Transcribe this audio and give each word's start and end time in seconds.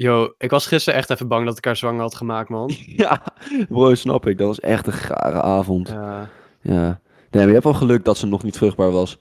Yo, 0.00 0.32
ik 0.38 0.50
was 0.50 0.66
gisteren 0.66 0.98
echt 0.98 1.10
even 1.10 1.28
bang 1.28 1.46
dat 1.46 1.58
ik 1.58 1.64
haar 1.64 1.76
zwanger 1.76 2.00
had 2.00 2.14
gemaakt, 2.14 2.48
man. 2.48 2.70
Ja, 2.96 3.22
bro, 3.68 3.94
snap 3.94 4.26
ik. 4.26 4.38
Dat 4.38 4.46
was 4.46 4.60
echt 4.60 4.86
een 4.86 4.92
gare 4.92 5.42
avond. 5.42 5.88
Ja. 5.88 6.28
Ja. 6.60 6.82
Nee, 6.82 6.98
maar 7.30 7.46
je 7.46 7.52
hebt 7.52 7.64
wel 7.64 7.74
geluk 7.74 8.04
dat 8.04 8.16
ze 8.18 8.26
nog 8.26 8.42
niet 8.42 8.56
vruchtbaar 8.56 8.90
was. 8.90 9.18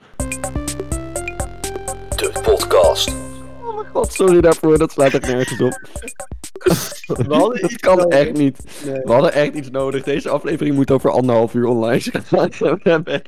De 2.16 2.40
podcast. 2.44 3.10
Oh 3.64 3.76
mijn 3.76 3.88
god, 3.94 4.14
sorry 4.14 4.42
daarvoor. 4.42 4.78
Dat 4.78 4.92
slaat 4.92 5.14
echt 5.14 5.28
nergens 5.28 5.62
op. 5.62 5.80
We 7.28 7.36
hadden 7.36 7.62
Dat 7.62 7.72
iets 7.72 7.76
kan 7.78 7.98
nodig. 7.98 8.20
echt 8.20 8.34
niet. 8.34 8.82
Nee. 8.86 9.02
We 9.04 9.12
hadden 9.12 9.34
echt 9.34 9.54
iets 9.54 9.70
nodig. 9.70 10.04
Deze 10.04 10.30
aflevering 10.30 10.76
moet 10.76 10.92
over 10.92 11.12
anderhalf 11.12 11.54
uur 11.54 11.66
online 11.66 12.00
zijn. 12.00 12.24
We 12.60 12.80
hebben 12.90 13.22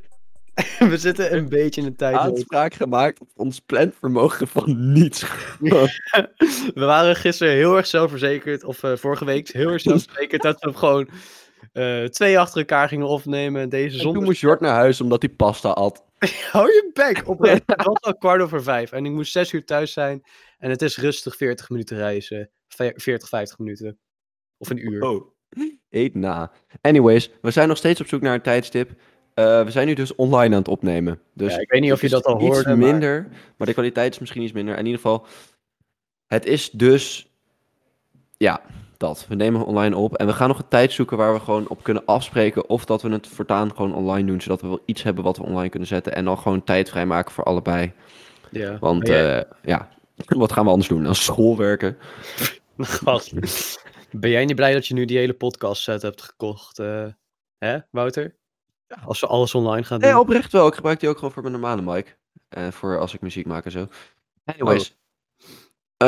We 0.91 0.97
zitten 0.97 1.35
een 1.35 1.49
beetje 1.49 1.81
in 1.81 1.87
een 1.87 1.95
tijd. 1.95 2.15
aanspraak 2.15 2.73
gemaakt 2.73 3.19
op 3.19 3.29
ons 3.35 3.59
planvermogen 3.59 4.47
van 4.47 4.91
niets. 4.93 5.25
We 5.59 6.85
waren 6.85 7.15
gisteren 7.15 7.53
heel 7.53 7.77
erg 7.77 7.87
zelfverzekerd, 7.87 8.63
of 8.63 8.83
eh, 8.83 8.95
vorige 8.95 9.25
week 9.25 9.47
heel 9.49 9.69
erg 9.69 9.81
zelfverzekerd, 9.81 10.41
dat 10.41 10.61
we 10.63 10.73
gewoon 10.73 11.09
eh, 11.71 12.03
twee 12.03 12.39
achter 12.39 12.59
elkaar 12.59 12.87
gingen 12.87 13.07
opnemen. 13.07 13.61
en 13.61 13.69
Deze 13.69 13.85
En 13.85 13.91
toen 13.91 14.01
zondag. 14.01 14.23
moest 14.23 14.41
Jort 14.41 14.59
naar 14.59 14.73
huis 14.75 15.01
omdat 15.01 15.21
hij 15.21 15.31
pasta 15.33 15.69
at. 15.69 16.03
Hou 16.51 16.67
je 16.67 16.89
bek! 16.93 17.27
Oprecht, 17.27 17.61
het 17.65 17.83
was 17.83 18.01
al 18.01 18.17
kwart 18.17 18.41
over 18.41 18.63
vijf 18.63 18.91
en 18.91 19.05
ik 19.05 19.11
moest 19.11 19.31
zes 19.31 19.51
uur 19.51 19.65
thuis 19.65 19.93
zijn. 19.93 20.23
En 20.57 20.69
het 20.69 20.81
is 20.81 20.97
rustig 20.97 21.35
40 21.35 21.69
minuten 21.69 21.97
reizen. 21.97 22.49
Ve- 22.67 22.93
40, 22.95 23.29
50 23.29 23.57
minuten. 23.59 23.97
Of 24.57 24.69
een 24.69 24.91
uur. 24.91 25.01
Oh. 25.03 25.31
Eet 25.89 26.15
na. 26.15 26.51
Anyways, 26.81 27.31
we 27.41 27.51
zijn 27.51 27.67
nog 27.67 27.77
steeds 27.77 28.01
op 28.01 28.07
zoek 28.07 28.21
naar 28.21 28.33
een 28.33 28.41
tijdstip. 28.41 28.91
Eh, 29.39 29.63
we 29.63 29.71
zijn 29.71 29.87
nu 29.87 29.93
dus 29.93 30.15
online 30.15 30.53
aan 30.53 30.59
het 30.61 30.67
opnemen. 30.67 31.19
Dus 31.33 31.53
Ja, 31.53 31.59
ik 31.59 31.69
weet 31.71 31.81
niet 31.81 31.91
of 31.91 32.01
je 32.01 32.09
dat 32.09 32.25
al 32.25 32.35
iets 32.41 32.45
hoorde, 32.55 32.69
maar- 32.69 32.77
minder, 32.77 33.27
maar... 33.57 33.67
de 33.67 33.73
kwaliteit 33.73 34.13
is 34.13 34.19
misschien 34.19 34.41
iets 34.41 34.51
minder. 34.51 34.77
In 34.77 34.85
ieder 34.85 35.01
geval, 35.01 35.25
het 36.27 36.45
is 36.45 36.69
dus... 36.71 37.27
Ja, 38.37 38.61
dat. 38.97 39.25
We 39.29 39.35
nemen 39.35 39.65
online 39.65 39.95
op 39.95 40.15
en 40.15 40.25
we 40.27 40.33
gaan 40.33 40.47
nog 40.47 40.59
een 40.59 40.67
tijd 40.67 40.91
zoeken 40.91 41.17
waar 41.17 41.33
we 41.33 41.39
gewoon 41.39 41.67
op 41.67 41.83
kunnen 41.83 42.05
afspreken. 42.05 42.69
Of 42.69 42.85
dat 42.85 43.01
we 43.01 43.09
het 43.09 43.27
voortaan 43.27 43.75
gewoon 43.75 43.93
online 43.95 44.27
doen, 44.27 44.41
zodat 44.41 44.61
we 44.61 44.67
wel 44.67 44.81
iets 44.85 45.03
hebben 45.03 45.23
wat 45.23 45.37
we 45.37 45.43
online 45.43 45.69
kunnen 45.69 45.87
zetten. 45.87 46.15
En 46.15 46.25
dan 46.25 46.37
gewoon 46.37 46.63
tijd 46.63 46.89
vrijmaken 46.89 47.31
voor 47.31 47.43
allebei. 47.43 47.91
Ja. 48.51 48.77
Want 48.79 49.07
jij- 49.07 49.39
eh, 49.39 49.51
ja, 49.63 49.89
wat 50.27 50.51
gaan 50.51 50.63
we 50.65 50.69
anders 50.71 50.89
doen 50.89 51.03
dan 51.03 51.15
schoolwerken? 51.15 51.97
Gast. 52.77 53.33
Ben 54.11 54.29
jij 54.29 54.45
niet 54.45 54.55
blij 54.55 54.73
dat 54.73 54.87
je 54.87 54.93
nu 54.93 55.05
die 55.05 55.17
hele 55.17 55.33
podcast 55.33 55.81
set 55.81 56.01
hebt 56.01 56.21
gekocht? 56.21 56.79
eh, 56.79 57.05
hè, 57.57 57.77
Wouter? 57.91 58.35
Als 59.05 59.19
we 59.19 59.27
alles 59.27 59.55
online 59.55 59.83
gaan 59.83 59.99
doen. 59.99 60.09
Nee, 60.09 60.19
oprecht 60.19 60.51
wel. 60.51 60.67
Ik 60.67 60.73
gebruik 60.75 60.99
die 60.99 61.09
ook 61.09 61.15
gewoon 61.15 61.31
voor 61.31 61.41
mijn 61.41 61.53
normale 61.53 61.81
mic. 61.81 62.17
En 62.49 62.73
voor 62.73 62.99
als 62.99 63.13
ik 63.13 63.21
muziek 63.21 63.45
maak 63.45 63.65
en 63.65 63.71
zo. 63.71 63.87
Anyways. 64.45 64.97
Eh, 65.97 66.07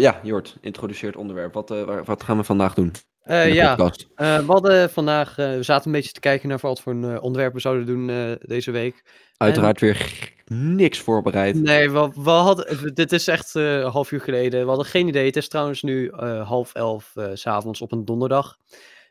ja, 0.00 0.20
Jort, 0.22 0.56
introduceer 0.60 1.08
het 1.08 1.18
onderwerp. 1.18 1.54
Wat, 1.54 1.70
eh, 1.70 1.82
waar- 1.82 2.04
wat 2.04 2.22
gaan 2.22 2.36
we 2.36 2.44
vandaag 2.44 2.74
doen? 2.74 2.92
Eh, 3.22 3.54
ja, 3.54 3.76
eh, 4.14 4.38
we 4.38 4.52
hadden 4.52 4.90
vandaag, 4.90 5.38
eh, 5.38 5.50
we 5.50 5.62
zaten 5.62 5.86
een 5.86 5.92
beetje 5.92 6.12
te 6.12 6.20
kijken 6.20 6.48
naar 6.48 6.58
wat 6.60 6.80
voor 6.80 6.92
een, 6.92 7.14
eh, 7.14 7.22
onderwerp 7.22 7.52
we 7.54 7.60
zouden 7.60 7.86
doen 7.86 8.10
eh, 8.10 8.32
deze 8.40 8.70
week. 8.70 9.02
Uiteraard 9.36 9.80
weer 9.80 10.30
niks 10.46 10.98
voorbereid. 10.98 11.54
Nee, 11.62 11.90
we, 11.90 12.10
we 12.14 12.30
hadden, 12.30 12.94
dit 12.94 13.12
is 13.12 13.28
echt 13.28 13.54
eh, 13.56 13.78
een 13.78 13.90
half 13.90 14.10
uur 14.12 14.20
geleden. 14.20 14.60
We 14.60 14.66
hadden 14.68 14.86
geen 14.86 15.08
idee. 15.08 15.26
Het 15.26 15.36
is 15.36 15.48
trouwens 15.48 15.82
nu 15.82 16.08
eh, 16.08 16.48
half 16.48 16.74
elf 16.74 17.12
eh, 17.16 17.26
s 17.34 17.40
s'avonds 17.40 17.80
op 17.80 17.92
een 17.92 18.04
donderdag. 18.04 18.56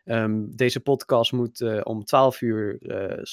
Ehm, 0.05 0.43
deze 0.49 0.79
podcast 0.79 1.31
moet 1.31 1.61
eh, 1.61 1.79
om 1.83 2.03
12 2.03 2.41
uur 2.41 2.77
eh, 2.81 3.23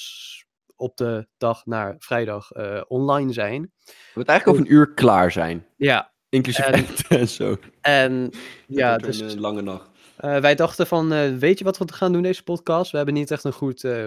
op 0.75 0.97
de 0.97 1.27
dag 1.37 1.65
naar 1.65 1.95
vrijdag 1.99 2.51
eh, 2.51 2.81
online 2.87 3.33
zijn. 3.33 3.61
Het 3.83 4.15
moet 4.15 4.27
eigenlijk 4.27 4.59
over 4.59 4.71
een 4.71 4.77
uur 4.77 4.93
klaar 4.93 5.31
zijn. 5.31 5.65
Ja, 5.77 6.11
Inclusief 6.29 6.65
En- 6.65 6.85
en 7.19 7.27
zo. 7.27 7.57
en 7.81 8.31
ja, 8.67 8.97
dus 8.97 9.19
een 9.19 9.39
lange 9.39 9.61
nacht. 9.61 9.89
Wij 10.17 10.55
dachten 10.55 10.87
van, 10.87 11.39
weet 11.39 11.57
je 11.57 11.63
wat 11.63 11.77
we 11.77 11.93
gaan 11.93 12.13
doen 12.13 12.21
deze 12.21 12.43
podcast? 12.43 12.91
We 12.91 12.97
hebben 12.97 13.15
niet 13.15 13.31
echt 13.31 13.43
een 13.43 13.53
goed 13.53 13.83
eh, 13.83 14.05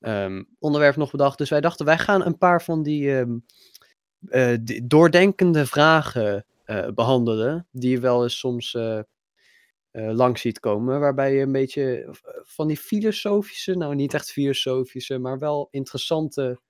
ehm, 0.00 0.42
onderwerp 0.58 0.96
nog 0.96 1.10
bedacht. 1.10 1.38
Dus 1.38 1.50
wij 1.50 1.60
dachten, 1.60 1.86
wij 1.86 1.98
gaan 1.98 2.26
een 2.26 2.38
paar 2.38 2.62
van 2.62 2.82
die, 2.82 3.18
ehm, 3.18 3.38
eh, 4.28 4.56
die 4.60 4.86
doordenkende 4.86 5.66
vragen 5.66 6.46
eh, 6.64 6.88
behandelen. 6.94 7.68
Die 7.70 8.00
wel 8.00 8.22
eens 8.22 8.38
soms 8.38 8.76
langs 10.02 10.40
ziet 10.40 10.60
komen. 10.60 11.00
Waarbij 11.00 11.34
je 11.34 11.40
een 11.42 11.52
beetje 11.52 12.02
eh, 12.04 12.10
van 12.44 12.66
die 12.68 12.76
filosofische, 12.76 13.74
nou 13.76 13.94
niet 13.94 14.14
echt 14.14 14.30
filosofische, 14.32 15.18
maar 15.18 15.38
wel 15.38 15.68
interessante... 15.70 16.60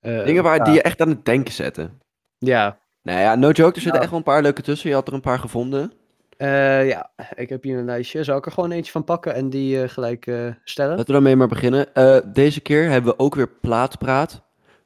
eh, 0.00 0.24
Dingen 0.24 0.42
waar 0.42 0.64
die 0.64 0.74
je 0.74 0.82
echt 0.82 1.00
aan 1.00 1.08
het 1.08 1.24
denken 1.24 1.52
zetten. 1.54 1.98
Ja, 2.38 2.78
Nou 3.02 3.20
ja, 3.20 3.34
no 3.34 3.50
joke, 3.50 3.74
er 3.74 3.80
zitten 3.80 3.92
Ja. 3.92 4.00
echt 4.00 4.10
wel 4.10 4.18
een 4.18 4.24
paar 4.24 4.42
leuke 4.42 4.62
tussen. 4.62 4.88
Je 4.88 4.94
had 4.94 5.08
er 5.08 5.14
een 5.14 5.20
paar 5.20 5.38
gevonden. 5.38 5.92
eh, 6.36 6.88
ja, 6.88 7.10
ik 7.34 7.48
heb 7.48 7.62
hier 7.62 7.78
een 7.78 7.84
lijstje. 7.84 8.24
Zal 8.24 8.36
ik 8.38 8.46
er 8.46 8.52
gewoon 8.52 8.70
eentje 8.70 8.92
van 8.92 9.04
pakken 9.04 9.34
en 9.34 9.50
die 9.50 9.82
eh, 9.82 9.88
gelijk 9.88 10.26
eh, 10.26 10.48
stellen? 10.64 10.90
Laten 10.90 11.06
we 11.06 11.12
daarmee 11.12 11.36
maar 11.36 11.48
beginnen. 11.48 11.94
Eh, 11.94 12.18
deze 12.32 12.60
keer 12.60 12.88
hebben 12.90 13.10
we 13.12 13.18
ook 13.18 13.34
weer 13.34 13.48
plaatspraat. 13.48 14.42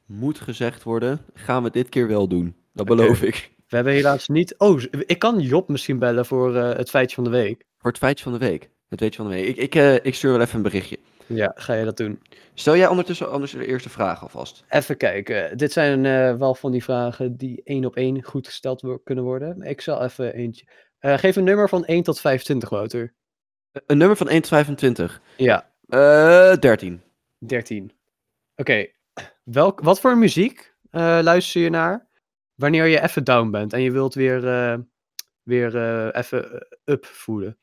Moet 0.06 0.40
gezegd 0.40 0.82
worden. 0.82 1.20
Gaan 1.34 1.62
we 1.62 1.70
dit 1.70 1.88
keer 1.88 2.08
wel 2.08 2.28
doen. 2.28 2.56
Dat 2.72 2.86
beloof 2.86 3.22
ik. 3.22 3.56
We 3.68 3.76
hebben 3.76 3.92
helaas 3.94 4.28
niet. 4.28 4.54
Oh, 4.58 4.82
ik 4.90 5.18
kan 5.18 5.40
Job 5.40 5.68
misschien 5.68 5.98
bellen 5.98 6.26
voor 6.26 6.56
eh, 6.56 6.76
het 6.76 6.90
feitje 6.90 7.14
van 7.14 7.24
de 7.24 7.30
week. 7.30 7.64
Voor 7.78 7.90
het 7.90 7.98
feitje 7.98 8.22
van 8.24 8.32
de 8.32 8.38
week. 8.38 8.70
Het 8.88 9.00
weetje 9.00 9.16
van 9.22 9.30
de 9.30 9.34
week. 9.36 9.46
Ik, 9.46 9.56
ik, 9.56 9.74
eh, 9.74 9.94
ik 9.94 10.14
stuur 10.14 10.32
wel 10.32 10.40
even 10.40 10.56
een 10.56 10.62
berichtje. 10.62 10.98
Ja, 11.26 11.52
ga 11.54 11.74
je 11.74 11.84
dat 11.84 11.96
doen? 11.96 12.22
Stel 12.54 12.76
jij 12.76 12.86
ondertussen 12.86 13.30
anders 13.30 13.52
de 13.52 13.66
eerste 13.66 13.88
vraag 13.88 14.22
alvast. 14.22 14.64
Even 14.68 14.96
kijken. 14.96 15.56
Dit 15.58 15.72
zijn 15.72 16.04
eh, 16.06 16.34
wel 16.36 16.54
van 16.54 16.72
die 16.72 16.84
vragen 16.84 17.36
die 17.36 17.60
één 17.64 17.84
op 17.84 17.96
één 17.96 18.22
goed 18.24 18.46
gesteld 18.46 18.80
wo- 18.80 18.98
kunnen 18.98 19.24
worden. 19.24 19.62
Ik 19.62 19.80
zal 19.80 20.02
even 20.02 20.34
eentje. 20.34 20.66
Eh, 20.98 21.18
geef 21.18 21.36
een 21.36 21.44
nummer 21.44 21.68
van 21.68 21.84
1 21.84 22.02
tot 22.02 22.20
25, 22.20 22.68
Wouter. 22.68 23.14
Een 23.86 23.98
nummer 23.98 24.16
van 24.16 24.28
1 24.28 24.40
tot 24.40 24.48
25. 24.50 25.20
Ja, 25.36 25.70
Eh 25.88 26.52
13. 26.56 27.00
13. 27.38 27.92
Oké. 28.56 28.86
Welk, 29.44 29.80
wat 29.80 30.00
voor 30.00 30.18
muziek 30.18 30.74
luister 30.90 31.60
je 31.60 31.70
naar 31.70 32.06
wanneer 32.54 32.86
je 32.86 33.00
even 33.02 33.24
down 33.24 33.50
bent 33.50 33.72
en 33.72 33.82
je 33.82 33.90
wilt 33.92 34.14
weer, 34.14 34.40
weer 35.42 35.76
even 36.16 36.66
up 36.84 37.06
voelen? 37.06 37.58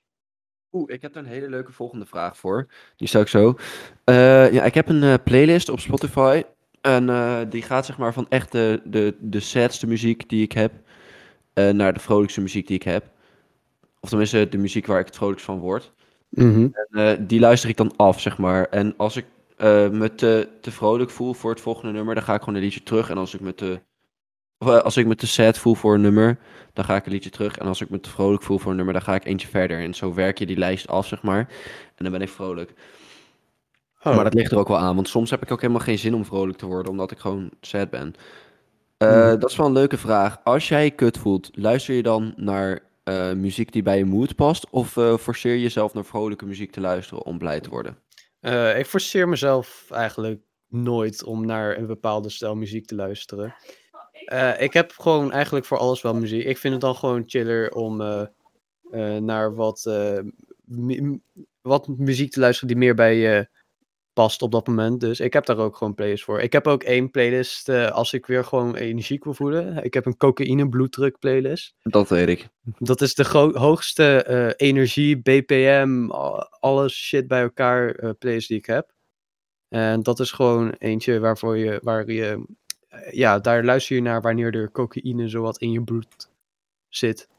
Oeh, 0.76 0.94
ik 0.94 1.02
heb 1.02 1.14
daar 1.14 1.24
een 1.24 1.30
hele 1.30 1.50
leuke 1.50 1.72
volgende 1.72 2.06
vraag 2.06 2.38
voor. 2.38 2.68
Die 2.96 3.08
stel 3.08 3.22
ik 3.22 3.28
zo. 3.28 3.56
Eh, 4.04 4.54
ja, 4.54 4.64
ik 4.64 4.74
heb 4.74 4.90
een 4.90 5.04
eh, 5.04 5.14
playlist 5.24 5.70
op 5.70 5.80
Spotify. 5.80 6.44
En 6.82 7.10
eh, 7.10 7.42
die 7.50 7.62
gaat 7.62 7.86
zeg 7.86 7.98
maar 7.98 8.14
van 8.14 8.26
echt 8.30 8.52
de, 8.52 8.82
de, 8.86 9.16
de 9.20 9.40
sadste 9.40 9.88
muziek 9.88 10.30
die 10.30 10.44
ik 10.44 10.52
heb. 10.52 10.74
eh, 11.54 11.70
naar 11.70 11.94
de 11.94 12.00
vrolijkste 12.00 12.42
muziek 12.42 12.68
die 12.68 12.76
ik 12.76 12.84
heb. 12.84 13.12
Of 14.00 14.10
tenminste 14.10 14.50
de 14.50 14.58
muziek 14.58 14.86
waar 14.88 15.00
ik 15.00 15.06
het 15.06 15.16
vrolijkst 15.16 15.46
van 15.46 15.60
word. 15.60 15.94
En, 16.72 16.88
eh, 17.20 17.26
die 17.28 17.40
luister 17.40 17.70
ik 17.70 17.78
dan 17.78 17.96
af, 17.96 18.22
zeg 18.22 18.38
maar. 18.38 18.70
En 18.70 18.94
als 18.98 19.16
ik 19.18 19.26
eh, 19.58 19.90
me 19.90 20.16
te, 20.16 20.50
te 20.62 20.72
vrolijk 20.72 21.10
voel 21.12 21.34
voor 21.34 21.52
het 21.52 21.62
volgende 21.62 21.94
nummer, 21.94 22.16
dan 22.16 22.24
ga 22.24 22.34
ik 22.36 22.40
gewoon 22.42 22.56
een 22.56 22.62
liedje 22.66 22.84
terug. 22.84 23.10
En 23.10 23.18
als 23.18 23.34
ik 23.34 23.40
me 23.42 23.56
te, 23.56 23.82
of, 24.58 24.68
eh, 24.68 24.78
als 24.78 24.98
ik 24.98 25.06
me 25.06 25.16
te 25.16 25.28
sad 25.28 25.58
voel 25.58 25.76
voor 25.76 25.94
een 25.94 26.02
nummer, 26.02 26.38
dan 26.74 26.86
ga 26.86 26.96
ik 26.96 27.06
een 27.06 27.12
liedje 27.12 27.30
terug. 27.30 27.58
En 27.58 27.68
als 27.68 27.82
ik 27.82 27.90
me 27.90 28.00
te 28.00 28.10
vrolijk 28.10 28.44
voel 28.44 28.60
voor 28.60 28.70
een 28.70 28.78
nummer, 28.78 28.94
dan 28.94 29.04
ga 29.04 29.16
ik 29.16 29.26
eentje 29.26 29.48
verder. 29.48 29.80
En 29.80 29.94
zo 29.94 30.14
werk 30.14 30.38
je 30.40 30.46
die 30.46 30.58
lijst 30.58 30.88
af, 30.88 31.08
zeg 31.08 31.22
maar. 31.22 31.50
En 31.96 32.04
dan 32.04 32.12
ben 32.12 32.22
ik 32.22 32.30
vrolijk. 32.30 32.74
Oh. 34.04 34.16
Maar 34.16 34.24
dat 34.24 34.34
ligt 34.34 34.52
er 34.52 34.58
ook 34.58 34.68
wel 34.68 34.78
aan, 34.78 34.96
want 34.96 35.08
soms 35.08 35.30
heb 35.30 35.42
ik 35.42 35.52
ook 35.52 35.62
helemaal 35.62 35.82
geen 35.82 36.00
zin 36.00 36.14
om 36.14 36.26
vrolijk 36.26 36.58
te 36.58 36.66
worden, 36.66 36.92
omdat 36.92 37.12
ik 37.12 37.18
gewoon 37.18 37.50
sad 37.62 37.90
ben. 37.90 38.14
Eh, 38.98 39.30
Hmm. 39.30 39.40
Dat 39.40 39.50
is 39.50 39.56
wel 39.56 39.66
een 39.66 39.72
leuke 39.74 39.98
vraag. 39.98 40.38
Als 40.44 40.68
jij 40.68 40.84
je 40.84 40.92
kut 40.92 41.18
voelt, 41.18 41.50
luister 41.54 41.96
je 41.96 42.04
dan 42.04 42.34
naar 42.36 42.80
eh, 43.04 43.34
muziek 43.34 43.72
die 43.72 43.84
bij 43.84 43.98
je 43.98 44.06
mood 44.06 44.36
past? 44.36 44.70
Of 44.70 44.90
forceer 45.20 45.54
je 45.54 45.62
jezelf 45.62 45.94
naar 45.94 46.06
vrolijke 46.06 46.46
muziek 46.46 46.72
te 46.72 46.82
luisteren 46.82 47.26
om 47.26 47.38
blij 47.38 47.60
te 47.60 47.70
worden? 47.70 47.98
Ik 48.78 48.86
forceer 48.86 49.30
mezelf 49.30 49.86
eigenlijk 49.90 50.42
nooit 50.68 51.24
om 51.24 51.46
naar 51.46 51.78
een 51.78 51.86
bepaalde 51.86 52.30
stijl 52.30 52.56
muziek 52.56 52.86
te 52.86 52.96
luisteren. 52.96 53.56
Eh, 54.26 54.62
ik 54.62 54.74
heb 54.74 54.92
gewoon 54.92 55.32
eigenlijk 55.32 55.66
voor 55.66 55.78
alles 55.78 56.02
wel 56.02 56.14
muziek. 56.14 56.46
Ik 56.46 56.58
vind 56.58 56.74
het 56.74 56.82
dan 56.82 56.96
gewoon 56.96 57.24
chiller 57.26 57.72
om 57.72 58.02
eh, 58.02 58.22
eh, 58.92 59.22
naar 59.22 59.56
wat, 59.56 59.90
mu- 60.66 61.20
wat 61.62 61.88
muziek 61.88 62.32
te 62.32 62.40
luisteren 62.40 62.68
die 62.68 62.78
meer 62.78 62.96
bij 62.96 63.16
je 63.16 63.48
past 64.14 64.42
op 64.42 64.52
dat 64.52 64.68
moment. 64.68 65.00
Dus 65.00 65.20
ik 65.20 65.34
heb 65.34 65.46
daar 65.46 65.58
ook 65.58 65.76
gewoon 65.76 65.94
playlists 65.94 66.26
voor. 66.26 66.42
Ik 66.42 66.54
heb 66.54 66.68
ook 66.68 66.84
één 66.84 67.12
playlist 67.12 67.70
als 67.70 68.14
ik 68.14 68.26
weer 68.26 68.44
gewoon 68.44 68.76
energiek 68.76 69.24
wil 69.24 69.34
voelen. 69.34 69.84
Ik 69.84 69.94
heb 69.94 70.06
een 70.06 70.18
cocaïne 70.18 70.70
bloeddruk 70.70 71.20
playlist. 71.20 71.76
Dat 71.82 72.10
weet 72.10 72.30
ik. 72.30 72.48
Dat 72.78 73.02
is 73.02 73.14
de 73.14 73.52
hoogste 73.54 74.54
energie, 74.58 75.22
BPM, 75.22 76.10
alles 76.60 76.94
shit 76.94 77.28
bij 77.28 77.42
elkaar 77.42 78.14
playlist 78.16 78.48
die 78.48 78.58
ik 78.58 78.66
heb. 78.66 78.94
En 79.68 80.04
dat 80.04 80.20
is 80.20 80.32
gewoon 80.32 80.70
eentje 80.72 81.20
waarvoor 81.20 81.58
je, 81.58 81.80
waar 81.84 82.12
je, 82.12 82.46
ja, 83.12 83.40
daar 83.40 83.64
luister 83.64 83.96
je 83.96 84.02
naar 84.02 84.22
wanneer 84.22 84.56
er 84.56 84.72
cocaïne 84.72 85.28
zowat 85.28 85.58
in 85.58 85.72
je 85.72 85.84
bloed 85.84 86.30
zit. 86.90 87.30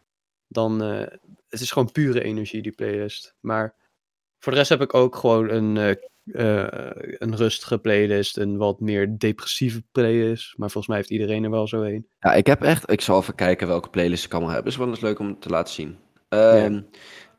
Dan, 0.49 0.83
eh, 0.83 1.07
het 1.49 1.61
is 1.61 1.71
gewoon 1.71 1.93
pure 1.93 2.23
energie, 2.23 2.63
die 2.63 2.73
playlist. 2.73 3.35
Maar 3.41 3.75
voor 4.39 4.53
de 4.53 4.59
rest 4.59 4.71
heb 4.71 4.81
ik 4.81 4.95
ook 4.95 5.17
gewoon 5.17 5.51
een 5.51 5.77
eh, 5.77 5.95
eh, 6.33 6.91
een 7.19 7.37
rustige 7.37 7.79
playlist, 7.79 8.37
een 8.37 8.57
wat 8.57 8.81
meer 8.81 9.19
depressieve 9.19 9.83
playlist. 9.93 10.59
Maar 10.59 10.71
volgens 10.71 10.87
mij 10.87 10.97
heeft 10.97 11.11
iedereen 11.11 11.45
er 11.45 11.51
wel 11.51 11.69
zo 11.69 11.83
een. 11.83 12.07
Ja, 12.21 12.35
ik 12.35 12.47
heb 12.47 12.63
echt... 12.63 12.91
Ik 12.91 13.01
zal 13.01 13.21
even 13.21 13.35
kijken 13.35 13.67
welke 13.67 13.89
playlist 13.89 14.25
ik 14.25 14.35
allemaal 14.35 14.55
heb. 14.55 14.67
Is 14.67 14.77
wel 14.77 14.89
eens 14.89 15.01
leuk 15.01 15.19
om 15.19 15.39
te 15.39 15.49
laten 15.49 15.75
zien. 15.75 15.99
Ehm, 16.29 16.81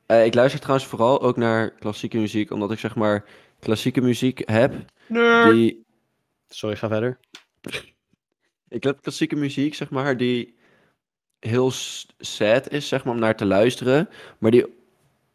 eh, 0.06 0.26
ik 0.26 0.34
luister 0.34 0.60
trouwens 0.60 0.88
vooral 0.88 1.22
ook 1.22 1.38
naar 1.38 1.72
klassieke 1.72 2.18
muziek, 2.18 2.52
omdat 2.52 2.72
ik 2.72 2.80
zeg 2.80 2.96
maar 2.96 3.26
klassieke 3.60 4.02
muziek 4.02 4.42
heb 4.46 4.74
die... 5.52 5.86
Sorry, 6.50 6.76
ga 6.76 6.88
verder. 6.88 7.20
Ik 8.70 8.84
heb 8.84 9.02
klassieke 9.02 9.36
muziek, 9.36 9.76
zeg 9.76 9.90
maar, 9.90 10.18
die 10.18 10.56
heel 11.40 11.72
sad 12.18 12.70
is, 12.72 12.88
zeg 12.88 13.04
maar, 13.06 13.14
om 13.14 13.20
naar 13.20 13.36
te 13.36 13.46
luisteren. 13.46 14.10
Maar 14.38 14.52
die, 14.52 14.66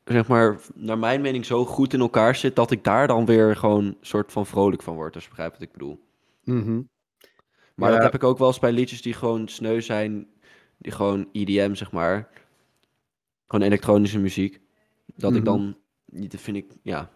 zeg 0.04 0.28
maar, 0.28 0.60
naar 0.74 0.98
mijn 0.98 1.20
mening 1.20 1.44
zo 1.44 1.64
goed 1.64 1.92
in 1.92 2.00
elkaar 2.00 2.36
zit, 2.36 2.56
dat 2.56 2.70
ik 2.70 2.84
daar 2.84 3.06
dan 3.06 3.26
weer 3.26 3.56
gewoon 3.56 3.96
soort 4.00 4.32
van 4.32 4.46
vrolijk 4.46 4.82
van 4.82 4.94
word. 4.94 5.12
Dus 5.12 5.28
begrijp 5.28 5.52
wat 5.52 5.62
ik 5.62 5.72
bedoel. 5.72 6.00
Mhm. 6.44 6.82
Maar 7.74 7.88
Ja. 7.90 7.94
dat 7.94 8.04
heb 8.04 8.14
ik 8.14 8.24
ook 8.24 8.38
wel 8.38 8.48
eens 8.48 8.58
bij 8.58 8.72
liedjes 8.72 9.02
die 9.02 9.12
gewoon 9.14 9.48
sneu 9.48 9.80
zijn, 9.80 10.26
die 10.78 10.92
gewoon 10.92 11.28
EDM, 11.32 11.74
zeg 11.74 11.92
maar. 11.92 12.28
Gewoon 13.46 13.66
elektronische 13.66 14.18
muziek. 14.18 14.60
Dat 15.16 15.30
ik 15.30 15.36
Mhm. 15.36 15.44
dan, 15.44 15.76
niet 16.06 16.34
vind 16.40 16.56
ik, 16.56 16.72
ja, 16.82 17.10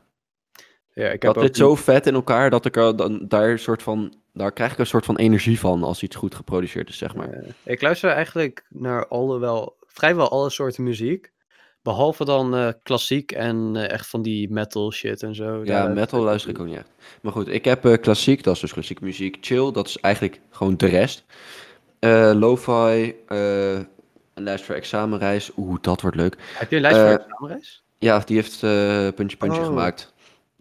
Ja, 1.02 1.08
ik 1.08 1.22
heb 1.22 1.34
dat 1.34 1.42
zit 1.42 1.56
zo 1.56 1.74
vet 1.74 2.06
in 2.06 2.14
elkaar 2.14 2.50
dat 2.50 2.64
ik 2.64 2.76
er 2.76 2.96
dan 2.96 3.24
daar 3.28 3.50
een 3.50 3.58
soort 3.58 3.82
van, 3.82 4.14
daar 4.32 4.52
krijg 4.52 4.72
ik 4.72 4.78
een 4.78 4.86
soort 4.86 5.04
van 5.04 5.16
energie 5.16 5.58
van 5.58 5.82
als 5.82 6.02
iets 6.02 6.16
goed 6.16 6.34
geproduceerd 6.34 6.88
is, 6.88 6.98
zeg 6.98 7.14
maar. 7.14 7.44
Ik 7.62 7.82
luister 7.82 8.10
eigenlijk 8.10 8.64
naar 8.68 9.06
alle 9.08 9.38
wel, 9.38 9.76
vrijwel 9.86 10.30
alle 10.30 10.50
soorten 10.50 10.82
muziek. 10.82 11.32
Behalve 11.82 12.24
dan 12.24 12.56
eh, 12.56 12.68
klassiek 12.82 13.32
en 13.32 13.76
eh, 13.76 13.90
echt 13.90 14.06
van 14.08 14.22
die 14.22 14.50
metal 14.50 14.92
shit 14.92 15.22
en 15.22 15.34
zo. 15.34 15.64
Ja, 15.64 15.86
metal 15.86 16.20
luister 16.22 16.50
ik 16.50 16.58
ook 16.58 16.66
niet 16.66 16.76
echt. 16.76 16.90
Maar 17.20 17.32
goed, 17.32 17.48
ik 17.48 17.64
heb 17.64 17.84
eh, 17.84 18.00
klassiek, 18.00 18.42
dat 18.42 18.54
is 18.54 18.60
dus 18.60 18.72
klassieke 18.72 19.04
muziek. 19.04 19.36
Chill, 19.40 19.72
dat 19.72 19.86
is 19.88 19.98
eigenlijk 20.00 20.40
gewoon 20.50 20.76
de 20.76 20.86
rest. 20.86 21.24
Lo-fi, 22.34 23.14
een 23.26 23.86
lijst 24.34 24.64
voor 24.64 24.74
examenreis. 24.74 25.50
Oeh, 25.56 25.76
dat 25.80 26.00
wordt 26.00 26.16
leuk. 26.16 26.36
Heb 26.54 26.70
je 26.70 26.76
een 26.76 26.82
lijst 26.82 26.98
voor 26.98 27.08
examenreis? 27.08 27.84
Ja, 27.98 28.18
die 28.18 28.36
heeft 28.36 28.60
puntje 29.14 29.36
puntje 29.36 29.60
Oh. 29.60 29.66
gemaakt. 29.66 30.14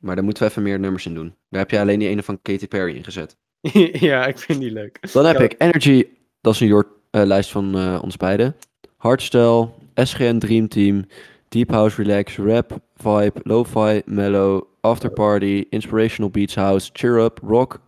Maar 0.06 0.16
daar 0.16 0.24
moeten 0.24 0.44
we 0.44 0.50
even 0.50 0.64
meer 0.64 0.80
nummers 0.80 1.06
in 1.06 1.14
doen. 1.14 1.36
Daar 1.50 1.62
heb 1.62 1.72
je 1.72 1.80
alleen 1.80 2.00
die 2.00 2.08
ene 2.08 2.24
van 2.24 2.40
Katy 2.42 2.68
Perry 2.68 2.96
in 2.96 3.04
gezet. 3.04 3.36
ja, 4.10 4.26
ik 4.26 4.38
vind 4.38 4.60
die 4.60 4.72
leuk. 4.72 5.00
Dan 5.14 5.26
heb 5.26 5.38
Ja. 5.38 5.44
ik 5.44 5.56
Energy, 5.58 6.04
dat 6.42 6.54
is 6.54 6.60
een 6.60 6.68
Jort, 6.68 6.88
eh, 7.12 7.24
lijst 7.24 7.52
van 7.52 7.76
eh, 7.78 8.00
ons 8.04 8.18
beiden. 8.18 8.56
Hardstyle, 8.98 9.70
SGN 9.96 10.38
Dream 10.38 10.68
Team, 10.68 11.06
Deep 11.50 11.70
House 11.72 12.02
Relax, 12.04 12.38
Rap, 12.38 12.78
Vibe, 12.96 13.34
Lo-Fi, 13.44 14.02
Mellow, 14.06 14.62
After 14.82 15.10
Party, 15.10 15.66
Inspirational 15.70 16.30
Beats 16.32 16.56
House, 16.56 16.90
Cheer 16.94 17.18
Up, 17.20 17.40
Rock, 17.48 17.80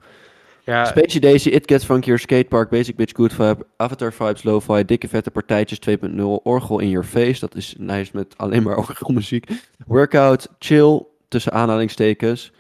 Ja, 0.64 0.86
Spacey 0.86 1.20
Daisy, 1.20 1.50
It 1.50 1.68
Gets 1.72 1.86
Funkier, 1.86 2.20
Skatepark, 2.20 2.70
Basic 2.70 2.96
Bitch, 2.96 3.16
Good 3.16 3.34
Vibe, 3.34 3.66
Avatar 3.78 4.12
Vibes, 4.14 4.44
Lo-Fi, 4.44 4.86
Dikke 4.86 5.08
Vette 5.08 5.32
Partijtjes 5.32 5.80
2.0, 5.80 6.22
Orgel 6.44 6.80
in 6.80 6.90
Your 6.90 7.06
Face, 7.08 7.40
dat 7.40 7.56
is 7.56 7.76
een 7.80 7.86
lijst 7.86 8.14
met 8.14 8.34
alleen 8.38 8.64
maar 8.64 8.78
orgelmuziek. 8.88 9.46
Workout, 9.86 10.48
Chill, 10.60 11.02
tussen 11.28 11.52
aanhalingstekens, 11.52 12.52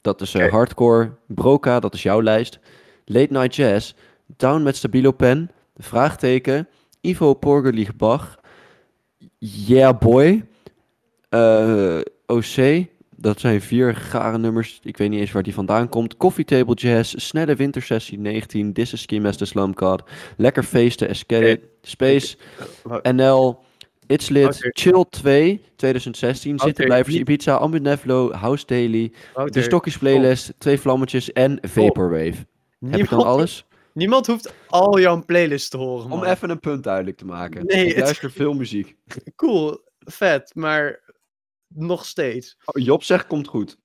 dat 0.00 0.20
is 0.20 0.34
eh. 0.34 0.50
Hardcore, 0.50 1.10
Broca, 1.26 1.80
dat 1.80 1.94
is 1.94 2.02
jouw 2.02 2.22
lijst. 2.22 2.58
Late 3.04 3.32
Night 3.32 3.54
Jazz, 3.54 3.92
Down 4.36 4.62
met 4.62 4.76
Stabilo 4.76 5.12
Pen, 5.12 5.50
Vraagteken, 5.76 6.68
Ivo 7.00 7.34
Porgerligbach, 7.34 8.38
Yeah 9.38 9.98
Boy, 9.98 10.44
eh, 11.28 11.98
OC, 12.26 12.84
dat 13.16 13.40
zijn 13.40 13.60
vier 13.60 13.94
gare 13.94 14.38
nummers. 14.38 14.80
Ik 14.82 14.96
weet 14.96 15.10
niet 15.10 15.20
eens 15.20 15.32
waar 15.32 15.42
die 15.42 15.54
vandaan 15.54 15.88
komt. 15.88 16.16
Coffee 16.16 16.44
Table 16.44 16.74
Jazz, 16.74 17.14
Snelle 17.16 17.54
Wintersessie 17.54 18.18
19, 18.18 18.72
This 18.72 18.92
is 18.92 19.00
Ski 19.00 19.20
Master 19.20 19.46
Slum 19.46 19.72
God, 19.78 20.02
Lekker 20.36 20.62
Feesten, 20.62 21.08
Escape, 21.08 21.60
Space, 21.82 22.36
Wa- 22.82 23.00
NL, 23.12 23.58
It's 24.10 24.28
Lit. 24.28 24.70
Chill 24.72 25.04
2, 25.08 25.60
2016, 25.76 26.50
Wouter, 26.56 26.66
Zittenblijvers, 26.68 27.14
Ibiza, 27.16 27.54
Ambinevlo, 27.56 28.32
House 28.32 28.66
Daily, 28.66 29.12
De 29.44 29.62
Stokjes 29.62 29.98
Playlist, 29.98 30.52
Twee 30.58 30.78
Vlammetjes 30.80 31.32
en 31.32 31.58
Vaporwave. 31.62 32.46
Heb 32.86 33.00
ik 33.00 33.08
dan 33.08 33.24
alles? 33.24 33.66
niemand 33.92 34.26
hoeft 34.26 34.54
al 34.66 35.00
jouw 35.00 35.24
playlist 35.24 35.70
te 35.70 35.76
horen, 35.76 36.10
Om 36.10 36.24
even 36.24 36.50
een 36.50 36.60
punt 36.60 36.84
duidelijk 36.84 37.16
te 37.16 37.24
maken. 37.24 37.66
Nee, 37.66 37.86
ik 37.86 37.94
het- 37.94 38.04
luister 38.04 38.30
veel 38.30 38.52
muziek. 38.52 38.96
Cool, 39.36 39.78
vet, 39.98 40.54
maar 40.54 41.00
nog 41.68 42.04
steeds. 42.06 42.56
Oh, 42.64 42.84
Job 42.84 43.02
zegt 43.02 43.26
komt 43.26 43.48
goed. 43.48 43.78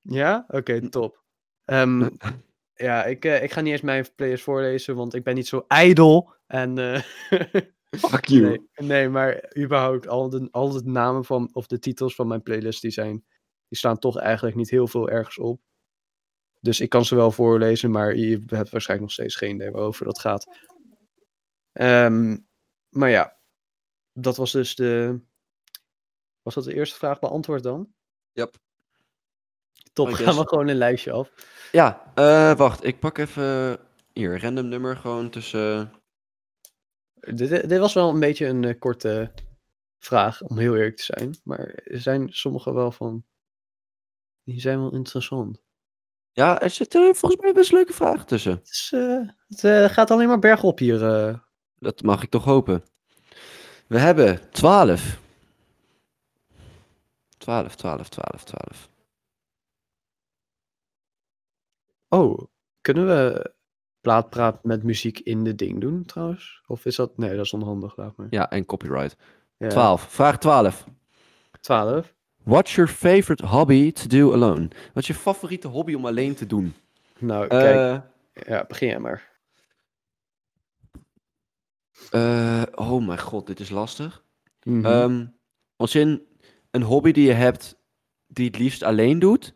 Ja? 0.00 0.44
Oké, 0.48 0.88
top. 0.88 1.22
Ehm, 1.64 2.08
ja, 2.74 3.04
ik, 3.04 3.24
eh, 3.24 3.42
ik 3.42 3.52
ga 3.52 3.60
niet 3.60 3.72
eens 3.72 3.80
mijn 3.80 4.06
playlist 4.16 4.42
voorlezen, 4.42 4.96
want 4.96 5.14
ik 5.14 5.22
ben 5.24 5.34
niet 5.34 5.48
zo 5.48 5.64
ijdel. 5.68 6.32
En, 6.46 6.78
eh, 6.78 7.02
Fuck 7.90 8.26
you. 8.26 8.42
nee, 8.42 8.86
nee, 8.88 9.08
maar 9.08 9.56
überhaupt 9.58 10.08
al 10.08 10.28
de, 10.28 10.48
al 10.50 10.68
de 10.72 10.82
namen 10.84 11.24
van, 11.24 11.48
of 11.52 11.66
de 11.66 11.78
titels 11.78 12.14
van 12.14 12.26
mijn 12.26 12.42
playlist, 12.42 12.82
die, 12.82 12.90
zijn, 12.90 13.24
die 13.68 13.78
staan 13.78 13.98
toch 13.98 14.18
eigenlijk 14.18 14.56
niet 14.56 14.70
heel 14.70 14.86
veel 14.86 15.08
ergens 15.08 15.38
op. 15.38 15.60
Dus 16.60 16.80
ik 16.80 16.88
kan 16.88 17.04
ze 17.04 17.14
wel 17.14 17.30
voorlezen, 17.30 17.90
maar 17.90 18.16
je 18.16 18.42
hebt 18.46 18.70
waarschijnlijk 18.70 19.00
nog 19.00 19.12
steeds 19.12 19.36
geen 19.36 19.54
idee 19.54 19.70
waarover 19.70 20.04
dat 20.04 20.18
gaat. 20.18 20.46
Ehm, 21.72 22.36
maar 22.88 23.10
ja, 23.10 23.36
dat 24.12 24.36
was 24.36 24.52
dus 24.52 24.74
de... 24.74 25.20
Was 26.42 26.54
dat 26.54 26.64
de 26.64 26.74
eerste 26.74 26.96
vraag 26.96 27.18
beantwoord 27.18 27.62
dan? 27.62 27.92
Yep. 28.32 28.56
Top, 29.92 30.08
gaan 30.08 30.36
we 30.36 30.48
gewoon 30.48 30.68
een 30.68 30.76
lijstje 30.76 31.12
af. 31.12 31.32
Ja, 31.72 32.12
eh, 32.14 32.56
wacht. 32.56 32.84
Ik 32.84 32.98
pak 32.98 33.18
even... 33.18 33.78
Hier, 34.12 34.40
random 34.40 34.68
nummer 34.68 34.96
gewoon 34.96 35.30
tussen... 35.30 35.92
Dit, 37.20 37.38
dit 37.48 37.68
dit 37.68 37.78
was 37.78 37.94
wel 37.94 38.08
een 38.10 38.20
beetje 38.20 38.46
een 38.46 38.64
eh, 38.64 38.78
korte 38.78 39.32
vraag, 39.98 40.42
om 40.42 40.58
heel 40.58 40.76
eerlijk 40.76 40.96
te 40.96 41.04
zijn. 41.04 41.36
Maar 41.44 41.66
er 41.74 42.00
zijn 42.00 42.28
sommige 42.32 42.72
wel 42.72 42.92
van. 42.92 43.24
Die 44.44 44.60
zijn 44.60 44.78
wel 44.80 44.92
interessant. 44.92 45.62
Ja, 46.32 46.60
er 46.60 46.70
zitten 46.70 47.16
volgens 47.16 47.42
mij 47.42 47.52
best 47.52 47.72
leuke 47.72 47.92
vragen 47.92 48.26
tussen. 48.26 48.52
Het, 48.52 48.68
is, 48.68 48.90
eh, 48.94 49.28
het 49.48 49.64
eh, 49.64 49.84
gaat 49.84 50.10
alleen 50.10 50.28
maar 50.28 50.38
bergop 50.38 50.78
hier. 50.78 51.04
eh. 51.04 51.38
Dat 51.78 52.02
mag 52.02 52.22
ik 52.22 52.30
toch 52.30 52.44
hopen. 52.44 52.84
We 53.86 53.98
hebben 53.98 54.50
12. 54.50 55.20
12, 57.38 57.76
12, 57.76 58.08
12, 58.08 58.44
12. 58.44 58.88
Oh, 62.08 62.38
kunnen 62.80 63.06
we 63.06 63.52
plaatpraat 64.00 64.64
met 64.64 64.82
muziek 64.82 65.18
in 65.18 65.44
de 65.44 65.54
ding 65.54 65.80
doen 65.80 66.04
trouwens? 66.04 66.62
Of 66.66 66.84
is 66.84 66.96
dat. 66.96 67.16
Nee, 67.18 67.36
dat 67.36 67.44
is 67.44 67.52
onhandig, 67.52 67.96
laat 67.96 68.16
maar. 68.16 68.26
Ja, 68.30 68.50
en 68.50 68.64
copyright. 68.64 69.16
Ja, 69.56 69.68
12. 69.68 70.02
Vraag 70.12 70.38
12. 70.38 70.84
12. 71.60 72.14
What's 72.42 72.74
your 72.74 72.90
favorite 72.90 73.46
hobby 73.46 73.92
to 73.92 74.06
do 74.06 74.32
alone? 74.32 74.68
Wat 74.68 75.02
is 75.02 75.06
je 75.06 75.14
favoriete 75.14 75.68
hobby 75.68 75.94
om 75.94 76.06
alleen 76.06 76.34
te 76.34 76.46
doen? 76.46 76.74
Nou, 77.18 77.46
kijk. 77.46 77.74
Eh, 77.74 78.02
Ja, 78.46 78.64
begin 78.68 78.88
jij 78.88 78.98
maar. 78.98 79.28
eh, 82.10 82.62
oh 82.74 83.06
mijn 83.06 83.18
god, 83.20 83.46
dit 83.46 83.60
is 83.60 83.70
lastig. 83.70 84.24
Mhm. 84.62 84.84
Ehm, 84.86 85.26
als 85.76 85.94
in 85.94 86.22
een 86.70 86.82
hobby 86.82 87.12
die 87.12 87.26
je 87.26 87.32
hebt 87.32 87.76
die 88.26 88.46
het 88.46 88.58
liefst 88.58 88.82
alleen 88.82 89.18
doet? 89.18 89.52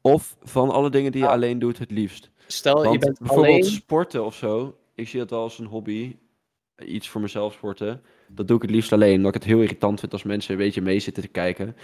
Of 0.00 0.36
van 0.42 0.70
alle 0.70 0.90
dingen 0.90 1.12
die 1.12 1.20
je 1.20 1.26
Ah. 1.26 1.32
alleen 1.32 1.58
doet 1.58 1.78
het 1.78 1.90
liefst? 1.90 2.30
Stel, 2.52 2.92
je 2.92 2.98
bent 2.98 3.18
bijvoorbeeld 3.18 3.48
alleen. 3.48 3.64
sporten 3.64 4.24
of 4.24 4.34
zo. 4.34 4.76
Ik 4.94 5.08
zie 5.08 5.18
dat 5.18 5.30
wel 5.30 5.40
als 5.42 5.58
een 5.58 5.66
hobby. 5.66 6.16
Iets 6.86 7.08
voor 7.08 7.20
mezelf 7.20 7.52
sporten. 7.52 8.02
Dat 8.28 8.46
doe 8.48 8.56
ik 8.56 8.62
het 8.62 8.70
liefst 8.70 8.92
alleen. 8.92 9.16
Omdat 9.16 9.34
ik 9.34 9.42
het 9.42 9.50
heel 9.50 9.60
irritant 9.60 10.00
vind 10.00 10.12
als 10.12 10.22
mensen 10.22 10.52
een 10.52 10.58
beetje 10.58 10.80
mee 10.82 11.00
zitten 11.00 11.22
te 11.22 11.28
kijken. 11.28 11.76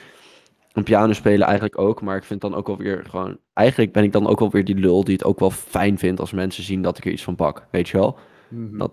En 0.73 0.83
piano 0.83 1.13
spelen 1.13 1.47
eigenlijk 1.47 1.79
ook. 1.79 2.01
Maar 2.03 2.17
ik 2.17 2.25
vind 2.25 2.41
dan 2.41 2.55
ook 2.55 2.67
wel 2.67 2.77
weer 2.77 3.05
gewoon... 3.09 3.39
Eigenlijk 3.53 3.93
ben 3.93 4.03
ik 4.05 4.13
dan 4.13 4.27
ook 4.27 4.39
wel 4.41 4.51
weer 4.51 4.65
die 4.65 4.75
lul 4.75 5.05
die 5.05 5.15
het 5.15 5.25
ook 5.25 5.39
wel 5.39 5.51
fijn 5.51 5.99
vindt 5.99 6.21
als 6.21 6.33
mensen 6.33 6.63
zien 6.65 6.83
dat 6.83 6.99
ik 6.99 7.05
er 7.05 7.13
iets 7.13 7.23
van 7.23 7.35
pak. 7.35 7.67
Weet 7.71 7.89
je 7.89 7.97
wel? 7.99 8.19
Mhm. 8.49 8.79
dat- 8.79 8.93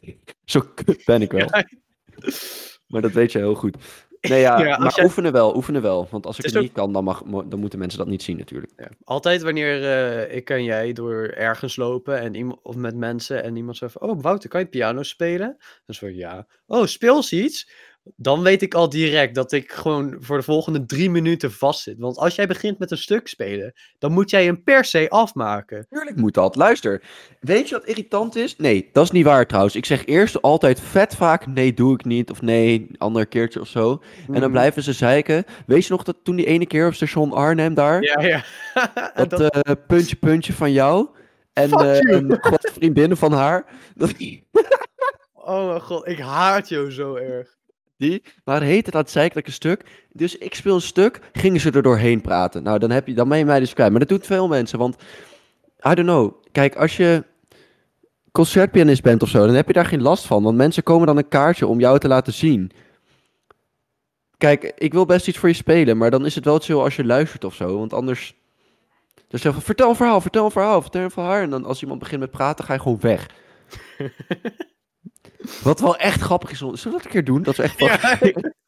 Zo 0.44 0.60
kut 0.74 1.02
ben 1.04 1.22
ik 1.22 1.32
wel. 1.32 1.48
Ja, 1.50 1.64
Maar 2.86 3.02
dat 3.02 3.12
weet 3.12 3.32
je 3.32 3.38
heel 3.38 3.54
goed. 3.54 3.76
Nee 4.28 4.40
ja, 4.40 4.58
maar 4.78 4.92
jij- 4.96 5.04
oefenen 5.04 5.32
wel, 5.32 5.56
oefenen 5.56 5.82
wel. 5.82 6.08
Want 6.10 6.26
als 6.26 6.38
ik 6.38 6.44
Het 6.44 6.60
niet 6.60 6.72
kan, 6.72 6.92
dan, 6.92 7.04
mag, 7.04 7.22
dan 7.46 7.58
moeten 7.60 7.78
mensen 7.78 7.98
dat 7.98 8.08
niet 8.08 8.22
zien 8.22 8.36
natuurlijk. 8.36 8.72
Ja. 8.76 8.88
Altijd 9.04 9.42
wanneer 9.42 9.84
eh, 9.84 10.36
ik 10.36 10.50
en 10.50 10.64
jij 10.64 10.92
door 10.92 11.22
ergens 11.26 11.76
lopen 11.76 12.20
en 12.20 12.34
iemand, 12.34 12.58
of 12.62 12.76
met 12.76 12.96
mensen 12.96 13.42
en 13.42 13.56
iemand 13.56 13.76
zegt 13.76 13.92
van, 13.92 14.08
oh 14.08 14.22
Wouter, 14.22 14.48
kan 14.50 14.60
je 14.60 14.66
piano 14.66 15.02
spelen? 15.02 15.56
Dan 15.58 15.86
is 15.86 15.98
van 15.98 16.14
ja. 16.14 16.46
Oh, 16.66 16.86
speel 16.86 17.16
eens 17.16 17.32
iets. 17.32 17.70
Dan 18.16 18.42
weet 18.42 18.62
ik 18.62 18.74
al 18.74 18.88
direct 18.88 19.34
dat 19.34 19.52
ik 19.52 19.72
gewoon 19.72 20.16
voor 20.20 20.36
de 20.36 20.42
volgende 20.42 20.86
drie 20.86 21.10
minuten 21.10 21.52
vastzit. 21.52 21.98
Want 21.98 22.16
als 22.16 22.34
jij 22.34 22.46
begint 22.46 22.78
met 22.78 22.90
een 22.90 22.98
stuk 22.98 23.28
spelen, 23.28 23.72
dan 23.98 24.12
moet 24.12 24.30
jij 24.30 24.44
hem 24.44 24.62
per 24.62 24.84
se 24.84 25.08
afmaken. 25.10 25.86
Tuurlijk 25.90 26.16
moet 26.16 26.34
dat. 26.34 26.56
Luister, 26.56 27.02
weet 27.40 27.68
je 27.68 27.74
wat 27.74 27.84
irritant 27.84 28.36
is? 28.36 28.56
Nee, 28.56 28.88
dat 28.92 29.04
is 29.04 29.10
niet 29.10 29.24
waar 29.24 29.46
trouwens. 29.46 29.76
Ik 29.76 29.84
zeg 29.84 30.06
eerst 30.06 30.42
altijd 30.42 30.80
vet 30.80 31.14
vaak, 31.14 31.46
nee, 31.46 31.74
doe 31.74 31.94
ik 31.94 32.04
niet. 32.04 32.30
Of 32.30 32.42
nee, 32.42 32.86
ander 32.98 33.26
keertje 33.26 33.60
of 33.60 33.68
zo. 33.68 33.90
En 34.26 34.32
dan 34.32 34.40
Mhm. 34.42 34.50
blijven 34.50 34.82
ze 34.82 34.92
zeiken. 34.92 35.44
Weet 35.66 35.86
je 35.86 35.92
nog 35.92 36.02
dat 36.02 36.16
toen 36.22 36.36
die 36.36 36.46
ene 36.46 36.66
keer 36.66 36.86
op 36.86 36.94
station 36.94 37.32
Arnhem 37.32 37.74
daar? 37.74 38.02
Ja, 38.02 38.20
ja. 38.22 38.44
Dat 39.14 39.30
dat- 39.30 39.40
eh, 39.62 39.72
puntje 39.86 40.16
puntje 40.16 40.52
van 40.52 40.72
jou. 40.72 41.08
En 41.52 41.68
you. 41.68 41.98
een 42.12 42.38
vriendinnen 42.72 43.16
van 43.16 43.32
haar. 43.32 43.66
Dat, 43.94 44.14
Oh 45.34 45.68
mijn 45.68 45.80
god, 45.80 46.08
ik 46.08 46.18
haat 46.18 46.68
jou 46.68 46.90
zo 46.92 47.14
erg. 47.14 47.55
Die 47.96 48.22
waren 48.44 48.66
heet 48.66 48.86
het 48.86 48.94
aan 48.94 49.00
het 49.00 49.10
zeiken 49.10 49.52
stuk. 49.52 50.06
Dus 50.12 50.38
ik 50.38 50.54
speel 50.54 50.74
een 50.74 50.80
stuk, 50.80 51.20
gingen 51.32 51.60
ze 51.60 51.70
er 51.70 51.82
doorheen 51.82 52.20
praten. 52.20 52.62
Nou, 52.62 52.78
dan, 52.78 52.90
heb 52.90 53.06
je, 53.06 53.14
dan 53.14 53.28
ben 53.28 53.38
je 53.38 53.44
mij 53.44 53.60
dus 53.60 53.74
kwijt. 53.74 53.90
Maar 53.90 54.00
dat 54.00 54.08
doet 54.08 54.26
veel 54.26 54.48
mensen, 54.48 54.78
want... 54.78 54.96
I 55.88 55.94
don't 55.94 56.08
know. 56.08 56.44
Kijk, 56.52 56.76
als 56.76 56.96
je 56.96 57.24
concertpianist 58.32 59.02
bent 59.02 59.22
of 59.22 59.28
zo, 59.28 59.46
dan 59.46 59.54
heb 59.54 59.66
je 59.66 59.72
daar 59.72 59.86
geen 59.86 60.02
last 60.02 60.26
van. 60.26 60.42
Want 60.42 60.56
mensen 60.56 60.82
komen 60.82 61.06
dan 61.06 61.16
een 61.16 61.28
kaartje 61.28 61.66
om 61.66 61.80
jou 61.80 61.98
te 61.98 62.08
laten 62.08 62.32
zien. 62.32 62.70
Kijk, 64.36 64.72
ik 64.76 64.92
wil 64.92 65.06
best 65.06 65.28
iets 65.28 65.38
voor 65.38 65.48
je 65.48 65.54
spelen, 65.54 65.96
maar 65.96 66.10
dan 66.10 66.26
is 66.26 66.34
het 66.34 66.44
wel 66.44 66.58
chill 66.58 66.76
als 66.76 66.96
je 66.96 67.04
luistert 67.04 67.44
of 67.44 67.54
zo. 67.54 67.78
Want 67.78 67.92
anders... 67.92 68.34
Dus 69.28 69.40
zeg 69.40 69.62
vertel 69.62 69.88
een 69.88 69.96
verhaal, 69.96 70.20
vertel 70.20 70.44
een 70.44 70.50
verhaal, 70.50 70.82
vertel 70.82 71.02
een 71.02 71.10
verhaal. 71.10 71.42
En 71.42 71.50
dan 71.50 71.64
als 71.64 71.82
iemand 71.82 71.98
begint 71.98 72.20
met 72.20 72.30
praten, 72.30 72.64
ga 72.64 72.72
je 72.72 72.80
gewoon 72.80 73.00
weg. 73.00 73.26
Wat 75.62 75.80
wel 75.80 75.96
echt 75.96 76.20
grappig 76.20 76.50
is. 76.50 76.58
Zullen 76.58 76.82
we 76.82 76.90
dat 76.90 77.04
een 77.04 77.10
keer 77.10 77.24
doen? 77.24 77.42
Dat 77.42 77.58
is 77.58 77.64
echt 77.64 77.76
fucking... 77.76 78.42
Ja. 78.42 78.52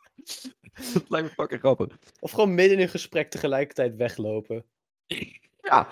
dat 0.94 1.04
lijkt 1.08 1.28
me 1.28 1.34
fucking 1.34 1.60
grappig. 1.60 1.86
Of 2.20 2.30
gewoon 2.30 2.54
midden 2.54 2.76
in 2.76 2.82
een 2.82 2.88
gesprek 2.88 3.30
tegelijkertijd 3.30 3.96
weglopen. 3.96 4.64
Ja. 5.60 5.88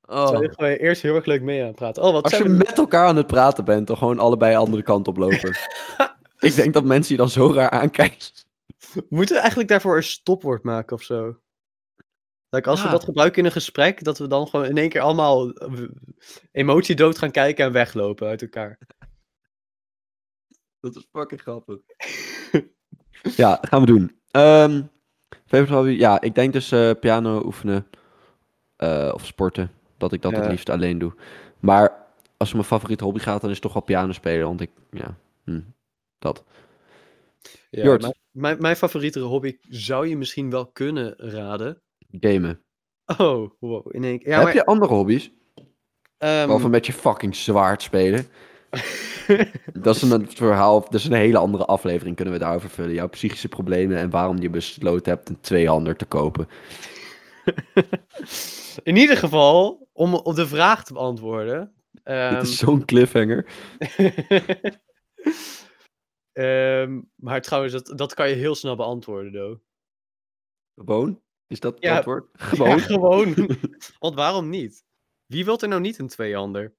Terwijl 0.00 0.34
Oh. 0.34 0.42
je 0.42 0.52
gewoon 0.54 0.70
eerst 0.70 1.02
heel 1.02 1.14
erg 1.14 1.24
leuk 1.24 1.42
mee 1.42 1.60
aan 1.60 1.66
het 1.66 1.76
praten. 1.76 2.02
Oh, 2.02 2.12
wat 2.12 2.24
Als 2.24 2.36
je 2.36 2.42
we... 2.42 2.48
met 2.48 2.78
elkaar 2.78 3.06
aan 3.06 3.16
het 3.16 3.26
praten 3.26 3.64
bent, 3.64 3.86
dan 3.86 3.96
gewoon 3.96 4.18
allebei 4.18 4.52
de 4.52 4.58
andere 4.58 4.82
kant 4.82 5.08
op 5.08 5.16
lopen. 5.16 5.56
ik 6.38 6.54
denk 6.54 6.74
dat 6.74 6.84
mensen 6.84 7.12
je 7.12 7.20
dan 7.20 7.30
zo 7.30 7.52
raar 7.52 7.70
aankijken. 7.70 8.18
Moeten 9.08 9.34
we 9.34 9.40
eigenlijk 9.40 9.70
daarvoor 9.70 9.96
een 9.96 10.02
stopwoord 10.02 10.62
maken 10.62 10.96
of 10.96 11.02
zo? 11.02 11.36
Like, 12.50 12.68
als 12.68 12.82
we 12.82 12.88
dat 12.88 13.04
gebruiken 13.04 13.38
in 13.38 13.44
een 13.44 13.52
gesprek, 13.52 14.04
dat 14.04 14.18
we 14.18 14.26
dan 14.26 14.48
gewoon 14.48 14.66
in 14.66 14.76
één 14.76 14.88
keer 14.88 15.00
allemaal 15.00 15.52
emotie 16.52 16.94
dood 16.94 17.18
gaan 17.18 17.30
kijken 17.30 17.64
en 17.64 17.72
weglopen 17.72 18.28
uit 18.28 18.42
elkaar. 18.42 18.78
Dat 20.94 21.02
is 21.02 21.08
fucking 21.12 21.40
grappig. 21.40 21.78
ja, 23.36 23.58
gaan 23.60 23.80
we 23.80 23.86
doen. 23.86 24.16
Ehm 24.30 24.82
favorite 25.46 25.74
hobby? 25.74 25.90
Ja, 25.90 26.20
ik 26.20 26.34
denk 26.34 26.52
dus 26.52 26.72
eh, 26.72 26.90
piano 27.00 27.42
oefenen 27.44 27.86
eh, 28.76 29.10
of 29.14 29.26
sporten. 29.26 29.70
Dat 29.96 30.12
ik 30.12 30.22
dat 30.22 30.32
Ja. 30.32 30.40
het 30.40 30.50
liefst 30.50 30.68
alleen 30.70 30.98
doe. 30.98 31.14
Maar 31.60 32.06
als 32.36 32.48
het 32.48 32.56
mijn 32.56 32.64
favoriete 32.68 33.04
hobby 33.04 33.18
gaat, 33.18 33.40
dan 33.40 33.48
is 33.50 33.54
het 33.56 33.64
toch 33.64 33.72
wel 33.72 33.82
piano 33.82 34.12
spelen. 34.12 34.46
Want 34.46 34.60
ik, 34.60 34.70
ja, 34.90 35.16
hm, 35.44 35.60
dat. 36.18 36.44
Ja, 37.70 37.82
Jort. 37.84 38.00
mijn, 38.00 38.14
mijn, 38.30 38.56
mijn 38.60 38.76
favoriete 38.76 39.20
hobby 39.20 39.56
zou 39.68 40.08
je 40.08 40.16
misschien 40.16 40.50
wel 40.50 40.66
kunnen 40.66 41.14
raden. 41.16 41.82
Gamen. 42.20 42.62
Oh, 43.18 43.50
wow. 43.60 43.94
In 43.94 44.04
één 44.04 44.18
keer. 44.18 44.28
Ja, 44.28 44.34
Heb 44.34 44.44
maar, 44.44 44.54
je 44.54 44.64
andere 44.66 44.94
hobby's? 44.94 45.32
ehm, 46.18 46.44
Behalve 46.46 46.68
met 46.68 46.86
je 46.86 46.92
fucking 46.92 47.36
zwaard 47.36 47.82
spelen. 47.82 48.26
Dat 49.72 49.96
is 49.96 50.02
een 50.02 50.30
verhaal, 50.30 50.80
dat 50.80 50.94
is 50.94 51.04
een 51.04 51.12
hele 51.12 51.38
andere 51.38 51.64
aflevering 51.64 52.16
kunnen 52.16 52.34
we 52.34 52.40
daarover 52.40 52.70
vullen. 52.70 52.94
Jouw 52.94 53.08
psychische 53.08 53.48
problemen 53.48 53.96
en 53.98 54.10
waarom 54.10 54.38
je 54.38 54.50
besloten 54.50 55.12
hebt 55.12 55.28
een 55.28 55.40
tweehander 55.40 55.96
te 55.96 56.04
kopen. 56.06 56.48
in 58.82 58.96
ieder 58.96 59.16
geval, 59.16 59.88
om 59.92 60.14
op 60.14 60.34
de 60.34 60.46
vraag 60.46 60.84
te 60.84 60.92
beantwoorden. 60.92 61.72
ehm, 62.02 62.34
Dit 62.34 62.42
is 62.42 62.58
zo'n 62.58 62.84
cliffhanger. 62.84 63.46
ehm, 66.32 67.00
maar 67.14 67.40
trouwens, 67.42 67.72
dat, 67.72 67.92
dat 67.98 68.14
kan 68.14 68.28
je 68.28 68.34
heel 68.34 68.54
snel 68.54 68.76
beantwoorden, 68.76 69.32
though. 69.32 69.60
Gewoon? 70.74 71.20
Is 71.46 71.60
dat 71.60 71.74
het 71.74 71.82
Ja. 71.82 71.96
antwoord? 71.96 72.28
Ja, 72.38 72.44
Gewoon? 72.44 72.80
gewoon. 72.80 73.34
Want 73.98 74.14
waarom 74.14 74.48
niet? 74.48 74.84
Wie 75.26 75.44
wilt 75.44 75.62
er 75.62 75.68
nou 75.68 75.80
niet 75.80 75.98
een 75.98 76.08
tweehander? 76.08 76.74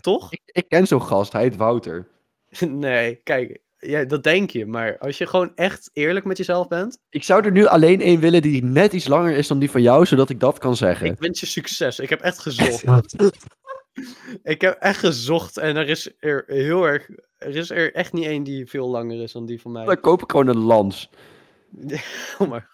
Toch? 0.00 0.32
Ik, 0.32 0.40
ik 0.44 0.68
ken 0.68 0.86
zo'n 0.86 1.02
gast, 1.02 1.32
hij 1.32 1.42
heet 1.42 1.56
Wouter. 1.56 2.08
Nee, 2.60 3.14
kijk, 3.14 3.60
ja, 3.78 4.04
dat 4.04 4.22
denk 4.22 4.50
je. 4.50 4.66
Maar 4.66 4.98
als 4.98 5.18
je 5.18 5.26
gewoon 5.26 5.52
echt 5.54 5.90
eerlijk 5.92 6.24
met 6.24 6.36
jezelf 6.36 6.68
bent, 6.68 6.98
Ik 7.10 7.22
zou 7.22 7.44
er 7.44 7.52
nu 7.52 7.66
alleen 7.66 8.00
één 8.00 8.20
willen 8.20 8.42
die 8.42 8.64
net 8.64 8.92
iets 8.92 9.08
langer 9.08 9.36
is 9.36 9.48
dan 9.48 9.58
die 9.58 9.70
van 9.70 9.82
jou, 9.82 10.06
zodat 10.06 10.30
ik 10.30 10.40
dat 10.40 10.58
kan 10.58 10.76
zeggen. 10.76 11.06
ik 11.06 11.18
wens 11.18 11.40
je 11.40 11.46
succes. 11.46 11.98
Ik 11.98 12.08
heb 12.08 12.20
echt 12.20 12.38
gezocht. 12.38 13.14
ik 14.42 14.60
heb 14.60 14.76
echt 14.80 14.98
gezocht 14.98 15.56
en 15.56 15.76
er 15.76 15.88
is 15.88 16.10
er 16.18 16.44
heel 16.46 16.84
erg, 16.84 17.08
er 17.38 17.56
is 17.56 17.70
er 17.70 17.94
echt 17.94 18.12
niet 18.12 18.24
één 18.24 18.42
die 18.42 18.66
veel 18.66 18.88
langer 18.88 19.22
is 19.22 19.32
dan 19.32 19.46
die 19.46 19.60
van 19.60 19.72
mij. 19.72 19.84
Dan 19.84 20.00
koop 20.00 20.22
ik 20.22 20.30
gewoon 20.30 20.48
een 20.48 20.62
lans. 20.62 21.10
Oh 22.38 22.48
maar. 22.48 22.70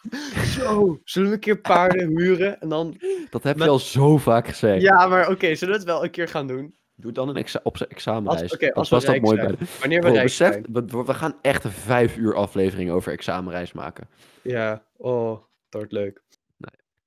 Zo, 0.58 1.00
zullen 1.04 1.28
we 1.28 1.34
een 1.34 1.40
keer 1.40 1.60
paarden 1.60 2.18
huren 2.18 2.60
en 2.60 2.68
dan... 2.68 3.00
Dat 3.30 3.42
heb 3.42 3.56
Met- 3.56 3.64
je 3.64 3.70
al 3.70 3.78
zo 3.78 4.16
vaak 4.16 4.48
gezegd. 4.48 4.82
Ja, 4.82 5.06
maar 5.06 5.28
oké, 5.28 5.54
zullen 5.54 5.74
we 5.74 5.80
het 5.80 5.88
wel 5.90 6.04
een 6.04 6.10
keer 6.10 6.28
gaan 6.28 6.46
doen? 6.46 6.74
Doe 7.00 7.12
dan 7.12 7.28
een 7.28 7.36
exa 7.36 7.60
op 7.62 7.76
zijn 7.76 7.90
examenreis. 7.90 8.52
Oké, 8.54 8.72
als 8.72 8.88
was 8.88 9.04
dat 9.04 9.20
mooi 9.20 9.36
zijn. 9.36 9.48
bij 9.48 9.56
de... 9.56 9.72
Wanneer 9.80 10.02
we 10.02 10.10
Bro, 10.10 10.22
besef, 10.22 10.58
we, 10.72 10.84
we 11.04 11.14
gaan 11.14 11.38
echt 11.42 11.64
een 11.64 11.70
vijf 11.70 12.16
uur 12.16 12.34
aflevering 12.34 12.90
over 12.90 13.12
examenreis 13.12 13.72
maken. 13.72 14.08
Ja, 14.42 14.84
oh, 14.96 15.30
dat 15.30 15.44
wordt 15.68 15.92
leuk. 15.92 16.22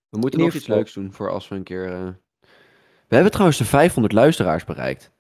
We 0.10 0.20
moeten 0.20 0.40
nog 0.40 0.54
iets 0.54 0.68
leuks 0.68 0.94
doen 0.94 1.14
voor 1.14 1.30
als 1.32 1.48
we 1.48 1.56
een 1.56 1.64
keer... 1.64 1.92
eh, 1.92 2.08
We 3.08 3.16
hebben 3.16 3.32
trouwens 3.32 3.58
de 3.58 3.66
500 3.66 4.14
luisteraars 4.14 4.64
bereikt. 4.64 5.12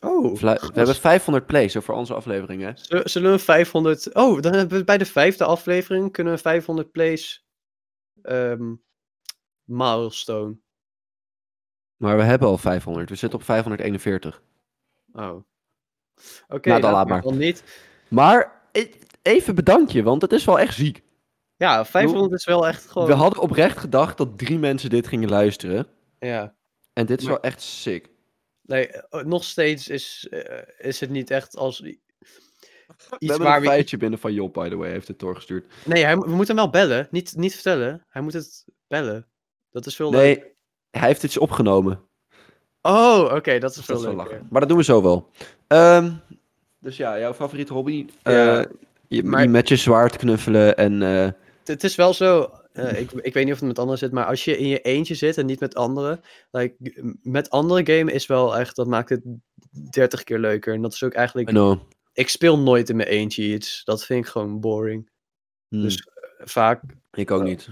Oh, 0.00 0.36
We 0.36 0.58
hebben 0.74 0.94
500 0.94 1.46
plays 1.46 1.76
over 1.76 1.94
onze 1.94 2.14
afleveringen. 2.14 2.78
Zullen 2.78 3.10
zullen 3.10 3.30
we 3.32 3.38
500... 3.38 4.14
Oh, 4.14 4.40
dan 4.40 4.52
hebben 4.54 4.78
we 4.78 4.84
bij 4.84 4.98
de 4.98 5.04
vijfde 5.04 5.44
aflevering 5.44 6.12
kunnen 6.12 6.32
we 6.32 6.38
500 6.38 6.90
plays... 6.90 7.46
ehm 8.22 8.74
milestone. 9.64 10.56
Maar 12.02 12.16
we 12.16 12.22
hebben 12.22 12.48
al 12.48 12.58
500. 12.58 13.08
We 13.08 13.14
zitten 13.14 13.38
op 13.38 13.44
541. 13.44 14.42
Oh. 15.12 15.36
Oké, 16.48 16.68
Nou, 16.68 16.80
dan 16.80 16.92
laat 16.92 17.08
maar. 17.08 17.22
Dan 17.22 17.36
niet. 17.38 17.64
Maar 18.08 18.60
even 19.22 19.54
bedankje, 19.54 20.02
want 20.02 20.22
het 20.22 20.32
is 20.32 20.44
wel 20.44 20.58
echt 20.58 20.74
ziek. 20.74 21.02
Ja, 21.56 21.84
500 21.84 22.32
is 22.32 22.44
wel 22.44 22.66
echt 22.66 22.86
gewoon... 22.90 23.08
We 23.08 23.14
hadden 23.14 23.42
oprecht 23.42 23.78
gedacht 23.78 24.16
dat 24.18 24.38
drie 24.38 24.58
mensen 24.58 24.90
dit 24.90 25.06
gingen 25.06 25.28
luisteren. 25.28 25.86
Ja. 26.18 26.54
En 26.92 27.06
dit 27.06 27.18
is 27.20 27.24
Maar- 27.24 27.34
wel 27.34 27.42
echt 27.42 27.60
sick. 27.62 28.08
Nee, 28.62 28.86
eh, 28.88 29.24
nog 29.24 29.44
steeds 29.44 29.88
is, 29.88 30.26
eh, 30.30 30.62
is 30.78 31.00
het 31.00 31.10
niet 31.10 31.30
echt 31.30 31.56
als... 31.56 31.80
i- 31.80 32.00
We 32.86 33.16
Iets 33.18 33.30
hebben 33.30 33.46
waar 33.48 33.56
een 33.56 33.62
we... 33.62 33.68
feitje 33.68 33.96
binnen 33.96 34.18
van 34.18 34.32
Job, 34.34 34.52
by 34.52 34.68
the 34.68 34.76
way. 34.76 34.90
Heeft 34.90 35.08
het 35.08 35.18
doorgestuurd. 35.18 35.72
Nee, 35.84 36.04
hij, 36.04 36.16
we 36.16 36.30
moeten 36.30 36.46
hem 36.56 36.64
wel 36.64 36.70
bellen. 36.70 37.08
Niet, 37.10 37.36
niet 37.36 37.54
vertellen. 37.54 38.06
Hij 38.08 38.22
moet 38.22 38.32
het 38.32 38.64
bellen. 38.86 39.26
Dat 39.70 39.86
is 39.86 39.96
veel 39.96 40.10
Nee, 40.10 40.34
leuker. 40.34 40.51
Hij 40.98 41.08
heeft 41.08 41.22
iets 41.22 41.38
opgenomen. 41.38 42.00
Oh, 42.82 43.30
oké, 43.34 43.58
dat 43.58 43.70
is 43.70 43.76
Dus 43.76 43.84
veel 43.84 43.94
dat 43.94 44.04
is 44.04 44.10
wel 44.10 44.16
leuker. 44.16 44.32
lachen. 44.32 44.46
Maar 44.50 44.60
dat 44.60 44.68
doen 44.68 44.78
we 44.78 44.84
zo 44.84 45.02
wel. 45.02 45.30
Ehm, 45.66 46.12
dus 46.78 46.96
ja, 46.96 47.18
jouw 47.18 47.34
favoriete 47.34 47.72
hobby? 47.72 48.06
Ja, 48.22 48.58
Eh, 48.60 48.66
je, 49.08 49.24
maar- 49.24 49.50
met 49.50 49.68
je 49.68 49.76
zwaard 49.76 50.16
knuffelen 50.16 50.76
en... 50.76 51.02
eh, 51.02 51.28
Het- 51.64 51.84
is 51.84 51.94
wel 51.94 52.14
zo, 52.14 52.50
eh, 52.72 53.00
ik, 53.00 53.10
ik 53.12 53.34
weet 53.34 53.44
niet 53.44 53.52
of 53.52 53.58
het 53.58 53.68
met 53.68 53.78
anderen 53.78 53.98
zit, 53.98 54.12
maar 54.12 54.24
als 54.26 54.44
je 54.44 54.58
in 54.58 54.66
je 54.68 54.80
eentje 54.80 55.14
zit 55.14 55.38
en 55.38 55.46
niet 55.46 55.60
met 55.60 55.74
anderen, 55.74 56.20
like, 56.50 56.74
met 57.22 57.50
andere 57.50 57.92
gamen 57.96 58.14
is 58.14 58.26
wel 58.26 58.56
echt, 58.58 58.76
dat 58.76 58.86
maakt 58.86 59.08
het 59.08 59.20
30 59.90 60.24
keer 60.24 60.38
leuker. 60.38 60.74
En 60.74 60.82
dat 60.82 60.92
is 60.92 61.02
ook 61.02 61.12
eigenlijk, 61.12 61.50
ik 62.12 62.28
speel 62.28 62.58
nooit 62.58 62.88
in 62.88 62.96
mijn 62.96 63.08
eentje 63.08 63.42
iets. 63.42 63.84
Dat 63.84 64.04
vind 64.04 64.24
ik 64.24 64.30
gewoon 64.30 64.60
boring. 64.60 65.10
Hmm, 65.68 65.82
Dus 65.82 66.08
vaak 66.38 66.82
ik 67.12 67.30
ook 67.30 67.42
niet. 67.42 67.68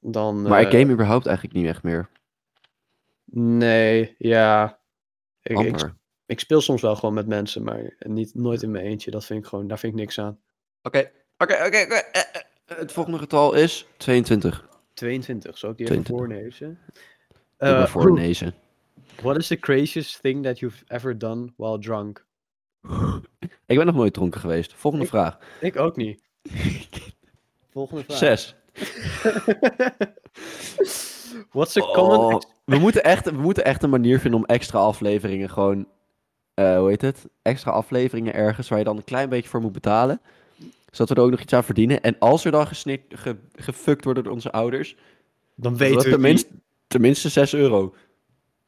dan... 0.00 0.42
Maar 0.42 0.60
ik 0.60 0.70
game 0.80 0.92
überhaupt 0.92 1.26
eigenlijk 1.26 1.56
niet 1.56 1.66
echt 1.66 1.82
meer. 1.82 2.08
Nee, 3.36 4.14
ja. 4.18 4.78
Ik, 5.42 5.90
ik, 6.26 6.40
speel 6.40 6.60
soms 6.60 6.82
wel 6.82 6.96
gewoon 6.96 7.14
met 7.14 7.26
mensen, 7.26 7.62
maar 7.62 7.96
niet, 7.98 8.34
nooit 8.34 8.62
in 8.62 8.70
mijn 8.70 8.84
eentje. 8.84 9.10
Dat 9.10 9.24
vind 9.24 9.42
ik 9.42 9.46
gewoon, 9.48 9.66
daar 9.66 9.78
vind 9.78 9.92
ik 9.92 9.98
niks 9.98 10.18
aan. 10.18 10.38
Oké, 10.82 11.10
oké, 11.38 11.54
oké. 11.54 11.64
oké. 11.64 11.76
Eh, 11.76 12.20
eh, 12.22 12.42
Het 12.78 12.92
volgende 12.92 13.18
getal 13.18 13.54
is 13.54 13.86
22. 13.96 14.68
22, 14.94 15.58
zou 15.58 15.72
ik 15.72 15.78
die 15.78 15.86
even 15.90 16.02
22. 16.02 16.36
voorlezen? 16.36 16.78
Ik 16.88 16.94
ben 17.56 17.76
Eh, 17.76 17.86
voor 17.92 18.12
nezen. 18.12 18.54
What 19.22 19.36
is 19.36 19.46
the 19.46 19.56
craziest 19.56 20.20
thing 20.20 20.44
that 20.44 20.58
you've 20.58 20.84
ever 20.86 21.18
done 21.18 21.52
while 21.56 21.78
drunk? 21.78 22.24
Ik 23.66 23.76
ben 23.76 23.86
nog 23.86 23.94
nooit 23.94 24.14
dronken 24.14 24.40
geweest. 24.40 24.74
Volgende 24.74 25.04
Ik- 25.04 25.10
vraag. 25.10 25.38
Ik 25.60 25.76
ook 25.76 25.96
niet. 25.96 26.22
Volgende 27.72 28.04
vraag. 28.04 28.18
Zes. 28.18 28.54
What's 31.50 31.76
a 31.76 31.80
common... 31.80 32.18
Oh, 32.18 32.34
ex- 32.34 32.46
we, 32.64 32.78
moeten 32.78 33.04
echt, 33.04 33.30
we 33.30 33.36
moeten 33.36 33.64
echt 33.64 33.82
een 33.82 33.90
manier 33.90 34.20
vinden 34.20 34.40
om 34.40 34.46
extra 34.46 34.78
afleveringen 34.78 35.50
gewoon 35.50 35.86
eh, 36.54 36.78
hoe 36.78 36.88
heet 36.88 37.00
het, 37.00 37.28
extra 37.42 37.70
afleveringen 37.70 38.34
ergens 38.34 38.68
waar 38.68 38.78
je 38.78 38.84
dan 38.84 38.96
een 38.96 39.04
klein 39.04 39.28
beetje 39.28 39.48
voor 39.48 39.60
moet 39.60 39.72
betalen. 39.72 40.20
Zodat 40.90 41.08
we 41.08 41.14
er 41.14 41.22
ook 41.22 41.30
nog 41.30 41.40
iets 41.40 41.52
aan 41.52 41.64
verdienen. 41.64 42.00
En 42.00 42.18
als 42.18 42.44
er 42.44 42.50
dan 42.50 42.66
gesnikt, 42.66 43.18
ge, 43.20 43.36
gefukt 43.54 44.04
worden 44.04 44.24
door 44.24 44.32
onze 44.32 44.52
ouders, 44.52 44.96
Dan 45.54 45.76
weten 45.76 46.02
we 46.02 46.10
tenminste, 46.10 46.50
tenminste 46.86 47.28
6 47.28 47.54
euro 47.54 47.94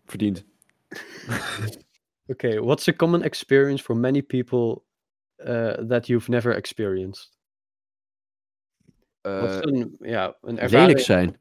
verdiend. 0.05 0.45
Oké, 2.27 2.61
what's 2.61 2.89
a 2.89 2.93
common 2.93 3.23
experience 3.23 3.85
for 3.85 3.97
many 3.97 4.23
people 4.23 4.83
uh, 5.37 5.73
that 5.73 6.07
you've 6.07 6.31
never 6.31 6.55
experienced? 6.55 7.31
Eh 9.21 9.59
een, 9.61 9.97
ja, 10.01 10.37
een 10.41 10.55
lelijk 10.55 10.73
ervaring... 10.73 11.01
zijn. 11.01 11.41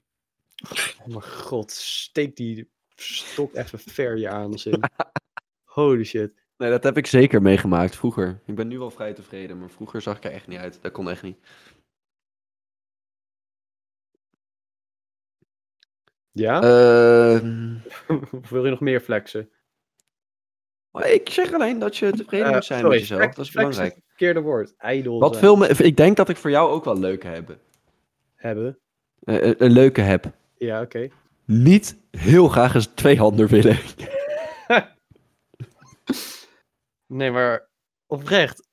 Oh 1.00 1.06
mijn 1.08 1.24
god, 1.24 1.72
steek 1.72 2.36
die 2.36 2.70
stok 2.96 3.54
even 3.56 3.80
ver 3.80 4.18
je 4.18 4.30
aan 4.30 4.60
zin. 4.60 4.80
Holy 5.64 6.04
shit. 6.04 6.34
Nee, 6.58 6.70
dat 6.70 6.84
heb 6.84 6.98
ik 6.98 7.08
zeker 7.08 7.42
meegemaakt 7.42 7.96
vroeger. 7.96 8.42
Ik 8.46 8.56
ben 8.56 8.68
nu 8.68 8.78
wel 8.80 8.92
vrij 8.92 9.14
tevreden, 9.14 9.60
maar 9.60 9.70
vroeger 9.70 10.02
zag 10.02 10.18
ik 10.18 10.24
er 10.26 10.32
echt 10.32 10.48
niet 10.48 10.60
uit. 10.60 10.80
Dat 10.82 10.92
kon 10.92 11.10
echt 11.10 11.22
niet. 11.24 11.38
Ja? 16.32 16.62
Ehm, 16.62 17.76
wil 18.50 18.64
je 18.66 18.70
nog 18.70 18.80
meer 18.80 19.00
flexen? 19.00 19.50
maar 20.92 21.10
ik 21.10 21.30
zeg 21.30 21.54
alleen 21.54 21.80
dat 21.80 21.98
je 21.98 22.12
tevreden 22.12 22.48
Eh, 22.48 22.54
moet 22.54 22.66
zijn 22.66 22.80
sorry, 22.80 22.94
met 22.94 23.02
jezelf. 23.08 23.22
flex- 23.22 23.36
Dat 23.36 23.46
is 23.46 23.52
belangrijk. 23.52 23.96
het 23.96 24.04
verkeerde 24.08 24.42
woord. 24.42 24.76
Ijdel 24.78 25.20
Wat 25.20 25.42
me- 25.58 25.68
ik 25.68 25.98
denk 25.98 26.18
dat 26.18 26.30
ik 26.30 26.38
voor 26.38 26.50
jou 26.50 26.70
ook 26.70 26.84
wel 26.84 27.00
leuke 27.00 27.28
heb. 27.28 27.58
hebben. 28.36 28.80
Eh, 29.24 29.42
een, 29.44 29.56
een 29.64 29.72
leuke 29.72 30.02
heb. 30.02 30.34
Ja, 30.58 30.82
oké. 30.82 31.08
Niet 31.46 31.98
heel 32.12 32.48
graag 32.48 32.76
eens 32.76 32.86
twee 32.96 33.18
handen 33.18 33.48
willen. 33.48 33.78
Nee, 37.08 37.32
maar 37.32 37.70
oprecht. 38.06 38.68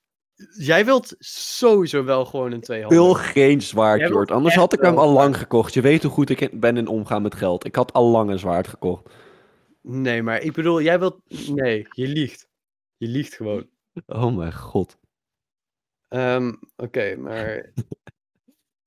Jij 0.59 0.85
wilt 0.85 1.15
sowieso 1.19 2.05
wel 2.05 2.25
gewoon 2.25 2.53
een 2.53 2.59
Ik 2.59 2.65
tweehanden. 2.65 2.99
wil 2.99 3.15
geen 3.15 3.63
zwaard, 3.63 4.09
Jord. 4.09 4.31
Anders 4.31 4.55
had 4.55 4.73
ik 4.73 4.81
hem 4.81 4.99
al 4.99 5.13
lang 5.13 5.37
gekocht. 5.37 5.75
Je 5.75 5.81
weet 5.81 6.03
hoe 6.03 6.13
goed 6.13 6.31
ik 6.31 6.61
ben 6.61 6.77
in 6.77 6.87
omgaan 6.87 7.23
met 7.23 7.35
geld. 7.35 7.65
Ik 7.65 7.75
had 7.75 7.93
al 7.93 8.11
lang 8.11 8.31
een 8.31 8.39
zwaard 8.39 8.69
gekocht. 8.69 9.15
Nee, 9.81 10.23
maar 10.23 10.41
ik 10.41 10.53
bedoel, 10.53 10.83
jij 10.83 10.99
wilt... 10.99 11.21
Nee, 11.49 11.87
je 11.91 12.07
liegt. 12.07 12.49
Je 12.97 13.07
liegt 13.07 13.35
gewoon. 13.35 13.69
Oh 14.07 14.37
mijn 14.37 14.55
god. 14.55 14.99
Ehm, 16.09 16.53
oké, 16.77 17.17
maar... 17.17 17.73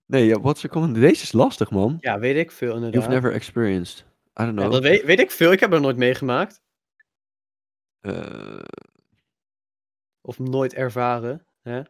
Nee, 0.06 0.26
ja, 0.26 0.40
what's 0.40 0.62
your 0.62 0.76
common... 0.78 0.94
Deze 1.02 1.24
is 1.24 1.32
lastig, 1.32 1.72
man. 1.72 1.98
Ja, 2.00 2.20
weet 2.20 2.36
ik 2.36 2.52
veel 2.52 2.74
inderdaad. 2.76 2.94
You've 2.94 3.10
never 3.10 3.32
experienced. 3.34 4.00
I 4.00 4.44
don't 4.44 4.48
Ja, 4.60 4.62
know. 4.62 4.72
dat 4.72 4.82
weet, 4.82 5.04
weet 5.04 5.20
ik 5.20 5.32
veel. 5.32 5.52
Ik 5.52 5.60
heb 5.60 5.74
er 5.74 5.82
nooit 5.82 5.98
meegemaakt. 5.98 6.62
Eh, 8.00 8.60
Of 10.22 10.40
nooit 10.40 10.74
ervaren. 10.74 11.46
Hè? 11.62 11.82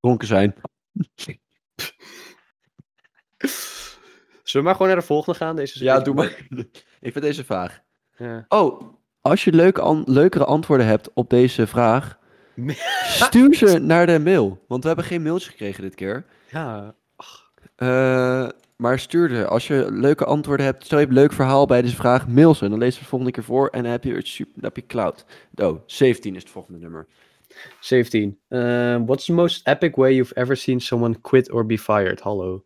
dronken 0.00 0.26
zijn. 0.26 0.54
Zullen 4.42 4.52
we 4.52 4.62
maar 4.62 4.72
gewoon 4.72 4.88
naar 4.88 4.96
de 5.00 5.06
volgende 5.06 5.38
gaan? 5.38 5.56
Deze 5.56 5.74
is 5.74 5.80
Ja, 5.80 6.00
doe 6.00 6.14
maar. 6.14 6.46
ik 7.00 7.12
vind 7.12 7.20
deze 7.20 7.44
vaag. 7.44 7.80
Ja. 8.16 8.44
Oh, 8.48 8.94
als 9.20 9.44
je 9.44 9.52
leuke 9.52 9.80
an- 9.80 10.04
leukere 10.06 10.44
antwoorden 10.44 10.86
hebt 10.86 11.12
op 11.12 11.30
deze 11.30 11.66
vraag, 11.66 12.18
stuur 13.26 13.54
ze 13.54 13.78
naar 13.78 14.06
de 14.06 14.18
mail. 14.18 14.64
Want 14.68 14.82
we 14.82 14.86
hebben 14.86 15.06
geen 15.06 15.22
mailtjes 15.22 15.50
gekregen 15.50 15.82
dit 15.82 15.94
keer. 15.94 16.24
ja. 16.50 16.94
Eh, 17.76 18.48
maar 18.76 18.98
stuur 18.98 19.28
ze. 19.28 19.46
Als 19.46 19.66
je 19.66 19.86
leuke 19.90 20.24
antwoorden 20.24 20.66
hebt, 20.66 20.84
stel 20.84 20.98
je 20.98 21.04
hebt 21.04 21.16
een 21.16 21.22
leuk 21.22 21.32
verhaal 21.32 21.66
bij 21.66 21.82
deze 21.82 21.96
vraag, 21.96 22.28
mail 22.28 22.54
ze. 22.54 22.68
Dan 22.68 22.78
lees 22.78 22.94
je 22.94 23.00
het 23.00 23.08
volgende 23.08 23.32
keer 23.32 23.44
voor 23.44 23.68
en 23.68 23.82
dan 23.82 23.92
heb 23.92 24.04
je 24.04 24.14
het 24.14 24.26
super, 24.26 24.52
dan 24.54 24.64
heb 24.64 24.76
je 24.76 24.86
cloud. 24.86 25.24
Oh, 25.54 25.80
17 25.86 26.34
is 26.34 26.42
het 26.42 26.50
volgende 26.50 26.78
nummer. 26.78 27.06
17. 27.80 28.38
Uh, 28.48 28.96
what's 29.06 29.24
the 29.24 29.32
most 29.32 29.66
epic 29.66 29.94
way 29.94 30.14
you've 30.14 30.34
ever 30.34 30.56
seen 30.56 30.80
someone 30.80 31.20
quit 31.20 31.50
or 31.50 31.66
be 31.66 31.78
fired? 31.78 32.20
Hallo. 32.20 32.64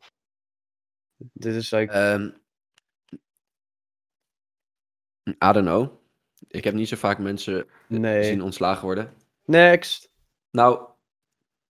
Dit 1.17 1.55
is 1.55 1.71
like... 1.71 1.93
Ehm 1.93 2.29
I 5.29 5.53
don't 5.53 5.67
know. 5.67 5.89
Ik 6.49 6.65
heb 6.65 6.75
niet 6.75 6.89
zo 6.89 6.97
vaak 6.97 7.19
mensen 7.19 7.67
nee. 7.87 8.25
zien 8.25 8.43
ontslagen 8.43 8.85
worden. 8.85 9.13
Next. 9.49 10.11
Nou, 10.51 10.81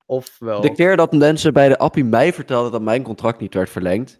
Ofwel. 0.06 0.61
De 0.61 0.73
keer 0.73 0.97
dat 0.97 1.12
mensen 1.12 1.52
bij 1.52 1.68
de 1.68 1.78
appie 1.78 2.04
mij 2.04 2.32
vertelden 2.32 2.73
dat 2.73 2.82
mijn 2.82 3.02
contract 3.02 3.40
niet 3.40 3.54
werd 3.54 3.70
verlengd, 3.70 4.18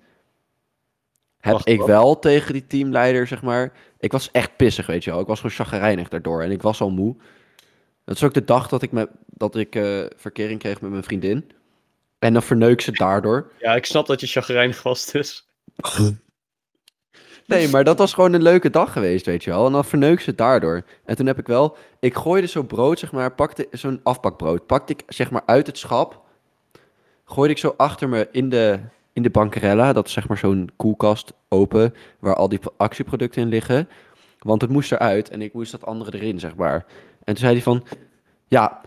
heb 1.39 1.53
Wacht, 1.53 1.69
ik 1.69 1.79
wat? 1.79 1.87
wel 1.87 2.19
tegen 2.19 2.53
die 2.53 2.67
teamleider, 2.67 3.27
zeg 3.27 3.43
maar. 3.43 3.73
Ik 3.99 4.13
was 4.13 4.31
echt 4.31 4.57
pissig, 4.57 4.87
weet 4.87 5.05
je 5.05 5.11
wel. 5.11 5.21
Ik 5.21 5.27
was 5.27 5.41
gewoon 5.41 5.57
chagrijnig 5.57 6.09
daardoor 6.09 6.43
en 6.43 6.51
ik 6.51 6.63
was 6.63 6.81
al 6.81 6.91
moe. 6.91 7.17
Dat 8.05 8.17
is 8.17 8.23
ook 8.23 8.35
de 8.35 8.45
dag 8.45 8.69
dat 8.69 8.83
ik, 8.83 8.93
met, 8.93 9.09
dat 9.27 9.57
ik 9.57 9.75
eh, 9.75 10.05
verkering 10.17 10.61
kreeg 10.61 10.81
met 10.81 10.91
mijn 10.91 11.05
vriendin. 11.05 11.51
En 12.19 12.33
dan 12.33 12.43
verneuk 12.43 12.81
ze 12.81 12.93
daardoor. 12.93 13.53
Ja, 13.59 13.75
ik 13.75 13.87
snap 13.87 14.07
dat 14.07 14.21
je 14.21 14.27
chagrijnig 14.27 14.83
was, 14.83 15.07
dus. 15.07 15.49
Nee, 17.49 17.69
maar 17.69 17.85
dat 17.85 17.99
was 17.99 18.15
gewoon 18.15 18.33
een 18.33 18.43
leuke 18.43 18.71
dag 18.71 18.93
geweest, 18.93 19.27
weet 19.27 19.45
je 19.45 19.51
wel. 19.51 19.67
En 19.67 19.73
dan 19.73 19.85
verneuk 19.85 20.21
ze 20.21 20.35
daardoor. 20.35 20.83
En 21.05 21.17
toen 21.17 21.27
heb 21.27 21.39
ik 21.39 21.47
wel... 21.47 21.77
Ik 22.01 22.15
gooide 22.15 22.47
zo'n 22.47 22.67
brood, 22.67 22.99
zeg 22.99 23.13
maar, 23.13 23.35
pakte 23.35 23.69
zo'n 23.71 24.01
afbakbrood. 24.03 24.67
Pakte 24.67 24.93
ik, 24.93 25.03
zeg 25.07 25.31
maar, 25.31 25.43
uit 25.47 25.67
het 25.67 25.79
schap. 25.79 26.21
Gooide 27.25 27.53
ik 27.53 27.59
zo 27.59 27.75
achter 27.77 28.09
me 28.09 28.29
in 28.33 28.49
de, 28.49 28.79
in 29.13 29.23
de 29.23 29.31
bankerella. 29.31 29.93
Dat 29.93 30.07
is 30.07 30.13
zeg 30.13 30.29
maar 30.29 30.39
zo'n 30.39 30.71
koelkast 30.77 31.33
open, 31.49 31.95
waar 32.19 32.35
al 32.35 32.49
die 32.49 32.61
actieproducten 32.77 33.43
in 33.43 33.49
liggen. 33.49 33.89
Want 34.39 34.61
het 34.61 34.71
moest 34.71 34.93
eruit 34.93 35.29
en 35.29 35.43
ik 35.43 35.53
moest 35.53 35.71
dat 35.71 35.87
andere 35.87 36.19
erin, 36.19 36.41
zeg 36.41 36.55
maar. 36.57 36.87
En 37.25 37.35
toen 37.35 37.37
zei 37.37 37.53
hij 37.53 37.63
van... 37.63 37.85
Ja, 38.49 38.81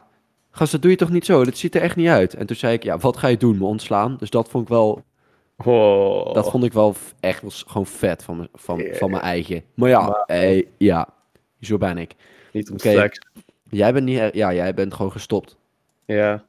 gast, 0.52 0.72
dat 0.72 0.82
doe 0.82 0.92
je 0.92 0.98
toch 0.98 1.12
niet 1.12 1.26
zo? 1.26 1.44
Dat 1.44 1.58
ziet 1.58 1.76
er 1.76 1.82
echt 1.82 1.96
niet 1.96 2.08
uit. 2.08 2.34
En 2.34 2.46
toen 2.46 2.56
zei 2.56 2.74
ik, 2.74 2.84
ja, 2.84 2.98
wat 2.98 3.18
ga 3.18 3.28
je 3.28 3.38
doen? 3.38 3.58
Me 3.58 3.66
ontslaan? 3.66 4.16
Dus 4.18 4.30
dat 4.30 4.50
vond 4.50 4.64
ik 4.64 4.70
wel 4.70 5.04
Oh. 5.66 6.34
dat 6.34 6.50
vond 6.50 6.64
ik 6.64 6.74
wel 6.74 6.96
echt 7.20 7.42
wel 7.42 7.52
s- 7.52 7.64
gewoon 7.68 7.86
vet 7.88 8.24
van, 8.24 8.38
me- 8.38 8.50
van, 8.54 8.84
van 8.92 9.10
mijn 9.12 9.24
eigen. 9.24 9.64
Maar 9.74 9.90
ja, 9.90 10.08
Maar- 10.28 10.62
ja, 10.78 11.14
zo 11.62 11.78
ben 11.78 11.98
ik. 11.98 12.16
Niet 12.52 12.70
om 12.72 12.80
flex. 12.80 13.20
Jij 13.70 13.94
bent 13.94 14.06
niet, 14.06 14.30
ja, 14.34 14.54
jij 14.54 14.74
bent 14.74 14.94
gewoon 14.94 15.12
gestopt. 15.12 15.58
Ja. 16.06 16.46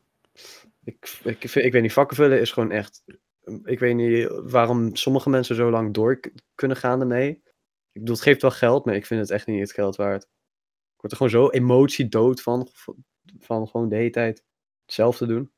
Ik, 0.84 1.20
ik, 1.24 1.44
ik 1.44 1.72
weet 1.72 1.82
niet, 1.82 1.92
vakken 1.92 2.16
vullen 2.16 2.40
is 2.40 2.52
gewoon 2.52 2.70
echt... 2.70 3.02
Ik 3.64 3.78
weet 3.78 3.94
niet 3.94 4.28
waarom 4.42 4.96
sommige 4.96 5.30
mensen 5.30 5.54
zo 5.56 5.70
lang 5.70 5.94
door 5.94 6.20
kunnen 6.54 6.76
gaan 6.76 7.00
ermee. 7.00 7.28
Ik 7.92 8.00
bedoel, 8.00 8.14
het 8.14 8.24
geeft 8.24 8.42
wel 8.42 8.50
geld, 8.50 8.84
maar 8.84 8.94
ik 8.94 9.06
vind 9.06 9.20
het 9.20 9.30
echt 9.30 9.46
niet 9.46 9.60
het 9.60 9.72
geld 9.72 9.96
waard. 9.96 10.22
Ik 10.94 11.00
word 11.00 11.12
er 11.12 11.16
gewoon 11.16 11.32
zo 11.32 11.48
emotiedood 11.50 12.42
van, 12.42 12.68
van 13.40 13.68
gewoon 13.68 13.88
de 13.88 13.96
hele 13.96 14.10
tijd 14.10 14.44
hetzelfde 14.84 15.26
doen. 15.26 15.50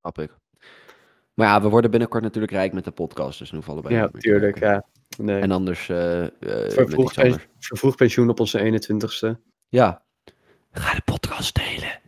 Snap 0.00 0.18
ik. 0.18 0.36
Maar 1.40 1.48
ja, 1.48 1.62
we 1.62 1.68
worden 1.68 1.90
binnenkort 1.90 2.22
natuurlijk 2.22 2.52
rijk 2.52 2.72
met 2.72 2.84
de 2.84 2.90
podcast, 2.90 3.38
dus 3.38 3.50
nu 3.50 3.62
vallen 3.62 3.82
wij 3.82 3.92
Ja, 3.92 4.08
tuurlijk, 4.18 4.58
ja. 4.58 4.84
Nee. 5.18 5.40
En 5.40 5.50
anders 5.50 5.88
eh 5.88 6.24
eh, 6.24 6.30
pen- 7.14 7.40
vervroegd 7.58 7.96
pensioen 7.96 8.28
op 8.28 8.40
onze 8.40 8.58
21ste. 8.58 9.40
Ja. 9.68 10.02
Ga 10.72 10.94
de 10.94 11.02
podcast 11.04 11.54
delen. 11.54 12.00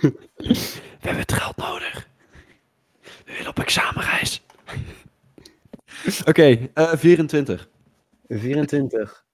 we 0.36 0.98
hebben 0.98 1.20
het 1.20 1.32
geld 1.32 1.56
nodig. 1.56 2.08
We 3.00 3.32
willen 3.32 3.48
op 3.48 3.58
examenreis. 3.58 4.42
Oké, 6.30 6.68
eh 6.74 6.92
24. 6.94 7.68
24. 8.28 9.24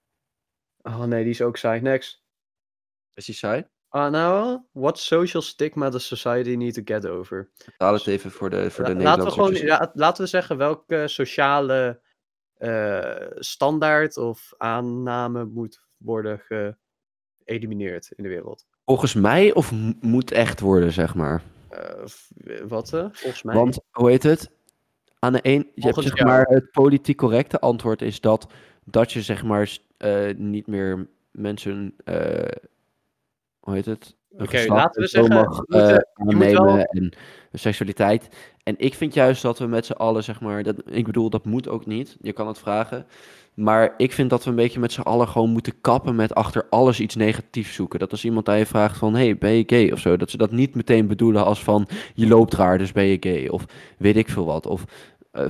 Oh 0.82 1.02
nee, 1.02 1.22
die 1.22 1.32
is 1.32 1.42
ook 1.42 1.56
saai. 1.56 1.80
Next. 1.80 2.22
Is 3.14 3.24
die 3.24 3.34
saai? 3.34 3.64
Ah, 3.88 4.10
nou, 4.10 4.60
what 4.72 4.98
social 4.98 5.42
stigma 5.42 5.90
does 5.90 6.06
society 6.06 6.54
need 6.54 6.74
to 6.74 6.82
get 6.84 7.06
over? 7.06 7.50
Haal 7.76 7.92
het 7.92 8.06
even 8.06 8.30
voor 8.30 8.50
de, 8.50 8.70
voor 8.70 8.84
de 8.84 8.94
La- 8.94 9.02
laten, 9.02 9.24
we 9.24 9.30
gewoon, 9.30 9.52
Nederlandse. 9.52 9.84
ja, 9.84 9.90
laten 9.94 10.22
we 10.22 10.28
zeggen 10.28 10.56
welke 10.56 11.04
sociale 11.08 12.00
eh, 12.54 13.26
standaard 13.34 14.16
of 14.16 14.52
aanname 14.56 15.44
moet 15.44 15.80
worden 15.96 16.42
geëlimineerd 17.44 18.10
in 18.16 18.22
de 18.22 18.28
wereld. 18.28 18.66
Volgens 18.84 19.14
mij 19.14 19.54
of 19.54 19.72
moet 20.00 20.30
echt 20.30 20.60
worden, 20.60 20.92
zeg 20.92 21.14
maar. 21.14 21.42
Eh, 21.68 22.04
wat? 22.68 22.92
eh, 22.92 23.06
volgens 23.12 23.42
mij. 23.42 23.54
Want, 23.54 23.78
hoe 23.90 24.10
heet 24.10 24.22
het? 24.22 24.50
Aan 25.18 25.32
de 25.32 25.40
een, 25.42 25.70
je 25.74 25.82
hebt 25.82 26.02
zeg 26.02 26.24
maar, 26.24 26.46
het 26.46 26.70
politiek 26.70 27.16
correcte 27.16 27.60
antwoord 27.60 28.02
is 28.02 28.20
dat, 28.20 28.46
dat 28.84 29.12
je 29.12 29.22
zeg 29.22 29.44
maar 29.44 29.78
niet 30.36 30.66
meer 30.66 31.08
mensen, 31.30 31.94
hoe 33.68 33.76
heet 33.76 33.86
het? 33.86 34.16
Oké, 34.32 34.46
geslacht 34.46 34.80
laten 34.80 35.02
we 35.02 35.08
zeggen, 35.08 35.34
mag, 35.34 35.56
we 35.56 35.64
moeten- 35.68 35.96
eh, 35.96 36.04
aannemen 36.14 36.64
wel- 36.64 36.78
en 36.78 37.12
seksualiteit. 37.52 38.28
En 38.62 38.74
ik 38.78 38.94
vind 38.94 39.14
juist 39.14 39.42
dat 39.42 39.58
we 39.58 39.66
met 39.66 39.86
z'n 39.86 39.92
allen, 39.92 40.24
zeg 40.24 40.40
maar, 40.40 40.62
dat, 40.62 40.76
ik 40.86 41.04
bedoel, 41.04 41.30
dat 41.30 41.44
moet 41.44 41.68
ook 41.68 41.86
niet. 41.86 42.16
Je 42.20 42.32
kan 42.32 42.46
het 42.46 42.58
vragen. 42.58 43.06
Maar 43.54 43.94
ik 43.96 44.12
vind 44.12 44.30
dat 44.30 44.44
we 44.44 44.50
een 44.50 44.56
beetje 44.56 44.80
met 44.80 44.92
z'n 44.92 45.00
allen 45.00 45.28
gewoon 45.28 45.50
moeten 45.50 45.80
kappen 45.80 46.14
met 46.14 46.34
achter 46.34 46.66
alles 46.70 47.00
iets 47.00 47.14
negatiefs 47.14 47.74
zoeken. 47.74 47.98
Dat 47.98 48.10
als 48.10 48.24
iemand 48.24 48.48
aan 48.48 48.58
je 48.58 48.66
vraagt 48.66 48.96
van, 48.98 49.14
hey, 49.14 49.38
ben 49.38 49.50
je 49.50 49.62
gay 49.66 49.90
of 49.92 49.98
zo? 49.98 50.16
Dat 50.16 50.30
ze 50.30 50.36
dat 50.36 50.50
niet 50.50 50.74
meteen 50.74 51.06
bedoelen 51.06 51.44
als 51.44 51.62
van, 51.62 51.88
je 52.14 52.26
loopt 52.26 52.54
raar, 52.54 52.78
dus 52.78 52.92
ben 52.92 53.04
je 53.04 53.16
gay. 53.20 53.48
Of 53.48 53.64
weet 53.98 54.16
ik 54.16 54.28
veel 54.28 54.44
wat. 54.44 54.66
Of 54.66 54.84
eh, 55.30 55.44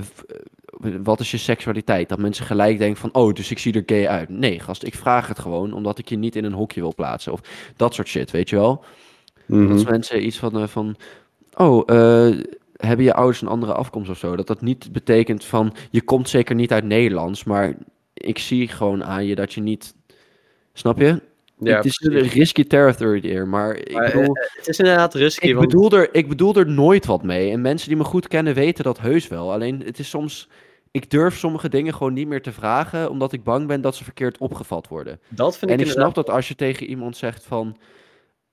wat 1.03 1.19
is 1.19 1.31
je 1.31 1.37
seksualiteit? 1.37 2.09
Dat 2.09 2.19
mensen 2.19 2.45
gelijk 2.45 2.77
denken 2.77 2.99
van, 2.99 3.13
oh, 3.13 3.33
dus 3.33 3.51
ik 3.51 3.59
zie 3.59 3.73
er 3.73 3.83
gay 3.85 4.07
uit. 4.07 4.29
Nee, 4.29 4.59
gast, 4.59 4.83
ik 4.83 4.95
vraag 4.95 5.27
het 5.27 5.39
gewoon 5.39 5.73
omdat 5.73 5.97
ik 5.97 6.09
je 6.09 6.17
niet 6.17 6.35
in 6.35 6.43
een 6.43 6.53
hokje 6.53 6.81
wil 6.81 6.93
plaatsen. 6.95 7.31
Of 7.31 7.41
dat 7.75 7.93
soort 7.93 8.07
shit, 8.07 8.31
weet 8.31 8.49
je 8.49 8.55
wel? 8.55 8.83
Mhm. 9.45 9.61
Dat 9.61 9.71
als 9.71 9.83
mensen 9.83 10.25
iets 10.25 10.37
van, 10.37 10.59
eh, 10.61 10.67
van 10.67 10.95
oh, 11.53 11.83
eh, 11.85 12.37
hebben 12.75 13.05
je 13.05 13.13
ouders 13.13 13.41
een 13.41 13.47
andere 13.47 13.73
afkomst 13.73 14.09
of 14.09 14.17
zo? 14.17 14.35
Dat 14.35 14.47
dat 14.47 14.61
niet 14.61 14.91
betekent 14.91 15.45
van, 15.45 15.73
je 15.89 16.01
komt 16.01 16.29
zeker 16.29 16.55
niet 16.55 16.71
uit 16.71 16.83
Nederlands, 16.83 17.43
maar 17.43 17.75
ik 18.13 18.39
zie 18.39 18.67
gewoon 18.67 19.03
aan 19.03 19.25
je 19.25 19.35
dat 19.35 19.53
je 19.53 19.61
niet... 19.61 19.93
Snap 20.73 20.97
je? 20.97 21.21
Ja, 21.59 21.75
het 21.75 21.85
is 21.85 22.01
een 22.01 22.19
risky 22.19 22.63
territory 22.63 23.19
hier, 23.19 23.47
maar 23.47 23.75
ik 23.75 23.93
Maar, 23.93 24.11
bedoel... 24.11 24.35
eh, 24.35 24.55
het 24.55 24.67
is 24.67 24.79
inderdaad 24.79 25.13
risky, 25.13 25.47
Ik 25.47 25.55
want 25.55 25.67
bedoel, 25.67 25.91
er, 25.91 26.09
ik 26.11 26.27
bedoel 26.27 26.55
er 26.55 26.69
nooit 26.69 27.05
wat 27.05 27.23
mee. 27.23 27.51
En 27.51 27.61
mensen 27.61 27.87
die 27.87 27.97
me 27.97 28.03
goed 28.03 28.27
kennen 28.27 28.53
weten 28.53 28.83
dat 28.83 28.99
heus 28.99 29.27
wel. 29.27 29.51
Alleen 29.51 29.81
het 29.85 29.99
is 29.99 30.09
soms. 30.09 30.49
Ik 30.91 31.09
durf 31.09 31.37
sommige 31.37 31.69
dingen 31.69 31.93
gewoon 31.93 32.13
niet 32.13 32.27
meer 32.27 32.41
te 32.41 32.51
vragen. 32.51 33.09
Omdat 33.09 33.33
ik 33.33 33.43
bang 33.43 33.67
ben 33.67 33.81
dat 33.81 33.95
ze 33.95 34.03
verkeerd 34.03 34.37
opgevat 34.37 34.87
worden. 34.87 35.19
dat 35.27 35.57
vind 35.57 35.71
En 35.71 35.77
ik 35.77 35.83
ik 35.83 35.87
inderdaad... 35.87 36.11
snap 36.13 36.25
dat 36.25 36.35
als 36.35 36.47
je 36.47 36.55
tegen 36.55 36.87
iemand 36.87 37.17
zegt 37.17 37.43
van. 37.45 37.77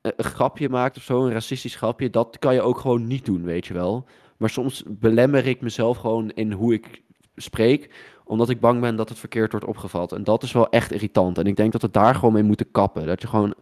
eh, 0.01 0.13
Een 0.17 0.25
grapje 0.25 0.69
maakt 0.69 0.97
of 0.97 1.03
zo, 1.03 1.25
een 1.27 1.33
racistisch 1.33 1.75
grapje. 1.77 2.11
Dat 2.11 2.39
kan 2.39 2.55
je 2.55 2.63
ook 2.63 2.79
gewoon 2.79 3.07
niet 3.07 3.25
doen, 3.25 3.43
weet 3.43 3.67
je 3.67 3.75
wel. 3.75 4.05
Maar 4.37 4.51
soms 4.51 4.83
belemmer 4.87 5.47
ik 5.47 5.61
mezelf 5.61 5.97
gewoon 5.97 6.31
in 6.31 6.53
hoe 6.53 6.75
ik 6.75 7.03
spreek. 7.37 7.95
Omdat 8.25 8.49
ik 8.51 8.61
bang 8.61 8.81
ben 8.81 8.97
dat 8.97 9.09
het 9.09 9.19
verkeerd 9.19 9.51
wordt 9.51 9.67
opgevat. 9.67 10.13
En 10.13 10.25
dat 10.25 10.43
is 10.43 10.53
wel 10.53 10.69
echt 10.71 10.93
irritant. 10.93 11.39
En 11.39 11.45
ik 11.47 11.57
denk 11.57 11.73
dat 11.73 11.83
we 11.83 11.91
daar 11.91 12.15
gewoon 12.15 12.33
mee 12.33 12.43
moeten 12.43 12.71
kappen. 12.71 13.07
Dat 13.07 13.21
je 13.23 13.29
gewoon 13.29 13.55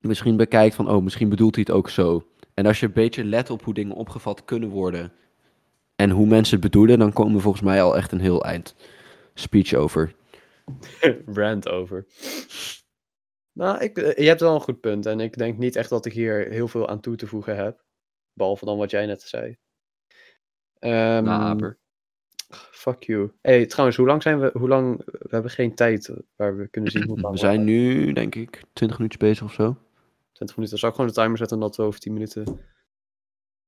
misschien 0.00 0.36
bekijkt 0.36 0.74
van, 0.74 0.90
oh, 0.90 1.02
misschien 1.02 1.28
bedoelt 1.28 1.54
hij 1.54 1.64
het 1.66 1.76
ook 1.76 1.88
zo. 1.90 2.26
En 2.54 2.66
als 2.66 2.80
je 2.80 2.86
een 2.86 2.92
beetje 2.92 3.24
let 3.24 3.50
op 3.50 3.64
hoe 3.64 3.74
dingen 3.74 3.94
opgevat 3.96 4.44
kunnen 4.44 4.68
worden 4.68 5.12
en 6.02 6.10
hoe 6.10 6.26
mensen 6.26 6.60
het 6.60 6.64
bedoelen, 6.70 6.98
dan 6.98 7.12
komen 7.12 7.34
we 7.34 7.40
volgens 7.40 7.62
mij 7.62 7.82
al 7.82 7.96
echt 7.96 8.12
een 8.12 8.20
heel 8.20 8.44
eind 8.44 8.74
speech 9.34 9.74
over. 9.74 10.14
rant 11.34 11.68
over. 11.68 12.06
Nou, 13.52 13.78
ik, 13.78 13.98
eh, 13.98 14.16
je 14.16 14.28
hebt 14.28 14.40
wel 14.40 14.54
een 14.54 14.60
goed 14.60 14.80
punt. 14.80 15.06
En 15.06 15.20
ik 15.20 15.36
denk 15.36 15.58
niet 15.58 15.76
echt 15.76 15.90
dat 15.90 16.06
ik 16.06 16.12
hier 16.12 16.48
heel 16.50 16.68
veel 16.68 16.88
aan 16.88 17.00
toe 17.00 17.16
te 17.16 17.26
voegen 17.26 17.56
heb. 17.56 17.84
Behalve 18.32 18.64
dan 18.64 18.78
wat 18.78 18.90
jij 18.90 19.06
net 19.06 19.22
zei. 19.22 19.56
Naaper. 20.80 21.78
fuck 22.82 23.02
you. 23.02 23.32
hey, 23.42 23.66
trouwens, 23.66 23.96
hoe 23.96 24.06
lang 24.06 24.22
zijn 24.22 24.40
we? 24.40 24.50
Hoe 24.52 24.68
lang? 24.68 25.02
We 25.04 25.28
hebben 25.28 25.50
geen 25.50 25.74
tijd 25.74 26.12
waar 26.36 26.56
we 26.56 26.68
kunnen 26.68 26.90
zien 26.90 27.06
hoe 27.06 27.20
lang 27.20 27.34
We 27.34 27.40
zijn 27.40 27.64
nu, 27.64 28.12
denk 28.12 28.34
ik, 28.34 28.62
20 28.72 28.98
minuutjes 28.98 29.28
bezig 29.28 29.44
of 29.44 29.52
zo. 29.52 29.76
20 30.32 30.56
minuten. 30.56 30.78
Zal 30.78 30.88
ik 30.88 30.94
gewoon 30.94 31.10
de 31.10 31.16
timer 31.16 31.38
zetten 31.38 31.60
dat 31.60 31.76
we 31.76 31.82
over 31.82 32.00
10 32.00 32.12
minuten. 32.12 32.60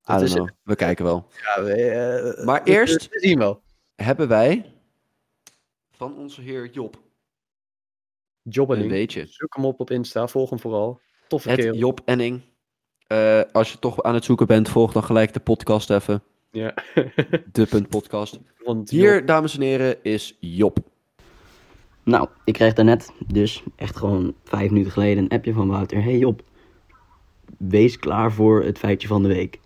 Dat 0.05 0.23
is- 0.23 0.33
know. 0.33 0.49
We 0.63 0.77
kijken 0.77 1.05
wel. 1.05 1.27
Ja, 1.43 1.63
we, 1.63 1.73
eh, 1.75 2.45
Maar 2.45 2.63
we- 2.65 2.71
eerst- 2.71 3.09
We 3.09 3.19
zien 3.21 3.39
wel. 3.39 3.63
Hebben 3.97 4.29
wij 4.29 4.73
van 5.93 6.17
onze 6.17 6.41
heer 6.41 6.71
Job 6.71 6.95
een 6.95 8.51
Jobbening. 8.51 8.91
weetje. 8.91 9.27
Zoek 9.29 9.55
hem 9.57 9.65
op 9.65 9.81
op 9.81 9.91
Insta. 9.91 10.27
Volg 10.27 10.51
hem 10.51 10.59
vooral. 10.59 11.01
Toffe 11.29 11.49
Het 11.51 11.59
kerel. 11.61 11.75
Job 11.75 12.01
Enning. 12.05 12.41
Eh, 13.07 13.41
als 13.53 13.73
je 13.73 13.79
toch 13.79 14.03
aan 14.03 14.15
het 14.15 14.25
zoeken 14.25 14.47
bent, 14.47 14.69
volg 14.69 14.93
dan 14.93 15.05
gelijk 15.05 15.33
de 15.33 15.41
podcast 15.41 15.91
even. 15.91 16.23
Ja. 16.51 16.75
De 17.53 17.67
punt 17.67 17.89
podcast. 17.89 18.39
Want 18.65 18.91
Job- 18.91 19.01
Hier, 19.01 19.27
dames 19.27 19.55
en 19.55 19.61
heren, 19.63 20.03
is 20.03 20.37
Job. 20.41 20.79
Nou, 22.03 22.29
ik 22.45 22.53
kreeg 22.53 22.73
daarnet, 22.73 23.11
dus 23.27 23.63
echt 23.77 23.97
gewoon 23.97 24.35
vijf 24.45 24.71
minuten 24.71 24.93
geleden, 24.93 25.23
een 25.25 25.29
appje 25.31 25.53
van 25.53 25.69
Wouter. 25.69 26.03
Hey 26.03 26.19
Job, 26.19 26.43
wees 27.59 27.99
klaar 27.99 28.33
voor 28.33 28.63
het 28.65 28.79
feitje 28.79 29.09
van 29.09 29.23
de 29.23 29.29
week. 29.29 29.61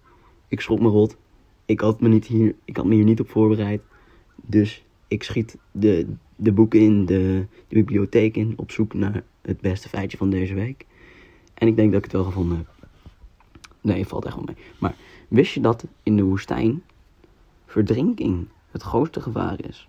Ik 0.49 0.61
schrok 0.61 0.81
me 0.81 0.89
rot. 0.89 1.17
Ik 1.65 1.81
had 1.81 2.01
me, 2.01 2.09
niet 2.09 2.27
hier, 2.27 2.55
ik 2.65 2.77
had 2.77 2.87
me 2.87 2.95
hier 2.95 3.05
niet 3.05 3.21
op 3.21 3.31
voorbereid. 3.31 3.83
Dus 4.37 4.85
ik 5.09 5.23
schiet 5.23 5.57
de, 5.71 6.07
de 6.37 6.53
boeken 6.53 6.81
in, 6.81 7.07
de, 7.07 7.47
de 7.69 7.75
bibliotheek 7.75 8.37
in, 8.37 8.55
op 8.57 8.71
zoek 8.71 8.95
naar 8.95 9.23
het 9.43 9.61
beste 9.61 9.89
feitje 9.89 10.17
van 10.17 10.31
deze 10.31 10.55
week. 10.55 10.87
En 11.55 11.67
ik 11.67 11.77
denk 11.77 11.89
dat 11.89 11.99
ik 11.99 12.05
het 12.05 12.13
wel 12.13 12.25
gevonden 12.25 12.57
heb. 12.57 12.67
Nee, 13.81 14.07
valt 14.07 14.25
echt 14.25 14.35
wel 14.35 14.45
mee. 14.45 14.57
Maar 14.79 14.95
wist 15.29 15.53
je 15.53 15.61
dat 15.61 15.87
in 16.03 16.17
de 16.17 16.23
woestijn 16.23 16.83
verdrinking 17.67 18.49
het 18.71 18.83
grootste 18.83 19.21
gevaar 19.21 19.65
is? 19.69 19.89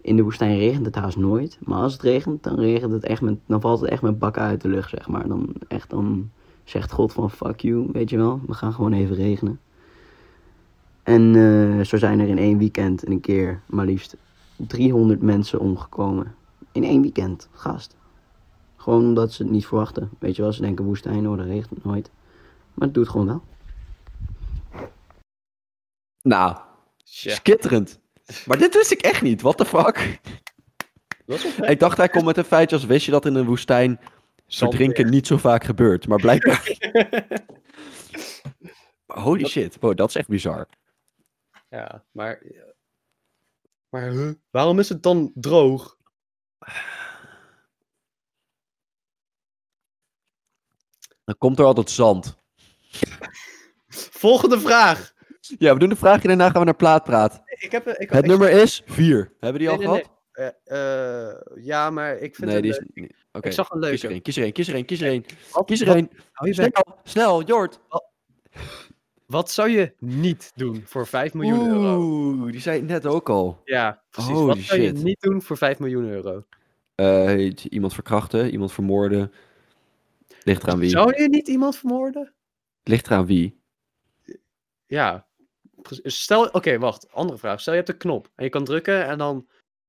In 0.00 0.16
de 0.16 0.22
woestijn 0.22 0.58
regent 0.58 0.86
het 0.86 0.94
haast 0.94 1.16
nooit. 1.16 1.58
Maar 1.64 1.78
als 1.78 1.92
het 1.92 2.02
regent, 2.02 2.42
dan, 2.42 2.60
regent 2.60 2.92
het 2.92 3.04
echt 3.04 3.22
met, 3.22 3.38
dan 3.46 3.60
valt 3.60 3.80
het 3.80 3.90
echt 3.90 4.02
met 4.02 4.18
bakken 4.18 4.42
uit 4.42 4.60
de 4.60 4.68
lucht, 4.68 4.90
zeg 4.90 5.08
maar. 5.08 5.28
Dan, 5.28 5.54
echt, 5.68 5.90
dan 5.90 6.30
zegt 6.68 6.92
God 6.92 7.12
van 7.12 7.30
fuck 7.30 7.60
you, 7.60 7.88
weet 7.92 8.10
je 8.10 8.16
wel. 8.16 8.40
We 8.46 8.54
gaan 8.54 8.72
gewoon 8.72 8.92
even 8.92 9.16
regenen. 9.16 9.60
En 11.02 11.34
eh, 11.36 11.84
zo 11.84 11.96
zijn 11.96 12.20
er 12.20 12.28
in 12.28 12.38
één 12.38 12.58
weekend 12.58 13.08
een 13.08 13.20
keer 13.20 13.60
maar 13.66 13.86
liefst 13.86 14.16
300 14.56 15.22
mensen 15.22 15.60
omgekomen. 15.60 16.34
In 16.72 16.84
één 16.84 17.02
weekend, 17.02 17.48
gast. 17.52 17.96
Gewoon 18.76 19.04
omdat 19.04 19.32
ze 19.32 19.42
het 19.42 19.52
niet 19.52 19.66
verwachten. 19.66 20.10
Weet 20.18 20.36
je 20.36 20.42
wel, 20.42 20.52
ze 20.52 20.60
denken 20.60 20.84
woestijn, 20.84 21.24
hoor, 21.24 21.36
dat 21.36 21.46
regent 21.46 21.84
nooit. 21.84 22.10
Maar 22.74 22.86
het 22.86 22.96
doet 22.96 23.08
gewoon 23.08 23.26
wel. 23.26 23.42
Nou, 26.22 26.56
Tja, 27.04 27.34
skitterend. 27.34 28.00
Maar 28.46 28.58
dit 28.58 28.74
wist 28.74 28.90
ik 28.90 29.00
echt 29.00 29.22
niet. 29.22 29.42
What 29.42 29.56
the 29.56 29.64
fuck? 29.64 30.20
Ik 31.60 31.80
dacht 31.80 31.96
hij 31.96 32.08
komt 32.08 32.24
met 32.24 32.36
een 32.36 32.44
feitje 32.44 32.76
als 32.76 32.84
wist 32.84 33.04
je 33.04 33.10
dat 33.10 33.26
in 33.26 33.34
een 33.34 33.46
woestijn 33.46 34.00
verdrinken 34.48 35.10
niet 35.10 35.26
zo 35.26 35.36
vaak 35.36 35.64
gebeurt. 35.64 36.08
Maar 36.08 36.18
blijkbaar... 36.20 36.76
Holy 39.06 39.46
shit. 39.46 39.76
Wow, 39.80 39.96
dat 39.96 40.08
is 40.08 40.14
echt 40.14 40.28
bizar. 40.28 40.68
Ja, 41.68 42.04
maar. 42.10 42.42
Maar 43.88 44.10
huh? 44.10 44.32
waarom 44.50 44.78
is 44.78 44.88
het 44.88 45.02
dan 45.02 45.30
droog? 45.34 45.96
Dan 51.24 51.38
komt 51.38 51.58
er 51.58 51.64
altijd 51.64 51.90
zand. 51.90 52.38
Volgende 53.88 54.60
vraag. 54.60 55.12
Ja, 55.40 55.72
we 55.72 55.78
doen 55.78 55.88
de 55.88 55.96
vraagje 55.96 56.28
daarna 56.28 56.50
gaan 56.50 56.58
we 56.58 56.64
naar 56.64 56.76
plaatpraat. 56.76 57.42
Ik 57.44 57.70
heb, 57.72 57.86
ik, 57.86 58.10
Het 58.10 58.24
ik- 58.24 58.30
nummer 58.30 58.50
is 58.50 58.82
4. 58.86 59.34
Hebben 59.40 59.60
die 59.60 59.70
al 59.70 59.76
Nee, 59.76 59.86
nee, 59.86 60.04
gehad? 60.32 60.54
Eh, 60.64 61.28
eh, 61.28 61.34
ja, 61.56 61.90
maar 61.90 62.16
ik 62.16 62.34
vind 62.36 62.46
Nee, 62.50 62.72
het 62.72 62.84
die 62.94 63.06
is... 63.08 63.14
Ik 63.44 63.52
zag 63.52 63.70
een 63.70 63.80
kies 63.80 64.02
leuke. 64.02 64.14
er 64.16 64.22
kies 64.22 64.36
er 64.36 64.42
één, 64.42 64.52
kies 64.52 64.68
er 64.68 64.74
één, 64.74 64.84
kies 64.84 65.00
er 65.00 65.08
één. 65.08 65.24
Wat- 65.52 65.66
Kies 65.66 65.80
er 65.80 65.86
wat- 65.86 65.96
één. 65.96 66.10
Snel, 66.54 66.72
snel, 67.04 67.42
Jord. 67.42 67.80
Wat 69.26 69.50
zou 69.50 69.68
je 69.70 69.92
niet 69.98 70.52
doen 70.54 70.82
voor 70.86 71.06
5 71.06 71.34
miljoen 71.34 71.66
euro? 71.68 71.98
Oeh, 72.00 72.52
die 72.52 72.60
zei 72.60 72.78
ik 72.78 72.84
net 72.84 73.06
ook 73.06 73.28
al. 73.28 73.60
Ja, 73.64 74.02
precies. 74.10 74.32
Holy 74.32 74.46
Wat 74.46 74.58
zou 74.58 74.80
je 74.80 74.92
niet 74.92 75.20
doen 75.20 75.42
voor 75.42 75.56
5 75.56 75.78
miljoen 75.78 76.04
euro? 76.08 76.44
Eh, 76.94 77.52
iemand 77.70 77.94
verkrachten, 77.94 78.50
iemand 78.50 78.72
vermoorden. 78.72 79.32
Ligt 80.42 80.62
eraan 80.62 80.78
wie. 80.78 80.88
Zou 80.90 81.22
je 81.22 81.28
niet 81.28 81.48
iemand 81.48 81.76
vermoorden? 81.76 82.34
Ligt 82.82 83.06
eraan 83.06 83.26
wie. 83.26 83.60
Ja. 84.86 85.26
Stel, 86.02 86.46
oké, 86.46 86.78
wacht. 86.78 87.12
Andere 87.12 87.38
vraag. 87.38 87.60
Stel 87.60 87.72
je 87.72 87.78
hebt 87.78 87.92
een 87.92 87.98
knop 87.98 88.30
en 88.34 88.44
je 88.44 88.50
kan 88.50 88.64
drukken 88.64 89.06
en 89.06 89.18
dan. 89.18 89.48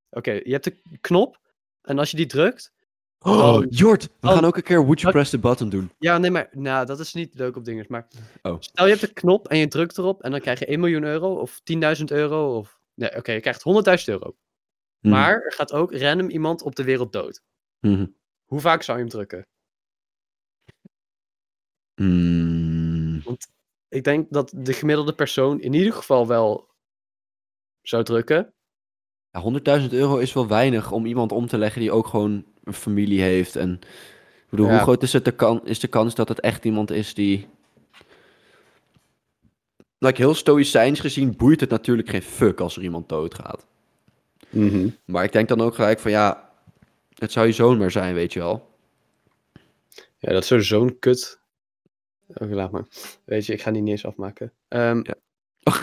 Oké, 0.10 0.32
je 0.32 0.52
hebt 0.52 0.64
de 0.64 0.76
knop 1.02 1.40
en 1.82 2.00
als 2.00 2.12
je 2.12 2.18
die 2.18 2.26
drukt. 2.26 2.74
Oh, 3.20 3.38
Dan- 3.38 3.68
Jord, 3.70 4.04
we 4.04 4.10
dan- 4.20 4.34
gaan 4.34 4.46
ook 4.46 4.58
een 4.58 4.64
keer 4.64 4.78
Would 4.86 5.00
You 5.00 5.04
dan- 5.04 5.22
Press 5.22 5.30
the 5.30 5.40
Button 5.40 5.70
doen. 5.70 5.92
Ja, 5.98 6.18
nee, 6.18 6.32
maar 6.32 6.50
nou, 6.52 6.86
dat 6.86 7.00
is 7.00 7.14
niet 7.14 7.34
leuk 7.36 7.56
op 7.56 7.66
dingen. 7.66 7.86
Maar 7.88 8.08
Oh. 8.42 8.56
stel 8.60 8.86
je 8.86 8.92
hebt 8.96 9.06
de 9.06 9.14
knop 9.14 9.48
en 9.48 9.58
je 9.58 9.68
drukt 9.68 9.98
erop 9.98 10.22
en 10.24 10.32
dan 10.32 10.40
krijg 10.40 10.60
je 10.60 10.72
1 10.72 10.80
miljoen 10.80 11.04
euro 11.04 11.34
of 11.36 11.60
10.000 11.64 12.12
euro 12.12 12.58
of. 12.58 12.80
Nee, 12.94 13.16
oké, 13.16 13.32
je 13.32 13.40
krijgt 13.40 13.62
100.000 13.64 14.10
euro. 14.10 14.36
Mhm, 15.00 15.14
Maar 15.14 15.42
er 15.42 15.54
gaat 15.54 15.74
ook 15.74 15.94
random 15.96 16.30
iemand 16.30 16.62
op 16.62 16.76
de 16.76 16.84
wereld 16.84 17.12
dood. 17.14 17.42
mhm. 17.80 18.06
Hoe 18.46 18.60
vaak 18.60 18.84
zou 18.84 18.98
je 18.98 19.04
hem 19.04 19.12
drukken? 19.14 19.48
Mm, 22.02 23.22
Ik 23.90 24.04
denk 24.04 24.28
dat 24.34 24.52
de 24.56 24.74
gemiddelde 24.74 25.14
persoon 25.14 25.62
in 25.62 25.74
ieder 25.74 25.94
geval 25.94 26.28
wel 26.28 26.70
zou 27.82 28.04
drukken. 28.04 28.54
ja, 29.32 29.40
100.000 29.42 29.94
euro 29.94 30.18
is 30.18 30.34
wel 30.34 30.48
weinig 30.48 30.92
om 30.92 31.06
iemand 31.06 31.32
om 31.32 31.48
te 31.48 31.58
leggen 31.58 31.82
die 31.82 31.92
ook 31.92 32.08
gewoon 32.08 32.46
een 32.70 32.74
familie 32.76 33.22
heeft. 33.22 33.56
En, 33.56 33.72
ik 34.44 34.50
bedoel, 34.50 34.66
Ja. 34.66 34.72
hoe 34.72 34.82
groot 34.82 35.04
is, 35.04 35.14
het 35.14 35.26
de 35.26 35.32
kan, 35.32 35.66
is 35.66 35.80
de 35.80 35.88
kans 35.88 36.16
dat 36.16 36.30
het 36.30 36.40
echt 36.40 36.66
iemand 36.66 36.92
is 36.92 37.14
die... 37.14 37.48
Like, 39.98 40.22
heel 40.22 40.34
stoïcijns 40.34 41.00
gezien 41.00 41.36
boeit 41.36 41.60
het 41.60 41.70
natuurlijk 41.70 42.10
geen 42.10 42.22
fuck 42.22 42.60
als 42.60 42.76
er 42.78 42.84
iemand 42.84 43.10
doodgaat. 43.10 43.66
Maar 45.06 45.24
ik 45.24 45.32
denk 45.32 45.48
dan 45.48 45.62
ook 45.62 45.76
gelijk 45.76 46.00
van 46.00 46.12
ja, 46.12 46.50
het 47.16 47.32
zou 47.32 47.46
je 47.48 47.52
zoon 47.54 47.78
maar 47.78 47.92
zijn, 47.92 48.14
weet 48.14 48.34
je 48.34 48.40
wel. 48.40 48.68
Ja, 50.18 50.32
dat 50.32 50.42
is 50.42 50.48
zo- 50.48 50.60
zo'n 50.60 51.00
kut. 51.00 51.40
Oké, 52.28 52.46
laat 52.46 52.72
maar. 52.72 52.86
Weet 53.26 53.46
je, 53.46 53.54
ik 53.54 53.62
ga 53.62 53.72
die 53.72 53.82
niet 53.82 53.92
eens 53.92 54.06
afmaken. 54.06 54.54
Ehm, 54.68 55.02
Ja. 55.04 55.16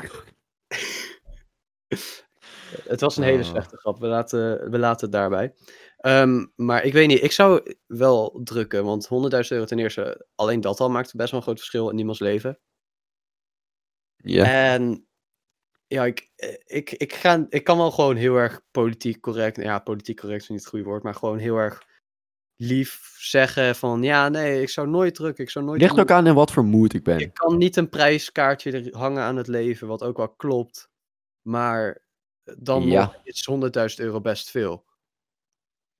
het 2.88 3.00
was 3.00 3.16
een 3.16 3.22
hele 3.22 3.42
Oh. 3.42 3.48
slechte 3.48 3.76
grap. 3.76 3.98
We 4.00 4.06
laten, 4.06 4.70
we 4.70 4.78
laten 4.78 5.00
het 5.06 5.12
daarbij. 5.12 5.54
Ehm, 6.06 6.46
maar 6.56 6.84
ik 6.84 6.92
weet 6.92 7.08
niet, 7.08 7.22
ik 7.22 7.32
zou 7.32 7.74
wel 7.86 8.40
drukken. 8.44 8.84
Want 8.84 9.06
100.000 9.08 9.52
euro 9.52 9.64
ten 9.64 9.78
eerste, 9.78 10.26
alleen 10.34 10.60
dat 10.60 10.80
al 10.80 10.90
maakt 10.90 11.14
best 11.14 11.30
wel 11.30 11.40
een 11.40 11.46
groot 11.46 11.58
verschil 11.58 11.90
in 11.90 11.98
iemands 11.98 12.20
leven. 12.20 12.58
Ja. 14.16 14.44
En 14.72 15.06
ja, 15.86 16.04
ik, 16.04 16.30
eh, 16.36 16.54
ik, 16.64 16.90
ik, 16.90 17.12
ga, 17.12 17.46
ik 17.48 17.64
kan 17.64 17.76
wel 17.78 17.90
gewoon 17.90 18.16
heel 18.16 18.36
erg 18.36 18.62
politiek 18.70 19.20
correct, 19.20 19.56
ja, 19.56 19.78
politiek 19.78 20.20
correct 20.20 20.42
is 20.42 20.48
niet 20.48 20.58
het 20.60 20.68
goede 20.68 20.84
woord, 20.84 21.02
maar 21.02 21.14
gewoon 21.14 21.38
heel 21.38 21.56
erg 21.56 21.82
lief 22.56 23.14
zeggen 23.18 23.76
van, 23.76 24.02
ja, 24.02 24.28
nee, 24.28 24.62
ik 24.62 24.68
zou 24.68 24.88
nooit 24.88 25.14
drukken, 25.14 25.44
ik 25.44 25.50
zou 25.50 25.64
nooit... 25.64 25.80
Ligt 25.80 25.98
ook 25.98 26.10
aan 26.10 26.26
in 26.26 26.34
wat 26.34 26.52
voor 26.52 26.64
mood 26.64 26.92
ik 26.92 27.02
ben. 27.04 27.18
Ik 27.18 27.34
kan 27.34 27.56
niet 27.56 27.76
een 27.76 27.88
prijskaartje 27.88 28.88
hangen 28.90 29.22
aan 29.22 29.36
het 29.36 29.46
leven, 29.48 29.88
wat 29.88 30.02
ook 30.02 30.16
wel 30.16 30.34
klopt, 30.34 30.90
maar 31.42 32.04
dan 32.58 32.82
Ja. 32.82 33.20
is 33.22 33.48
100.000 33.50 34.04
euro 34.04 34.20
best 34.20 34.50
veel. 34.50 34.85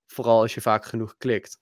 Vooral 0.06 0.40
als 0.40 0.54
je 0.54 0.60
vaak 0.60 0.84
genoeg 0.84 1.14
klikt. 1.18 1.58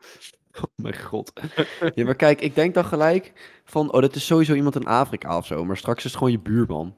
Oh 0.56 0.62
mijn 0.76 0.98
god. 0.98 1.32
ja, 1.94 2.04
maar 2.04 2.14
kijk, 2.14 2.40
ik 2.40 2.54
denk 2.54 2.74
dan 2.74 2.84
gelijk 2.84 3.32
van, 3.64 3.92
oh, 3.92 4.00
dat 4.00 4.14
is 4.14 4.26
sowieso 4.26 4.54
iemand 4.54 4.74
in 4.76 4.86
Afrika 4.86 5.36
of 5.36 5.46
zo. 5.46 5.64
Maar 5.64 5.76
straks 5.76 5.98
is 5.98 6.04
het 6.04 6.12
gewoon 6.16 6.32
je 6.32 6.38
buurman. 6.38 6.96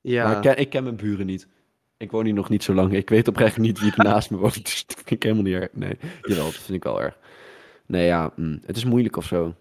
Ja, 0.00 0.24
Maar 0.24 0.36
ik 0.36 0.42
ken, 0.42 0.56
ik 0.58 0.70
ken 0.70 0.82
mijn 0.82 0.96
buren 0.96 1.26
niet. 1.26 1.48
Ik 1.96 2.10
woon 2.10 2.24
hier 2.24 2.34
nog 2.34 2.48
niet 2.48 2.62
zo 2.62 2.74
lang. 2.74 2.92
Ik 2.94 3.08
weet 3.08 3.28
oprecht 3.28 3.56
niet 3.58 3.80
wie 3.80 3.92
er 3.96 4.04
naast 4.04 4.30
me 4.30 4.36
woont. 4.36 4.54
Dus 4.64 4.86
dat 4.86 4.96
vind 4.96 5.10
ik 5.10 5.22
helemaal 5.22 5.44
niet 5.44 5.54
erg. 5.54 5.68
Nee, 5.72 5.98
jawel, 6.22 6.44
dat 6.44 6.54
vind 6.54 6.76
ik 6.76 6.82
wel 6.84 7.02
erg. 7.02 7.18
Nee, 7.86 8.06
ja, 8.06 8.32
mm, 8.36 8.60
het 8.66 8.76
is 8.76 8.84
moeilijk 8.84 9.16
of 9.16 9.24
zo. 9.24 9.54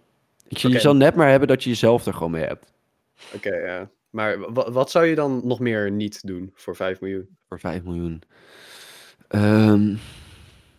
Ik, 0.48 0.58
je 0.58 0.80
zal 0.80 0.96
net 0.96 1.16
maar 1.16 1.30
hebben 1.30 1.48
dat 1.48 1.64
je 1.64 1.70
jezelf 1.70 2.06
er 2.06 2.14
gewoon 2.14 2.32
mee 2.32 2.46
hebt. 2.46 2.74
oké, 3.36 3.56
ja. 3.56 3.90
Maar 4.10 4.54
wa- 4.54 4.72
wat 4.72 4.92
zou 4.92 5.06
je 5.06 5.16
dan 5.16 5.42
nog 5.44 5.60
meer 5.60 5.92
niet 5.92 6.28
doen 6.28 6.52
voor 6.56 6.76
5 6.76 7.02
miljoen? 7.02 7.38
Voor 7.48 7.60
5 7.60 7.84
miljoen. 7.84 8.22
Ehm, 9.28 9.96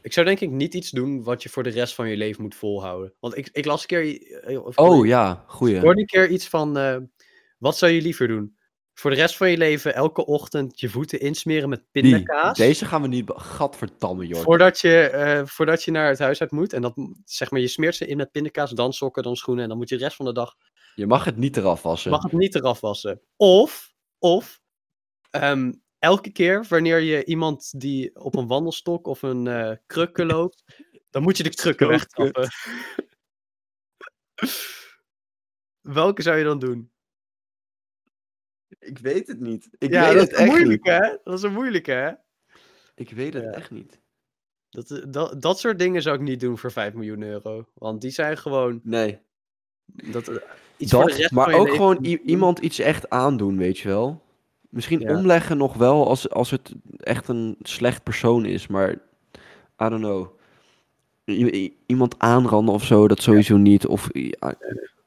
Ik 0.03 0.13
zou 0.13 0.27
denk 0.27 0.41
ik 0.41 0.51
niet 0.51 0.75
iets 0.75 0.91
doen 0.91 1.23
wat 1.23 1.43
je 1.43 1.49
voor 1.49 1.63
de 1.63 1.71
rest 1.71 1.95
van 1.95 2.09
je 2.09 2.17
leven 2.17 2.43
moet 2.43 2.55
volhouden. 2.55 3.15
Want 3.21 3.37
ik, 3.37 3.49
ik 3.53 3.65
las 3.65 3.81
een 3.81 3.87
keer... 3.87 4.23
eh, 4.43 4.65
of- 4.65 4.79
oh 4.79 5.07
ja, 5.07 5.45
goeie. 5.47 5.77
Ik 5.77 5.83
hoorde 5.83 6.01
een 6.01 6.07
keer 6.07 6.29
iets 6.29 6.49
van... 6.49 6.77
eh, 6.79 6.97
wat 7.59 7.79
zou 7.79 7.93
je 7.93 8.03
liever 8.03 8.29
doen? 8.29 8.57
Voor 8.95 9.11
de 9.11 9.17
rest 9.17 9.37
van 9.37 9.51
je 9.51 9.57
leven 9.57 9.95
elke 9.95 10.27
ochtend 10.27 10.81
je 10.81 10.89
voeten 10.89 11.21
insmeren 11.21 11.69
met 11.69 11.85
Die, 11.93 12.03
pindakaas? 12.03 12.57
deze 12.59 12.85
gaan 12.85 13.03
we 13.03 13.09
niet... 13.09 13.31
Gadverdamme, 13.35 14.27
joh. 14.27 14.43
Voordat 14.43 14.81
je, 14.81 15.09
eh, 15.09 15.47
voordat 15.47 15.83
je 15.83 15.91
naar 15.91 16.09
het 16.09 16.19
huis 16.19 16.41
uit 16.41 16.51
moet. 16.51 16.73
En 16.73 16.83
dat, 16.83 16.95
zeg 17.25 17.51
maar, 17.51 17.61
je 17.61 17.69
smeert 17.69 17.95
ze 17.97 18.07
in 18.07 18.17
met 18.17 18.31
pindakaas, 18.33 18.71
dan 18.71 18.93
sokken, 18.93 19.23
dan 19.23 19.37
schoenen. 19.37 19.63
En 19.63 19.69
dan 19.69 19.79
moet 19.79 19.89
je 19.89 19.97
de 19.97 20.03
rest 20.05 20.17
van 20.17 20.27
de 20.27 20.33
dag 20.33 20.55
Je 20.95 21.07
mag 21.07 21.25
het 21.25 21.37
niet 21.37 21.57
eraf 21.57 21.83
wassen. 21.83 22.11
mag 22.11 22.23
het 22.23 22.33
niet 22.33 22.55
eraf 22.55 22.81
wassen. 22.81 23.21
Of, 23.37 23.93
of 24.19 24.61
ehm, 25.31 25.73
elke 26.03 26.31
keer 26.31 26.65
wanneer 26.69 26.99
je 26.99 27.25
iemand 27.25 27.81
die 27.81 28.15
op 28.17 28.35
een 28.37 28.47
wandelstok 28.47 29.07
of 29.07 29.23
een 29.23 29.47
eh 29.47 29.77
krukken 29.87 30.27
loopt, 30.27 30.65
dan 31.11 31.23
moet 31.23 31.37
je 31.37 31.43
de 31.43 31.55
krukken 31.63 31.89
wegtrappen. 31.89 32.49
Welke 35.81 36.23
zou 36.23 36.37
je 36.39 36.45
dan 36.45 36.59
doen? 36.59 36.91
Ik 38.79 38.99
weet 38.99 39.27
het 39.27 39.41
niet. 39.41 39.69
Ik 39.79 39.91
ja, 39.93 40.05
weet 40.05 40.13
dat 40.13 40.23
het 40.23 40.33
is 40.33 40.39
echt 40.39 40.49
moeilijk, 40.51 40.85
niet. 40.85 40.93
hè? 40.93 41.17
Dat 41.25 41.35
is 41.39 41.43
een 41.43 41.53
moeilijke, 41.53 41.91
hè? 41.93 42.13
Ik 42.95 43.11
weet 43.11 43.35
het 43.35 43.43
Ja. 43.43 43.51
echt 43.51 43.71
niet. 43.71 44.01
Dat, 44.71 44.91
eh, 44.91 45.03
dat, 45.09 45.43
dat 45.43 45.59
soort 45.59 45.79
dingen 45.79 46.03
zou 46.03 46.17
ik 46.17 46.23
niet 46.23 46.41
doen 46.41 46.59
voor 46.59 46.73
5 46.73 46.93
miljoen 46.95 47.23
euro. 47.23 47.69
Want 47.75 48.01
die 48.01 48.11
zijn 48.11 48.39
gewoon. 48.39 48.81
Nee. 48.85 49.19
Dat, 49.85 50.29
eh, 50.29 50.37
iets 50.77 50.91
voor 50.93 51.05
de 51.05 51.09
Dat, 51.11 51.19
rest 51.19 51.31
maar 51.33 51.55
ook 51.55 51.71
gewoon 51.71 52.05
iemand 52.05 52.59
iets 52.59 52.79
echt 52.79 53.11
aandoen, 53.11 53.57
weet 53.57 53.79
je 53.79 53.89
wel. 53.89 54.23
Misschien 54.73 55.01
Ja. 55.01 55.17
omleggen 55.17 55.57
nog 55.57 55.75
wel 55.75 56.09
als, 56.09 56.31
als 56.31 56.51
het 56.51 56.75
echt 56.97 57.29
een 57.29 57.57
slecht 57.63 58.03
persoon 58.03 58.45
is, 58.45 58.67
maar 58.67 58.91
I 58.93 58.99
don't 59.89 60.01
know. 60.01 60.27
I- 61.31 61.77
iemand 61.87 62.19
aanranden 62.19 62.75
of 62.75 62.85
zo, 62.85 63.09
dat 63.09 63.23
sowieso 63.23 63.57
niet. 63.57 63.87
Of 63.87 64.09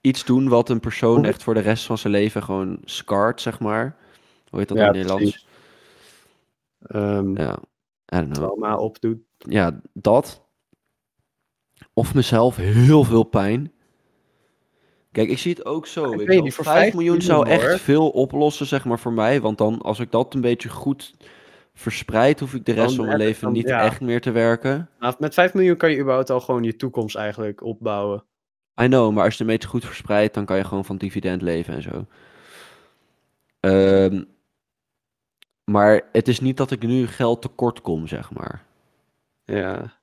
iets 0.01 0.25
doen 0.25 0.47
wat 0.47 0.69
een 0.69 0.79
persoon 0.79 1.25
echt 1.25 1.43
voor 1.43 1.53
de 1.53 1.59
rest 1.59 1.85
van 1.85 1.97
zijn 1.97 2.13
leven 2.13 2.43
gewoon 2.43 2.77
scarred, 2.83 3.41
zeg 3.41 3.59
maar. 3.59 3.97
Hoe 4.49 4.59
heet 4.59 4.67
dat 4.67 4.77
Ja, 4.77 4.83
in 4.83 4.99
het 4.99 5.07
Nederlands? 5.07 5.47
Ehm 6.81 7.37
Ja, 7.37 7.57
I 8.13 8.17
don't 8.17 8.33
know. 8.33 8.33
trauma 8.33 8.75
opdoen. 8.77 9.25
Ja, 9.37 9.79
dat. 9.93 10.43
Of 11.93 12.13
mezelf 12.13 12.55
heel 12.55 13.03
veel 13.03 13.23
pijn. 13.23 13.71
Kijk, 15.15 15.29
ik 15.29 15.37
zie 15.37 15.53
het 15.53 15.65
ook 15.65 15.87
zo. 15.87 16.11
Ik 16.11 16.17
weet 16.17 16.27
wel. 16.27 16.41
niet, 16.43 16.53
voor 16.53 16.63
5 16.63 16.77
5 16.77 16.93
miljoen 16.93 17.21
zou 17.21 17.47
echt 17.49 17.67
hoor. 17.67 17.79
veel 17.79 18.09
oplossen, 18.09 18.65
zeg 18.65 18.85
maar, 18.85 18.99
voor 18.99 19.13
mij. 19.13 19.41
Want 19.41 19.57
dan, 19.57 19.81
als 19.81 19.99
ik 19.99 20.11
dat 20.11 20.33
een 20.33 20.41
beetje 20.41 20.69
goed 20.69 21.13
verspreid, 21.73 22.39
hoef 22.39 22.53
ik 22.53 22.65
de 22.65 22.71
rest 22.71 22.87
Dan 22.87 22.95
van 22.95 23.05
mijn 23.05 23.17
leven 23.17 23.41
dan- 23.41 23.51
niet 23.53 23.67
ja. 23.67 23.83
echt 23.83 24.01
meer 24.01 24.21
te 24.21 24.31
werken. 24.31 24.89
Nou, 24.99 25.13
met 25.19 25.33
5 25.33 25.53
miljoen 25.53 25.77
kan 25.77 25.91
je 25.91 25.99
überhaupt 25.99 26.29
al 26.29 26.39
gewoon 26.41 26.63
je 26.63 26.75
toekomst 26.75 27.15
eigenlijk 27.15 27.63
opbouwen. 27.63 28.23
I 28.81 28.85
know, 28.87 29.13
maar 29.13 29.23
als 29.23 29.33
je 29.37 29.39
het 29.43 29.49
een 29.49 29.53
beetje 29.55 29.67
goed 29.67 29.85
verspreidt, 29.85 30.33
dan 30.33 30.45
kan 30.45 30.57
je 30.57 30.63
gewoon 30.63 30.85
van 30.85 30.97
dividend 30.97 31.41
leven 31.41 31.73
en 31.73 31.81
zo. 31.81 32.05
Ehm, 33.59 34.23
maar 35.63 36.01
het 36.11 36.27
is 36.27 36.39
niet 36.39 36.57
dat 36.57 36.71
ik 36.71 36.81
nu 36.83 37.07
geld 37.07 37.41
tekort 37.41 37.81
kom, 37.81 38.07
zeg 38.07 38.31
maar. 38.31 38.63
Ja. 39.43 39.93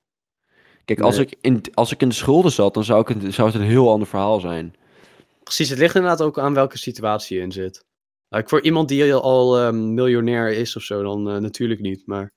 Kijk, 0.84 1.00
als, 1.00 1.18
ik 1.18 1.34
in, 1.40 1.62
als 1.74 1.92
ik 1.92 2.02
in 2.02 2.08
de 2.08 2.14
schulden 2.14 2.52
zat, 2.52 2.74
dan 2.74 2.84
zou, 2.84 3.14
ik 3.14 3.32
zou 3.32 3.48
het 3.50 3.60
een 3.60 3.66
heel 3.66 3.90
ander 3.90 4.08
verhaal 4.08 4.40
zijn. 4.40 4.74
Precies, 5.42 5.68
het 5.68 5.78
ligt 5.78 5.94
inderdaad 5.94 6.22
ook 6.22 6.38
aan 6.38 6.54
welke 6.54 6.78
situatie 6.78 7.36
je 7.36 7.42
in 7.42 7.52
zit. 7.52 7.84
Like, 8.28 8.48
voor 8.48 8.62
iemand 8.62 8.88
die 8.88 9.14
al 9.14 9.58
ehm, 9.58 9.94
miljonair 9.94 10.50
is 10.52 10.76
of 10.76 10.82
zo, 10.82 11.02
dan 11.02 11.28
eh, 11.30 11.36
natuurlijk 11.36 11.80
niet. 11.80 12.06
Maar, 12.06 12.32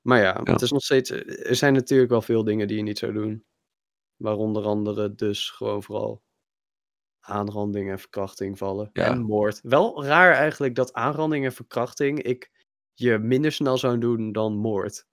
maar 0.00 0.18
ja, 0.18 0.40
Ja. 0.44 0.52
het 0.52 0.62
is 0.62 0.70
nog 0.70 0.82
steeds. 0.82 1.10
eh, 1.10 1.48
Er 1.48 1.56
zijn 1.56 1.72
natuurlijk 1.72 2.10
wel 2.10 2.22
veel 2.22 2.44
dingen 2.44 2.66
die 2.68 2.76
je 2.76 2.82
niet 2.82 2.98
zou 2.98 3.12
doen. 3.12 3.44
Waaronder 4.16 4.64
andere 4.64 5.14
dus 5.14 5.50
gewoon 5.50 5.82
vooral 5.82 6.22
aanranding 7.20 7.90
en 7.90 7.98
verkrachting 7.98 8.58
vallen. 8.58 8.90
Ja. 8.92 9.04
En 9.04 9.20
moord. 9.20 9.60
Wel 9.62 10.04
raar 10.04 10.32
eigenlijk 10.34 10.74
dat 10.74 10.92
aanranding 10.92 11.44
en 11.44 11.52
verkrachting 11.52 12.22
ik 12.22 12.50
je 12.94 13.18
minder 13.18 13.52
snel 13.52 13.78
zou 13.78 13.98
doen 13.98 14.32
dan 14.32 14.56
moord. 14.56 15.06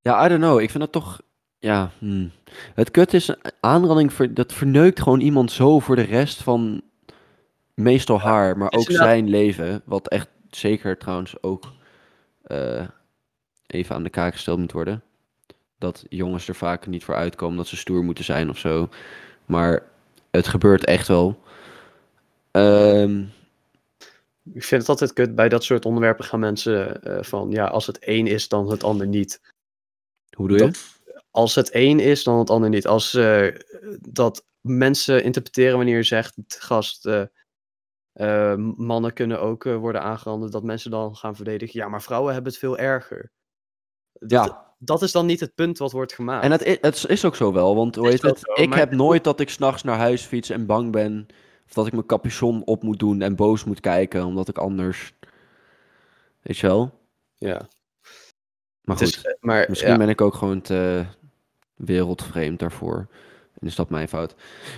Ja, 0.00 0.24
I 0.24 0.28
don't 0.28 0.40
know. 0.40 0.60
Ik 0.60 0.70
vind 0.70 0.82
dat 0.82 0.92
toch. 0.92 1.20
Ja, 1.58 1.90
hmm. 1.98 2.30
het 2.74 2.90
kut 2.90 3.14
is, 3.14 3.34
aanranding, 3.60 4.12
ver- 4.12 4.34
dat 4.34 4.52
verneukt 4.52 5.02
gewoon 5.02 5.20
iemand 5.20 5.52
zo 5.52 5.78
voor 5.80 5.96
de 5.96 6.02
rest 6.02 6.42
van 6.42 6.82
meestal 7.74 8.20
haar, 8.20 8.56
maar 8.58 8.66
het 8.70 8.74
is 8.74 8.80
ook 8.80 8.88
inderdaad- 8.88 9.12
zijn 9.12 9.28
leven. 9.28 9.82
Wat 9.84 10.08
echt 10.08 10.28
zeker 10.50 10.98
trouwens 10.98 11.42
ook 11.42 11.72
eh, 12.42 12.88
even 13.66 13.94
aan 13.94 14.02
de 14.02 14.10
kaak 14.10 14.32
gesteld 14.32 14.58
moet 14.58 14.72
worden. 14.72 15.02
Dat 15.78 16.04
jongens 16.08 16.48
er 16.48 16.54
vaak 16.54 16.86
niet 16.86 17.04
voor 17.04 17.14
uitkomen 17.14 17.56
dat 17.56 17.66
ze 17.66 17.76
stoer 17.76 18.04
moeten 18.04 18.24
zijn 18.24 18.50
of 18.50 18.58
zo. 18.58 18.88
Maar 19.46 19.82
het 20.30 20.48
gebeurt 20.48 20.84
echt 20.84 21.08
wel. 21.08 21.42
Ehm, 22.50 23.24
Ik 24.54 24.64
vind 24.64 24.80
het 24.80 24.90
altijd 24.90 25.12
kut. 25.12 25.34
Bij 25.34 25.48
dat 25.48 25.64
soort 25.64 25.84
onderwerpen 25.84 26.24
gaan 26.24 26.40
mensen 26.40 27.02
eh, 27.02 27.22
van 27.22 27.50
ja, 27.50 27.66
als 27.66 27.86
het 27.86 27.98
één 27.98 28.26
is, 28.26 28.48
dan 28.48 28.70
het 28.70 28.84
ander 28.84 29.06
niet. 29.06 29.40
hoe 30.36 30.48
doe 30.48 30.58
je? 30.58 30.70
Als 31.36 31.54
het 31.54 31.70
een 31.72 32.00
is, 32.00 32.24
dan 32.24 32.38
het 32.38 32.50
ander 32.50 32.68
niet. 32.68 32.86
Als 32.86 33.14
eh, 33.14 33.48
dat 34.00 34.44
mensen 34.60 35.24
interpreteren 35.24 35.76
wanneer 35.76 35.96
je 35.96 36.02
zegt, 36.02 36.34
gast, 36.46 37.06
eh, 37.06 37.22
eh, 38.12 38.56
mannen 38.76 39.12
kunnen 39.12 39.40
ook 39.40 39.64
worden 39.64 40.02
aangeranden, 40.02 40.50
dat 40.50 40.62
mensen 40.62 40.90
dan 40.90 41.16
gaan 41.16 41.36
verdedigen. 41.36 41.80
Ja, 41.80 41.88
maar 41.88 42.02
vrouwen 42.02 42.32
hebben 42.32 42.50
het 42.52 42.60
veel 42.60 42.78
erger. 42.78 43.32
Dat, 44.12 44.30
Ja. 44.30 44.74
dat 44.78 45.02
is 45.02 45.12
dan 45.12 45.26
niet 45.26 45.40
het 45.40 45.54
punt 45.54 45.78
wat 45.78 45.92
wordt 45.92 46.12
gemaakt. 46.12 46.44
En 46.44 46.50
het 46.50 46.62
is, 46.62 46.78
het 46.80 47.04
is 47.08 47.24
ook 47.24 47.36
zo 47.36 47.52
wel, 47.52 47.74
want 47.76 47.96
hoe 47.96 48.06
is 48.06 48.12
heet 48.12 48.22
het? 48.22 48.38
zo, 48.38 48.62
ik 48.62 48.68
maar 48.68 48.78
heb 48.78 48.90
nooit 48.92 49.24
dat 49.24 49.40
ik 49.40 49.50
s'nachts 49.50 49.82
naar 49.82 49.98
huis 49.98 50.22
fiets 50.22 50.50
en 50.50 50.66
bang 50.66 50.92
ben. 50.92 51.26
Of 51.66 51.72
dat 51.72 51.86
ik 51.86 51.92
mijn 51.92 52.06
capuchon 52.06 52.64
op 52.64 52.82
moet 52.82 52.98
doen 52.98 53.20
en 53.22 53.36
boos 53.36 53.64
moet 53.64 53.80
kijken, 53.80 54.24
omdat 54.24 54.48
ik 54.48 54.58
anders. 54.58 55.12
Weet 56.42 56.58
je 56.58 56.66
wel? 56.66 57.00
ja, 57.34 57.68
Maar 58.80 58.96
goed, 58.96 59.06
is, 59.06 59.36
maar 59.40 59.66
misschien 59.68 59.92
ja, 59.92 59.96
ben 59.98 60.08
ik 60.08 60.20
ook 60.20 60.34
gewoon 60.34 60.60
te 60.60 61.06
wereldvreemd 61.76 62.58
daarvoor. 62.58 63.06
En 63.58 63.66
is 63.66 63.74
dat 63.74 63.90
mijn 63.90 64.08
fout. 64.08 64.34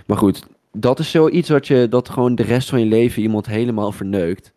Maar 0.06 0.16
goed, 0.16 0.46
dat 0.72 0.98
is 0.98 1.10
zoiets 1.10 1.48
wat 1.48 1.66
je, 1.66 1.86
dat 1.88 2.08
gewoon 2.08 2.34
de 2.34 2.42
rest 2.42 2.68
van 2.68 2.80
je 2.80 2.86
leven 2.86 3.22
iemand 3.22 3.46
helemaal 3.46 3.92
verneukt. 3.92 4.52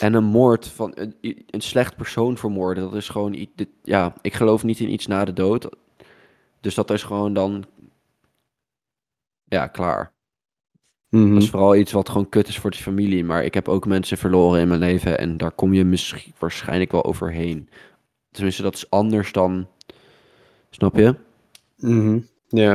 En 0.00 0.14
een 0.14 0.24
moord 0.24 0.68
van 0.68 0.92
een, 0.94 1.14
een 1.46 1.60
slecht 1.60 1.96
persoon 1.96 2.36
vermoorden, 2.36 2.84
dat 2.84 2.94
is 2.94 3.08
gewoon 3.08 3.46
Ja, 3.82 4.14
ik 4.22 4.34
geloof 4.34 4.64
niet 4.64 4.80
in 4.80 4.92
iets 4.92 5.06
na 5.06 5.24
de 5.24 5.32
dood. 5.32 5.68
Dus 6.60 6.74
dat 6.74 6.90
is 6.90 7.02
gewoon 7.02 7.32
dan. 7.34 7.64
Ja, 9.44 9.66
klaar. 9.66 10.12
mhm. 11.08 11.32
Dat 11.32 11.42
is 11.42 11.50
vooral 11.50 11.76
iets 11.76 11.92
wat 11.92 12.08
gewoon 12.08 12.28
kut 12.28 12.48
is 12.48 12.58
voor 12.58 12.70
de 12.70 12.76
familie. 12.76 13.24
Maar 13.24 13.44
ik 13.44 13.54
heb 13.54 13.68
ook 13.68 13.86
mensen 13.86 14.18
verloren 14.18 14.60
in 14.60 14.68
mijn 14.68 14.80
leven. 14.80 15.18
En 15.18 15.36
daar 15.36 15.52
kom 15.52 15.72
je 15.74 15.84
misschien 15.84 16.32
waarschijnlijk 16.38 16.92
wel 16.92 17.04
overheen. 17.04 17.68
Tenminste, 18.30 18.62
dat 18.62 18.74
is 18.74 18.90
anders 18.90 19.32
dan. 19.32 19.66
Snap 20.70 20.96
je? 20.96 21.14
Mhm. 21.80 22.18
ja. 22.48 22.74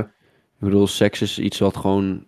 Ik 0.57 0.71
bedoel, 0.71 0.87
seks 0.87 1.21
is 1.21 1.39
iets 1.39 1.59
wat 1.59 1.77
gewoon 1.77 2.25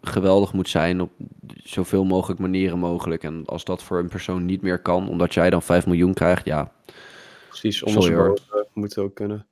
geweldig 0.00 0.52
moet 0.52 0.68
zijn 0.68 1.00
op 1.00 1.10
zoveel 1.56 2.04
mogelijk 2.04 2.40
manieren 2.40 2.78
mogelijk. 2.78 3.22
En 3.22 3.44
als 3.46 3.64
dat 3.64 3.82
voor 3.82 3.98
een 3.98 4.08
persoon 4.08 4.44
niet 4.44 4.62
meer 4.62 4.82
kan, 4.82 5.08
omdat 5.08 5.34
jij 5.34 5.50
dan 5.50 5.62
5 5.62 5.86
miljoen 5.86 6.14
krijgt, 6.14 6.44
ja. 6.44 6.72
Precies, 7.48 7.82
ondersteboven 7.82 8.66
moet 8.72 8.88
het 8.94 8.98
ook 8.98 9.14
kunnen. 9.14 9.46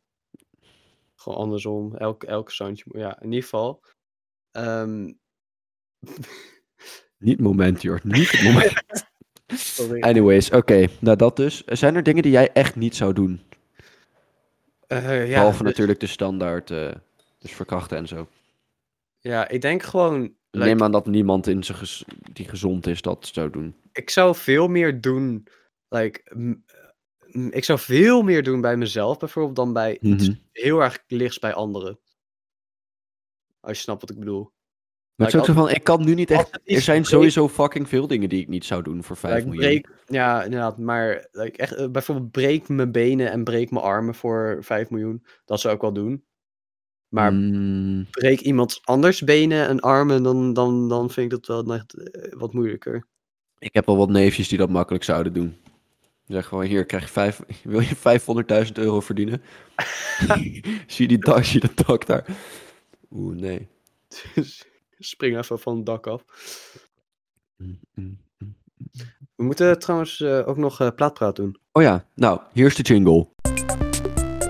Gewoon 1.15 1.39
andersom, 1.39 1.97
elk, 1.97 2.23
elk 2.23 2.51
zandje. 2.51 2.85
Ja, 2.89 3.21
in 3.21 3.27
ieder 3.27 3.43
geval. 3.43 3.81
ehm, 4.51 5.13
Niet 7.19 7.41
moment, 7.41 7.83
Jort. 7.83 8.05
Niet 8.05 8.31
het 8.31 8.43
moment. 8.43 8.83
Anyways, 10.05 10.51
oké. 10.51 10.87
Nou, 11.01 11.17
dat 11.17 11.37
dus. 11.37 11.65
Zijn 11.65 11.95
er 11.95 12.03
dingen 12.03 12.23
die 12.23 12.33
jij 12.33 12.53
echt 12.53 12.77
niet 12.77 12.97
zou 12.97 13.13
doen? 13.13 13.41
Eh, 15.03 15.29
ja, 15.29 15.35
Behalve 15.35 15.59
dus- 15.59 15.67
natuurlijk 15.67 16.01
de 16.01 16.07
standaard, 16.07 16.71
eh, 16.71 16.93
dus 17.39 17.53
verkrachten 17.53 17.97
en 17.99 18.07
zo. 18.09 18.29
ja, 19.19 19.49
ik 19.49 19.61
denk 19.61 19.83
gewoon... 19.83 20.21
Like, 20.51 20.67
neem 20.67 20.83
aan 20.83 20.93
dat 20.93 21.07
niemand 21.07 21.47
in 21.47 21.63
zijn 21.65 21.79
gez- 21.79 22.03
die 22.33 22.49
gezond 22.49 22.87
is 22.87 23.03
dat 23.03 23.31
zou 23.33 23.51
doen. 23.51 23.75
ik 23.93 24.11
zou 24.11 24.35
veel 24.35 24.69
meer 24.69 25.01
doen. 25.01 25.47
Like, 25.89 26.23
ik 27.51 27.65
zou 27.65 27.79
veel 27.79 28.23
meer 28.23 28.43
doen 28.43 28.61
bij 28.61 28.77
mezelf 28.77 29.19
bijvoorbeeld 29.19 29.57
dan 29.57 29.73
bij 29.73 29.99
iets 30.01 30.29
Mhm. 30.29 30.39
heel 30.53 30.81
erg 30.83 31.05
lichts 31.07 31.39
bij 31.39 31.55
anderen. 31.55 31.99
Als 33.61 33.77
je 33.77 33.83
snapt 33.83 34.01
wat 34.01 34.11
ik 34.11 34.19
bedoel. 34.19 34.53
Maar 35.17 35.27
het 35.27 35.35
is 35.35 35.41
ook 35.41 35.47
zo 35.47 35.53
van, 35.53 35.71
ik 35.71 35.85
kan 35.85 36.05
nu 36.05 36.15
niet 36.15 36.31
echt... 36.31 36.61
Er 36.65 36.81
zijn 36.81 37.05
sowieso 37.05 37.49
fucking 37.49 37.89
veel 37.89 38.07
dingen 38.07 38.29
die 38.29 38.41
ik 38.41 38.49
niet 38.49 38.65
zou 38.65 38.83
doen 38.83 39.03
voor 39.03 39.17
5 39.17 39.35
Like, 39.45 39.49
miljoen. 39.49 39.87
ja, 40.07 40.43
inderdaad. 40.45 40.79
Maar 40.79 41.29
like, 41.33 41.57
echt, 41.57 41.73
eh, 41.75 41.89
bijvoorbeeld 41.91 42.31
breek 42.31 42.69
mijn 42.69 42.93
benen 42.93 43.31
en 43.31 43.45
breek 43.45 43.71
mijn 43.71 43.85
armen 43.85 44.15
voor 44.15 44.59
5 44.61 44.91
miljoen. 44.91 45.25
Dat 45.45 45.61
zou 45.61 45.75
ik 45.75 45.81
wel 45.81 45.93
doen. 45.93 46.25
Maar 47.09 47.33
Mm, 47.33 48.07
breek 48.11 48.41
iemand 48.41 48.81
anders 48.85 49.23
benen 49.23 49.69
en 49.69 49.81
armen, 49.81 50.23
dan, 50.23 50.53
dan, 50.53 50.89
dan 50.89 51.11
vind 51.11 51.33
ik 51.33 51.39
dat 51.43 51.65
wel 51.65 51.75
echt 51.75 51.95
eh, 51.95 52.33
wat 52.39 52.53
moeilijker. 52.53 53.07
ik 53.59 53.75
heb 53.75 53.89
al 53.89 53.97
wat 53.97 54.09
neefjes 54.09 54.49
die 54.49 54.59
dat 54.59 54.71
makkelijk 54.71 55.05
zouden 55.05 55.33
doen. 55.33 55.57
Zeg 56.27 56.47
gewoon, 56.47 56.65
hier 56.65 56.85
krijg 56.87 57.03
je 57.03 57.09
vijf, 57.09 57.41
wil 57.63 57.81
je 57.81 57.97
500.000 58.67 58.73
euro 58.73 59.01
verdienen? 59.01 59.43
zie 60.87 61.09
die 61.09 61.19
dak, 61.19 61.45
zie 61.45 61.61
dat 61.61 61.87
dak 61.87 62.07
daar? 62.07 62.27
Oeh, 63.11 63.37
nee. 63.37 63.69
Spring 64.99 65.37
even 65.37 65.59
van 65.59 65.77
het 65.77 65.87
dak 65.87 66.07
af. 66.07 66.25
Mm, 67.57 67.81
mm, 67.95 68.19
mm. 68.39 68.57
We 69.37 69.45
moeten 69.45 69.79
trouwens 69.79 70.21
eh, 70.21 70.49
ook 70.49 70.57
nog 70.57 70.81
eh 70.81 70.91
plaatpraat 70.95 71.37
doen. 71.37 71.59
Oh 71.73 71.83
ja, 71.83 72.07
nou, 72.15 72.41
hier 72.53 72.67
is 72.67 72.77
de 72.77 72.83
jingle. 72.83 73.29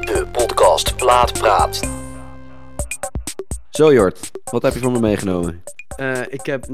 De 0.01 0.29
podcast 0.33 0.97
Plaat 0.97 1.33
Praat. 1.33 2.03
Zo 3.71 3.93
Jort, 3.93 4.31
wat 4.45 4.63
heb 4.63 4.73
je 4.73 4.79
van 4.79 4.93
me 4.93 5.01
meegenomen? 5.01 5.63
Eh, 5.97 6.23
ik 6.29 6.47
heb 6.47 6.67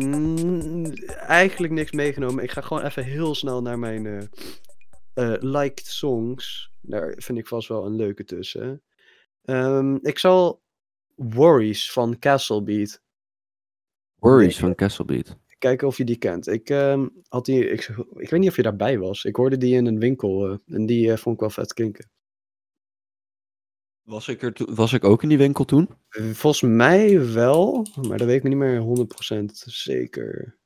eigenlijk 1.27 1.73
niks 1.73 1.93
meegenomen. 1.93 2.45
Ik 2.45 2.51
ga 2.51 2.61
gewoon 2.61 2.85
even 2.85 3.05
heel 3.05 3.35
snel 3.35 3.63
naar 3.63 3.79
mijn 3.79 4.07
eh, 4.07 4.23
eh, 5.13 5.43
liked 5.43 5.87
songs. 5.87 6.71
Daar 6.81 7.15
vind 7.17 7.39
ik 7.39 7.47
vast 7.47 7.69
wel 7.69 7.87
een 7.87 7.97
leuke 7.97 8.25
tussen. 8.25 8.83
Ehm, 9.45 9.95
ik 9.95 10.19
zal 10.19 10.63
Worries 11.15 11.93
van 11.93 12.19
Castle 12.19 12.63
Beat. 12.63 13.03
Worries 14.21 14.59
van 14.59 14.75
Castlebeat. 14.75 15.37
Kijken 15.59 15.87
of 15.87 15.97
je 15.97 16.05
die 16.05 16.17
kent. 16.17 16.47
Ik, 16.47 16.71
ehm, 16.71 17.09
had 17.29 17.45
die, 17.45 17.71
ik, 17.71 17.89
ik 18.15 18.31
weet 18.31 18.41
niet 18.41 18.49
of 18.49 18.57
je 18.57 18.63
daarbij 18.63 18.99
was. 18.99 19.25
Ik 19.25 19.37
hoorde 19.37 19.57
die 19.57 19.75
in 19.75 19.87
een 19.87 19.99
winkel 19.99 20.49
eh, 20.49 20.57
en 20.75 20.87
die 20.87 21.13
eh, 21.13 21.19
vond 21.19 21.35
ik 21.35 21.41
wel 21.41 21.51
vet 21.51 21.75
klinken. 21.75 22.11
Was 24.03 24.29
ik, 24.29 24.43
er 24.43 24.75
was 24.75 24.93
ik 24.93 25.05
ook 25.05 25.23
in 25.23 25.29
die 25.29 25.39
winkel 25.39 25.65
toen? 25.65 25.89
Volgens 26.11 26.63
mij 26.63 27.33
wel, 27.33 27.87
maar 28.09 28.19
dat 28.19 28.27
weet 28.27 28.37
ik 28.37 28.43
me 28.43 28.49
niet 28.49 28.59
meer 28.59 29.07
100% 29.41 29.45
zeker. 29.65 30.59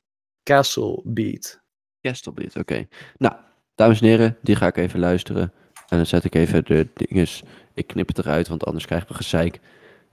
Castle 0.42 1.00
Beat. 1.04 1.62
Castlebeat, 2.00 2.56
oké. 2.56 2.86
Nou, 3.16 3.34
dames 3.74 4.00
en 4.00 4.06
heren, 4.06 4.38
die 4.42 4.56
ga 4.56 4.66
ik 4.66 4.76
even 4.76 5.00
luisteren. 5.00 5.52
En 5.88 5.96
dan 5.96 6.06
zet 6.06 6.24
ik 6.24 6.34
even 6.34 6.64
de 6.64 6.88
dinges. 6.94 7.42
Ik 7.74 7.86
knip 7.86 8.08
het 8.08 8.18
eruit, 8.18 8.48
want 8.48 8.64
anders 8.64 8.86
krijgen 8.86 9.08
we 9.08 9.14
gezeik 9.14 9.60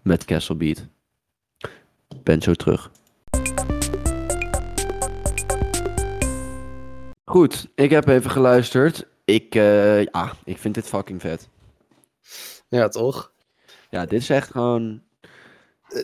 met 0.02 0.26
Castlebeat. 0.26 0.88
Ben 2.24 2.42
zo 2.42 2.54
terug. 2.54 2.92
Goed, 7.32 7.68
ik 7.76 7.90
heb 7.90 8.08
even 8.08 8.32
geluisterd. 8.32 9.06
Ik, 9.26 9.56
eh, 9.56 10.04
ja, 10.04 10.34
ik 10.44 10.58
vind 10.58 10.74
dit 10.76 10.88
fucking 10.88 11.22
vet. 11.22 11.50
Ja, 12.68 12.88
toch? 12.88 13.32
Ja, 13.90 14.06
dit 14.06 14.22
is 14.22 14.30
echt 14.30 14.52
gewoon 14.52 15.02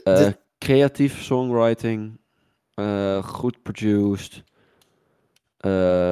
dit- 0.04 0.38
creatief 0.58 1.22
songwriting. 1.24 2.20
goed 3.24 3.62
produced. 3.64 4.44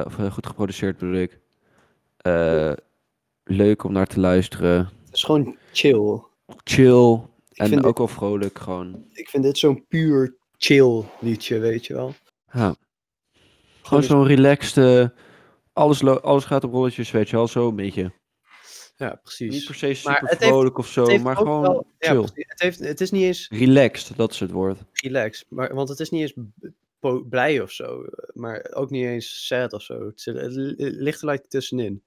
of 0.06 0.14
goed 0.32 0.46
geproduceerd 0.46 0.98
bedoel 0.98 1.14
ik. 1.14 1.38
Leuk 3.44 3.84
om 3.84 3.92
naar 3.92 4.06
te 4.06 4.20
luisteren. 4.20 4.78
Het 5.04 5.14
is 5.14 5.22
gewoon 5.24 5.56
chill. 5.72 6.20
Chill. 6.64 7.20
Ik 7.50 7.56
En 7.56 7.84
ook 7.84 7.98
wel 7.98 8.08
vrolijk 8.08 8.58
gewoon. 8.58 8.92
dit, 8.92 9.18
ik 9.18 9.28
vind 9.28 9.42
dit 9.42 9.58
zo'n 9.58 9.84
puur 9.88 10.36
chill 10.56 11.02
liedje, 11.20 11.58
weet 11.58 11.86
je 11.86 11.94
wel. 11.94 12.14
Ja. 12.52 12.74
Gewoon 13.86 14.02
zo'n 14.02 14.26
relaxed. 14.26 15.10
alles, 15.72 16.04
alles 16.04 16.44
gaat 16.44 16.64
op 16.64 16.72
rolletjes, 16.72 17.10
weet 17.10 17.28
je 17.30 17.36
wel. 17.36 17.48
Zo 17.48 17.68
een 17.68 17.76
beetje. 17.76 18.12
Ja, 18.96 19.08
Niet 19.10 19.22
precies. 19.22 19.64
per 19.66 19.74
se 19.74 19.86
Maar 19.86 19.96
super 19.96 20.28
heeft- 20.28 20.44
vrolijk 20.44 20.78
of 20.78 20.88
zo, 20.88 21.18
maar 21.18 21.36
gewoon 21.36 21.62
wel- 21.62 21.86
chill. 21.98 22.22
het, 22.22 22.60
heeft, 22.60 22.78
het 22.78 23.00
is 23.00 23.10
niet 23.10 23.22
eens 23.22 23.48
Relaxed, 23.48 24.16
dat 24.16 24.32
is 24.32 24.40
het 24.40 24.50
woord. 24.50 24.78
relaxed, 24.92 25.46
maar, 25.50 25.74
want 25.74 25.88
het 25.88 26.00
is 26.00 26.10
niet 26.10 26.20
eens 26.20 26.34
blij 27.28 27.60
of 27.60 27.70
zo, 27.70 28.04
maar 28.32 28.70
ook 28.74 28.90
niet 28.90 29.04
eens 29.04 29.46
sad 29.46 29.72
of 29.72 29.82
zo. 29.82 30.06
Het, 30.06 30.22
ligt 30.76 31.22
er 31.22 31.28
like 31.30 31.46
tussenin. 31.48 32.02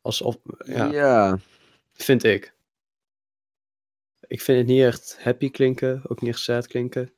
Alsof, 0.00 0.36
ja, 0.66 0.84
ja. 0.92 1.38
vind 1.92 2.24
ik. 2.24 2.54
Ik 4.26 4.40
vind 4.40 4.58
het 4.58 4.66
niet 4.66 4.82
echt 4.82 5.22
happy 5.22 5.50
klinken, 5.50 6.02
ook 6.08 6.20
niet 6.20 6.30
echt 6.30 6.40
sad 6.42 6.66
klinken. 6.66 7.12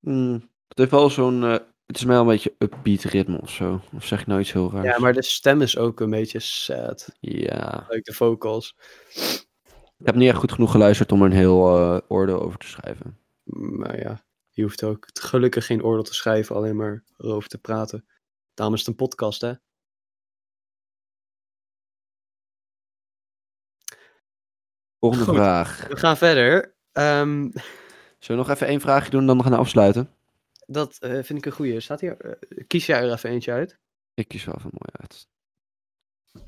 Mm, 0.00 0.50
het 0.76 0.90
heeft 0.90 0.90
wel 0.90 1.10
zo'n. 1.10 1.44
eh, 1.44 1.52
het 1.86 1.96
is 1.96 2.04
mij 2.04 2.14
wel 2.14 2.24
een 2.24 2.30
beetje 2.30 2.54
upbeat 2.58 3.02
ritme 3.02 3.40
of 3.40 3.50
zo. 3.50 3.80
Of 3.94 4.04
zeg 4.06 4.20
ik 4.20 4.26
nou 4.26 4.40
iets 4.40 4.52
heel 4.52 4.70
raars? 4.72 4.86
Ja, 4.86 4.98
maar 4.98 5.12
de 5.12 5.22
stem 5.22 5.60
is 5.62 5.76
ook 5.76 6.00
een 6.00 6.10
beetje 6.10 6.40
sad. 6.40 7.08
Ja. 7.20 7.84
Like 7.88 8.02
de 8.02 8.12
vocals. 8.12 8.76
Ik 9.98 10.06
heb 10.06 10.14
niet 10.14 10.28
echt 10.28 10.38
goed 10.38 10.52
genoeg 10.52 10.70
geluisterd 10.70 11.12
om 11.12 11.20
er 11.20 11.26
een 11.26 11.36
heel 11.36 11.76
eh, 11.78 12.00
oordeel 12.08 12.40
over 12.40 12.58
te 12.58 12.66
schrijven. 12.66 13.18
Maar 13.44 13.98
ja, 13.98 14.24
je 14.50 14.62
hoeft 14.62 14.84
ook 14.84 15.06
gelukkig 15.20 15.66
geen 15.66 15.82
oordeel 15.84 16.02
te 16.04 16.14
schrijven, 16.14 16.56
alleen 16.56 16.76
maar 16.76 17.04
erover 17.16 17.48
te 17.48 17.58
praten. 17.58 18.06
Daarom 18.54 18.74
is 18.74 18.80
het 18.80 18.88
een 18.90 18.96
podcast, 19.06 19.40
hè? 19.40 19.52
Volgende 24.98 25.24
Goed. 25.24 25.34
vraag. 25.34 25.86
We 25.88 25.96
gaan 25.96 26.16
verder. 26.16 26.74
Ehm, 26.92 27.48
Zullen 28.18 28.42
we 28.42 28.48
nog 28.48 28.56
even 28.56 28.66
één 28.66 28.80
vraagje 28.80 29.10
doen 29.10 29.20
en 29.20 29.26
dan 29.26 29.42
gaan 29.42 29.52
we 29.52 29.58
afsluiten? 29.58 30.15
Dat 30.66 30.98
eh, 30.98 31.10
vind 31.10 31.38
ik 31.38 31.46
een 31.46 31.52
goeie. 31.52 31.80
Staat 31.80 32.00
hier, 32.00 32.20
eh, 32.20 32.32
kies 32.66 32.86
jij 32.86 33.02
er 33.02 33.12
even 33.12 33.30
eentje 33.30 33.52
uit? 33.52 33.78
Ik 34.14 34.28
kies 34.28 34.44
wel 34.44 34.54
even 34.58 34.70
mooi 34.72 34.92
uit. 34.92 35.28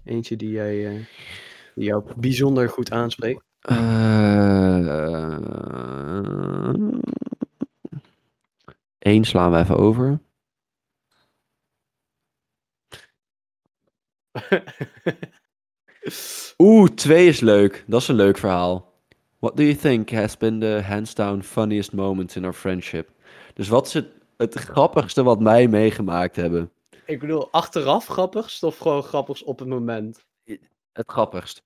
Eentje 0.05 0.37
die, 0.37 0.51
jij, 0.51 0.87
eh, 0.87 0.93
die 1.75 1.85
jou 1.85 2.13
bijzonder 2.17 2.69
goed 2.69 2.91
aanspreekt. 2.91 3.47
Eén 8.99 9.25
slaan 9.25 9.53
we 9.53 9.59
even 9.59 9.77
over. 9.77 10.21
Oeh, 16.59 16.89
twee 16.89 17.29
is 17.29 17.41
leuk. 17.41 17.85
Dat 17.87 18.01
is 18.01 18.09
een 18.09 18.15
leuk 18.15 18.39
verhaal. 18.39 18.93
What 19.39 19.57
do 19.57 19.63
you 19.63 19.77
think 19.77 20.11
has 20.11 20.37
been 20.37 20.61
the 20.61 20.81
hands 20.85 21.15
down 21.15 21.43
funniest 21.43 21.93
moment 21.93 22.37
in 22.37 22.45
our 22.45 22.55
friendship? 22.55 23.11
Dus 23.59 23.68
wat 23.68 23.87
is 23.87 23.92
het, 23.92 24.07
het 24.37 24.55
grappigste 24.55 25.23
wat 25.23 25.38
wij 25.38 25.68
meegemaakt 25.68 26.37
hebben? 26.37 26.73
ik 27.05 27.21
bedoel, 27.21 27.51
achteraf 27.51 28.07
grappigst 28.07 28.62
of 28.62 28.79
gewoon 28.79 29.03
grappigs 29.03 29.42
op 29.42 29.59
het 29.59 29.68
moment? 29.68 30.25
Het 30.92 31.11
grappigst. 31.11 31.62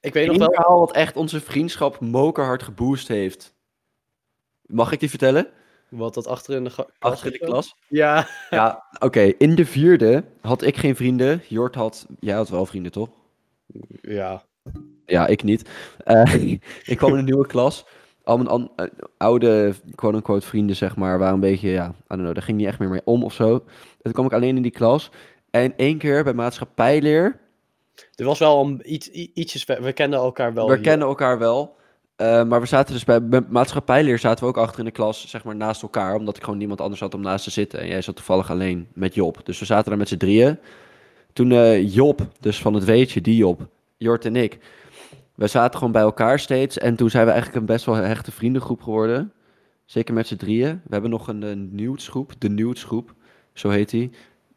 ik 0.00 0.12
weet 0.12 0.26
nog 0.26 0.36
wel. 0.36 0.52
verhaal 0.52 0.78
wat 0.78 0.92
echt 0.92 1.16
onze 1.16 1.40
vriendschap 1.40 2.00
mokerhard 2.00 2.62
geboost 2.62 3.08
heeft. 3.08 3.54
Mag 4.62 4.92
ik 4.92 5.00
die 5.00 5.10
vertellen? 5.10 5.48
Wat 5.88 6.14
dat 6.14 6.26
achter 6.26 6.54
in 6.54 6.64
de 6.64 6.70
klas 6.70 6.86
Achter 6.98 7.26
in 7.26 7.32
de 7.32 7.46
klas? 7.46 7.74
Ja. 7.88 8.28
Ja, 8.50 8.84
oké. 8.98 9.20
In 9.20 9.54
de 9.54 9.66
vierde 9.66 10.24
had 10.40 10.62
ik 10.62 10.76
geen 10.76 10.96
vrienden. 10.96 11.42
Jort 11.48 11.74
had... 11.74 12.06
Jij 12.20 12.34
had 12.34 12.48
wel 12.48 12.66
vrienden, 12.66 12.92
toch? 12.92 13.10
Ja. 14.00 14.44
Ja, 15.06 15.26
ik 15.26 15.42
niet. 15.42 15.68
Eh, 16.04 16.34
ik 16.92 16.96
kwam 16.96 17.12
in 17.12 17.18
een 17.18 17.24
nieuwe 17.24 17.46
klas. 17.46 17.84
Al 18.24 18.36
mijn 18.36 18.48
an- 18.48 18.70
eh, 18.76 18.86
oude, 19.16 19.74
quote-unquote, 19.94 20.46
vrienden, 20.46 20.76
zeg 20.76 20.96
maar, 20.96 21.18
waren 21.18 21.34
een 21.34 21.40
beetje, 21.40 21.68
ja, 21.68 21.86
I 21.88 21.92
don't 22.08 22.20
know, 22.20 22.34
daar 22.34 22.42
ging 22.42 22.58
niet 22.58 22.66
echt 22.66 22.78
meer 22.78 22.88
mee 22.88 23.00
om 23.04 23.24
of 23.24 23.32
zo. 23.32 23.52
En 23.54 23.62
toen 24.02 24.12
kwam 24.12 24.26
ik 24.26 24.32
alleen 24.32 24.56
in 24.56 24.62
die 24.62 24.70
klas. 24.70 25.10
En 25.50 25.72
één 25.76 25.98
keer 25.98 26.24
bij 26.24 26.32
maatschappijleer, 26.34 27.38
Er 28.14 28.24
was 28.24 28.38
wel 28.38 28.64
een, 28.64 28.80
iets, 28.94 29.08
ietsjes. 29.10 29.64
We 29.64 29.92
kenden 29.92 30.18
elkaar 30.20 30.54
wel. 30.54 30.66
we 30.68 30.74
hier. 30.74 30.82
kennen 30.82 31.06
elkaar 31.08 31.38
wel. 31.38 31.76
eh, 32.16 32.44
maar 32.44 32.60
we 32.60 32.66
zaten 32.66 32.94
dus 32.94 33.04
bij, 33.04 33.24
bij 33.28 33.40
maatschappijleer 33.48 34.18
zaten 34.18 34.44
we 34.44 34.50
ook 34.50 34.56
achter 34.58 34.78
in 34.78 34.84
de 34.84 34.90
klas, 34.90 35.28
zeg 35.28 35.44
maar, 35.44 35.56
naast 35.56 35.82
elkaar. 35.82 36.14
Omdat 36.14 36.36
ik 36.36 36.42
gewoon 36.44 36.58
niemand 36.58 36.80
anders 36.80 37.00
had 37.00 37.14
om 37.14 37.20
naast 37.20 37.44
te 37.44 37.50
zitten. 37.50 37.80
En 37.80 37.86
jij 37.86 38.02
zat 38.02 38.16
toevallig 38.16 38.50
alleen 38.50 38.88
met 38.94 39.14
Job. 39.14 39.40
Dus 39.44 39.58
we 39.58 39.64
zaten 39.64 39.88
daar 39.88 39.98
met 39.98 40.08
z'n 40.08 40.16
drieën. 40.16 40.58
Toen 41.32 41.52
eh, 41.52 41.94
Job, 41.94 42.26
dus 42.40 42.60
van 42.60 42.74
het 42.74 42.84
weetje, 42.84 43.20
die 43.20 43.36
Job, 43.36 43.66
Jort 43.96 44.24
en 44.24 44.36
ik, 44.36 44.58
We 45.40 45.46
zaten 45.46 45.78
gewoon 45.78 45.92
bij 45.92 46.02
elkaar 46.02 46.38
steeds. 46.38 46.78
En 46.78 46.96
toen 46.96 47.10
zijn 47.10 47.24
we 47.24 47.30
eigenlijk 47.30 47.60
een 47.60 47.66
best 47.66 47.84
wel 47.84 47.94
hechte 47.94 48.32
vriendengroep 48.32 48.82
geworden. 48.82 49.32
Zeker 49.84 50.14
met 50.14 50.26
z'n 50.26 50.36
drieën. 50.36 50.80
We 50.84 50.92
hebben 50.92 51.10
nog 51.10 51.28
een, 51.28 51.42
een 51.42 51.74
nudes-groep. 51.74 52.32
De 52.38 52.48
nudes-groep. 52.48 53.14
Zo 53.52 53.68
heet 53.68 53.90
die. 53.90 54.10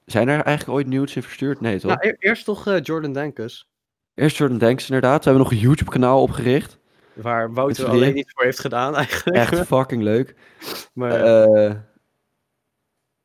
Zijn 0.05 0.27
er 0.27 0.41
eigenlijk 0.41 0.77
ooit 0.77 0.87
nudes 0.87 1.15
in 1.15 1.23
verstuurd? 1.23 1.61
Nee, 1.61 1.79
toch? 1.79 1.91
Nou, 1.91 2.07
e- 2.07 2.15
eerst 2.19 2.45
toch 2.45 2.67
eh, 2.67 2.81
Jordan 2.81 3.13
Dankes. 3.13 3.69
Eerst 4.13 4.37
Jordan 4.37 4.57
Danks 4.57 4.85
inderdaad. 4.87 5.23
We 5.23 5.29
hebben 5.29 5.43
nog 5.43 5.51
een 5.51 5.67
YouTube-kanaal 5.67 6.21
opgericht. 6.21 6.79
Waar 7.13 7.53
Wouter 7.53 7.87
alleen 7.87 8.17
iets 8.17 8.31
voor 8.33 8.43
heeft 8.43 8.59
gedaan 8.59 8.95
eigenlijk. 8.95 9.37
Echt 9.37 9.65
fucking 9.65 10.03
leuk. 10.03 10.35
maar 10.93 11.11
Eh, 11.11 11.73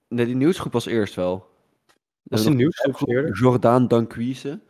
nee, 0.09 0.27
die 0.27 0.37
nieuwsgroep 0.37 0.73
was 0.73 0.87
eerst 0.87 1.15
wel. 1.15 1.47
Was 2.23 2.45
En 2.45 2.57
die 2.57 2.65
nog 2.67 2.75
nieuwsgroep 2.83 3.09
eerder? 3.09 3.37
Jordaan 3.37 3.89
Danquise. 3.89 4.61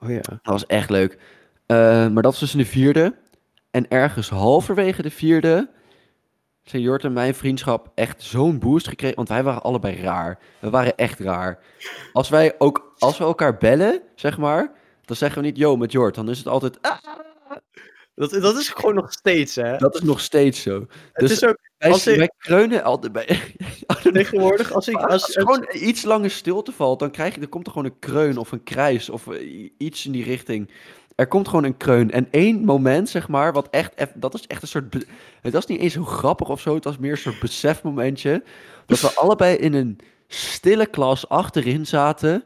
Oh 0.00 0.10
ja. 0.10 0.20
Dat 0.20 0.40
was 0.42 0.66
echt 0.66 0.90
leuk. 0.90 1.18
Eh, 1.66 1.76
maar 2.08 2.22
dat 2.22 2.32
was 2.32 2.38
dus 2.38 2.52
in 2.52 2.58
de 2.58 2.66
vierde. 2.66 3.14
En 3.70 3.88
ergens 3.88 4.28
halverwege 4.28 5.02
de 5.02 5.10
vierde... 5.10 5.70
zijn 6.62 6.82
Jort 6.82 7.04
en 7.04 7.12
mijn 7.12 7.34
vriendschap 7.34 7.92
echt 7.94 8.22
zo'n 8.22 8.58
boost 8.58 8.88
gekregen. 8.88 9.16
Want 9.16 9.28
wij 9.28 9.42
waren 9.42 9.62
allebei 9.62 10.00
raar. 10.00 10.38
We 10.60 10.70
waren 10.70 10.96
echt 10.96 11.18
raar. 11.18 11.58
Als 12.12 12.28
wij 12.28 12.54
ook... 12.58 12.94
Als 12.98 13.18
we 13.18 13.24
elkaar 13.24 13.56
bellen, 13.56 14.02
zeg 14.14 14.38
maar... 14.38 14.72
Dan 15.04 15.16
zeggen 15.16 15.40
we 15.40 15.46
niet, 15.46 15.56
yo, 15.56 15.76
met 15.76 15.92
Jort. 15.92 16.14
Dan 16.14 16.30
is 16.30 16.38
het 16.38 16.48
altijd... 16.48 16.82
"Ah." 16.82 16.98
Dat, 18.18 18.30
dat 18.30 18.56
is 18.56 18.68
gewoon 18.68 18.94
nog 18.94 19.12
steeds, 19.12 19.54
hè? 19.54 19.76
Dat 19.76 19.94
is 19.94 20.00
nog 20.00 20.20
steeds 20.20 20.62
zo. 20.62 20.80
het 20.80 20.88
dus 21.28 21.30
is 21.30 21.44
ook 21.44 21.58
Wij, 21.78 21.90
als 21.90 22.06
ik- 22.06 22.32
kreunen 22.38 22.82
altijd 22.82 23.12
bij... 23.12 23.26
tegenwoordig, 24.12 24.72
als 24.72 24.88
ik... 24.88 24.96
Als, 24.96 25.12
Als, 25.12 25.36
er 25.36 25.42
gewoon 25.42 25.68
iets 25.72 26.02
lange 26.02 26.28
stilte 26.28 26.72
valt, 26.72 26.98
dan 26.98 27.10
krijg 27.10 27.34
je, 27.34 27.40
er 27.40 27.48
komt 27.48 27.66
er 27.66 27.72
gewoon 27.72 27.86
een 27.86 27.98
kreun 27.98 28.36
of 28.36 28.52
een 28.52 28.62
krijs 28.62 29.10
of 29.10 29.26
eh, 29.26 29.70
iets 29.78 30.06
in 30.06 30.12
die 30.12 30.24
richting. 30.24 30.70
Er 31.14 31.26
komt 31.26 31.48
gewoon 31.48 31.64
een 31.64 31.76
kreun. 31.76 32.10
En 32.10 32.28
één 32.30 32.64
moment, 32.64 33.08
zeg 33.08 33.28
maar, 33.28 33.52
wat 33.52 33.68
echt, 33.70 33.92
dat 34.14 34.34
is 34.34 34.46
echt 34.46 34.62
een 34.62 34.68
soort, 34.68 35.06
het 35.40 35.52
was 35.52 35.66
niet 35.66 35.80
eens 35.80 35.92
zo 35.92 36.04
grappig 36.04 36.48
of 36.48 36.60
zo, 36.60 36.74
het 36.74 36.84
was 36.84 36.98
meer 36.98 37.10
een 37.10 37.16
soort 37.18 37.40
besefmomentje. 37.40 38.42
Dat 38.86 39.00
we 39.00 39.14
allebei 39.14 39.56
in 39.56 39.74
een 39.74 39.98
stille 40.28 40.86
klas 40.86 41.28
achterin 41.28 41.86
zaten, 41.86 42.44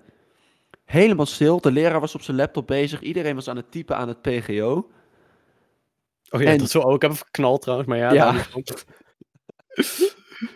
helemaal 0.84 1.26
stil. 1.26 1.60
De 1.60 1.72
leraar 1.72 2.00
was 2.00 2.14
op 2.14 2.22
zijn 2.22 2.36
laptop 2.36 2.66
bezig, 2.66 3.00
iedereen 3.00 3.34
was 3.34 3.48
aan 3.48 3.56
het 3.56 3.70
typen 3.70 3.96
aan 3.96 4.08
het 4.08 4.22
PGO. 4.22 4.90
Oh 6.32 6.40
ja, 6.42 6.46
en- 6.50 6.58
dat 6.58 6.70
zou 6.70 6.84
ook. 6.84 6.94
Ik 6.94 7.02
heb 7.02 7.10
even 7.10 7.24
geknald 7.24 7.62
trouwens, 7.62 7.88
maar 7.88 7.98
ja. 7.98 8.12
Ja. 8.12 8.34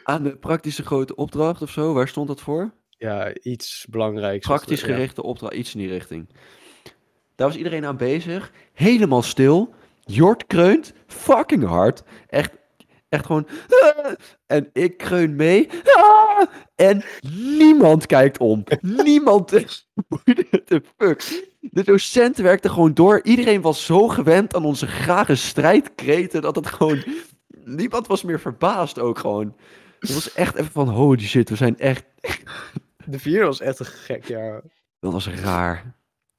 Aan 0.02 0.22
de 0.22 0.36
praktische 0.36 0.82
grote 0.84 1.14
opdracht 1.14 1.62
of 1.62 1.70
zo, 1.70 1.92
waar 1.92 2.08
stond 2.08 2.28
dat 2.28 2.40
voor? 2.40 2.70
Ja, 2.88 3.34
iets 3.34 3.86
belangrijks. 3.90 4.46
Praktisch 4.46 4.82
gerichte 4.82 5.22
opdracht, 5.22 5.54
iets 5.54 5.74
in 5.74 5.80
die 5.80 5.88
richting. 5.88 6.28
Daar 7.34 7.46
was 7.48 7.56
iedereen 7.56 7.84
aan 7.86 7.96
bezig. 7.96 8.52
Helemaal 8.72 9.22
stil. 9.22 9.74
Jort 10.04 10.46
kreunt 10.46 10.92
fucking 11.06 11.64
hard. 11.64 12.02
Echt, 12.26 12.52
echt 13.08 13.26
gewoon... 13.26 13.46
"Ah!" 13.68 14.12
En 14.46 14.70
ik 14.72 14.96
kreun 14.96 15.36
mee. 15.36 15.68
"Ah!" 15.84 16.42
En 16.74 17.02
niemand 17.58 18.06
kijkt 18.06 18.38
om. 18.38 18.64
Niemand... 19.04 19.48
The 20.64 20.82
fuck? 20.96 21.48
De 21.70 21.84
docent 21.84 22.36
werkte 22.36 22.68
gewoon 22.68 22.94
door. 22.94 23.20
Iedereen 23.22 23.60
was 23.60 23.84
zo 23.84 24.08
gewend 24.08 24.54
aan 24.54 24.64
onze 24.64 24.86
grage 24.86 25.34
strijdkreten... 25.34 26.42
dat 26.42 26.56
het 26.56 26.66
gewoon... 26.66 27.04
Niemand 27.64 28.06
was 28.06 28.22
meer 28.22 28.40
verbaasd 28.40 28.98
ook 28.98 29.18
gewoon. 29.18 29.56
Het 29.98 30.14
was 30.14 30.32
echt 30.32 30.54
even 30.54 30.72
van... 30.72 30.88
Holy 30.88 31.20
shit, 31.20 31.48
we 31.48 31.56
zijn 31.56 31.78
echt 31.78 32.04
De 33.04 33.18
vierde 33.18 33.44
was 33.44 33.60
echt 33.60 33.78
een 33.78 33.86
gek 33.86 34.24
jaar. 34.24 34.62
Dat 35.00 35.12
was 35.12 35.28
raar. 35.28 35.94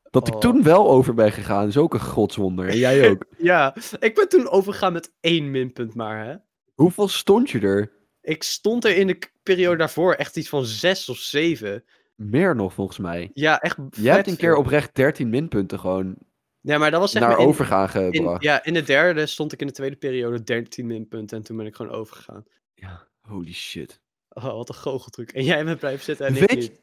Dat 0.10 0.28
ik 0.28 0.34
Oh. 0.34 0.40
toen 0.40 0.64
wel 0.64 0.90
over 0.90 1.14
ben 1.14 1.32
gegaan, 1.32 1.68
is 1.68 1.78
ook 1.78 1.94
een 1.94 2.00
godswonder. 2.00 2.68
En 2.70 2.78
jij 2.78 3.10
ook. 3.10 3.26
Ja, 3.38 3.76
ik 4.00 4.16
ben 4.16 4.30
toen 4.30 4.50
overgegaan 4.50 4.94
met 4.94 5.12
één 5.20 5.52
minpunt 5.52 5.94
maar, 5.94 6.26
hè. 6.26 6.36
Hoeveel 6.74 7.08
stond 7.08 7.50
je 7.50 7.60
er? 7.60 7.92
Ik 8.22 8.44
stond 8.44 8.86
er 8.86 8.96
in 8.98 9.08
de 9.08 9.20
periode 9.44 9.78
daarvoor 9.78 10.14
echt 10.14 10.38
iets 10.38 10.50
van 10.50 10.66
zes 10.66 11.10
of 11.10 11.18
zeven. 11.18 11.84
Meer 12.18 12.56
nog, 12.56 12.74
volgens 12.74 12.98
mij. 12.98 13.32
Ja, 13.34 13.60
echt 13.60 13.78
Jij 13.92 14.16
hebt 14.16 14.28
een 14.28 14.38
keer 14.38 14.56
oprecht 14.56 14.96
13 14.96 15.30
minpunten 15.30 15.80
gewoon 15.80 16.16
Ja, 16.62 16.78
maar 16.78 16.92
dat 16.92 17.00
was 17.00 17.12
zeg 17.12 17.22
naar 17.22 17.32
maar 17.32 17.40
in, 17.40 17.48
overgaan 17.48 17.90
in, 17.94 18.14
gebracht. 18.16 18.44
ja, 18.44 18.64
in 18.64 18.74
de 18.74 18.84
derde 18.84 19.26
stond 19.26 19.54
ik 19.54 19.62
in 19.62 19.68
de 19.68 19.74
tweede 19.74 19.96
periode 19.96 20.44
13 20.44 20.88
minpunten 20.88 21.38
en 21.38 21.44
toen 21.44 21.58
ben 21.58 21.66
ik 21.66 21.76
gewoon 21.76 21.92
overgegaan. 21.92 22.46
Ja, 22.76 23.08
holy 23.22 23.54
shit. 23.54 24.02
Oh, 24.30 24.44
wat 24.44 24.70
een 24.70 24.76
goocheltruc. 24.76 25.32
En 25.32 25.44
jij 25.44 25.66
bent 25.66 25.80
blijven 25.80 26.04
zitten 26.04 26.26
en 26.26 26.34
ik 26.36 26.40
Weet 26.40 26.56
niet. 26.56 26.82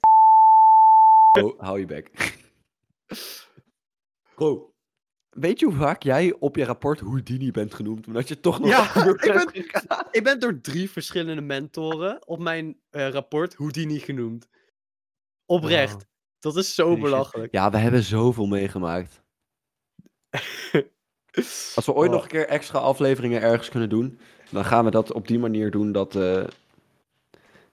je... 1.33 1.45
Oh, 1.45 1.61
hou 1.61 1.79
je 1.79 1.87
bek. 1.87 2.11
Bro. 4.35 4.73
Weet 5.31 5.61
je 5.61 5.67
hoe 5.67 5.75
vaak 5.75 6.03
jij 6.03 6.35
op 6.39 6.57
je 6.57 6.65
rapport 6.65 7.01
Houdini 7.01 7.51
bent 7.51 7.75
genoemd? 7.75 8.07
Omdat 8.07 8.29
je 8.29 8.41
toch 8.41 8.59
nog 8.59 8.69
Ja, 8.69 8.95
ik 9.13 9.33
ben-? 9.33 9.65
Ik 10.11 10.25
ben 10.25 10.41
door 10.41 10.61
drie 10.61 10.91
verschillende 10.91 11.41
mentoren 11.43 12.29
op 12.29 12.39
mijn 12.39 12.77
eh, 12.91 13.09
rapport 13.09 13.55
Houdini 13.55 13.99
genoemd. 13.99 14.49
Oprecht. 15.47 16.07
Dat 16.39 16.57
is 16.57 16.75
zo 16.75 16.97
belachelijk. 16.97 17.53
Ja, 17.53 17.71
we 17.71 17.77
hebben 17.77 18.03
zoveel 18.03 18.47
meegemaakt. 18.47 19.23
Als 21.75 21.87
we 21.87 21.93
ooit 21.93 22.09
Oh. 22.09 22.15
nog 22.15 22.23
een 22.23 22.29
keer 22.31 22.47
extra 22.49 22.79
afleveringen 22.79 23.43
ergens 23.43 23.69
kunnen 23.69 23.89
doen, 23.89 24.19
dan 24.51 24.65
gaan 24.65 24.85
we 24.85 24.91
dat 24.91 25.13
op 25.13 25.29
die 25.29 25.39
manier 25.39 25.71
doen 25.71 25.93
dat... 25.93 26.17
eh, 26.17 26.45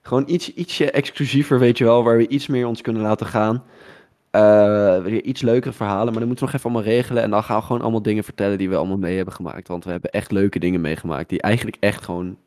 gewoon 0.00 0.24
iets, 0.26 0.52
ietsje 0.54 0.90
exclusiever, 0.90 1.58
weet 1.58 1.78
je 1.78 1.84
wel, 1.84 2.02
waar 2.04 2.16
we 2.16 2.28
iets 2.28 2.46
meer 2.46 2.66
ons 2.66 2.80
kunnen 2.80 3.02
laten 3.02 3.26
gaan. 3.26 3.64
Eh, 4.30 5.02
weer 5.02 5.22
iets 5.22 5.42
leukere 5.42 5.72
verhalen, 5.72 6.04
maar 6.10 6.18
dan 6.18 6.26
moeten 6.26 6.44
we 6.46 6.50
nog 6.52 6.60
even 6.60 6.70
allemaal 6.70 6.92
regelen. 6.94 7.22
En 7.22 7.30
dan 7.30 7.42
gaan 7.44 7.58
we 7.58 7.62
gewoon 7.66 7.82
allemaal 7.82 8.02
dingen 8.02 8.24
vertellen 8.24 8.58
die 8.58 8.68
we 8.68 8.76
allemaal 8.76 8.98
mee 8.98 9.16
hebben 9.16 9.34
gemaakt. 9.34 9.68
Want 9.68 9.84
we 9.84 9.90
hebben 9.90 10.10
echt 10.10 10.30
leuke 10.30 10.58
dingen 10.58 10.80
meegemaakt, 10.80 11.28
die 11.28 11.40
eigenlijk 11.42 11.76
echt 11.80 12.04
gewoon 12.04 12.38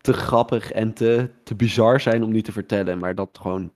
te 0.00 0.12
grappig 0.12 0.72
en 0.72 0.92
te, 0.94 1.30
te 1.44 1.54
bizar 1.54 2.00
zijn 2.00 2.22
om 2.22 2.30
niet 2.32 2.44
te 2.44 2.52
vertellen. 2.52 2.98
Maar 2.98 3.14
dat 3.14 3.38
gewoon 3.40 3.72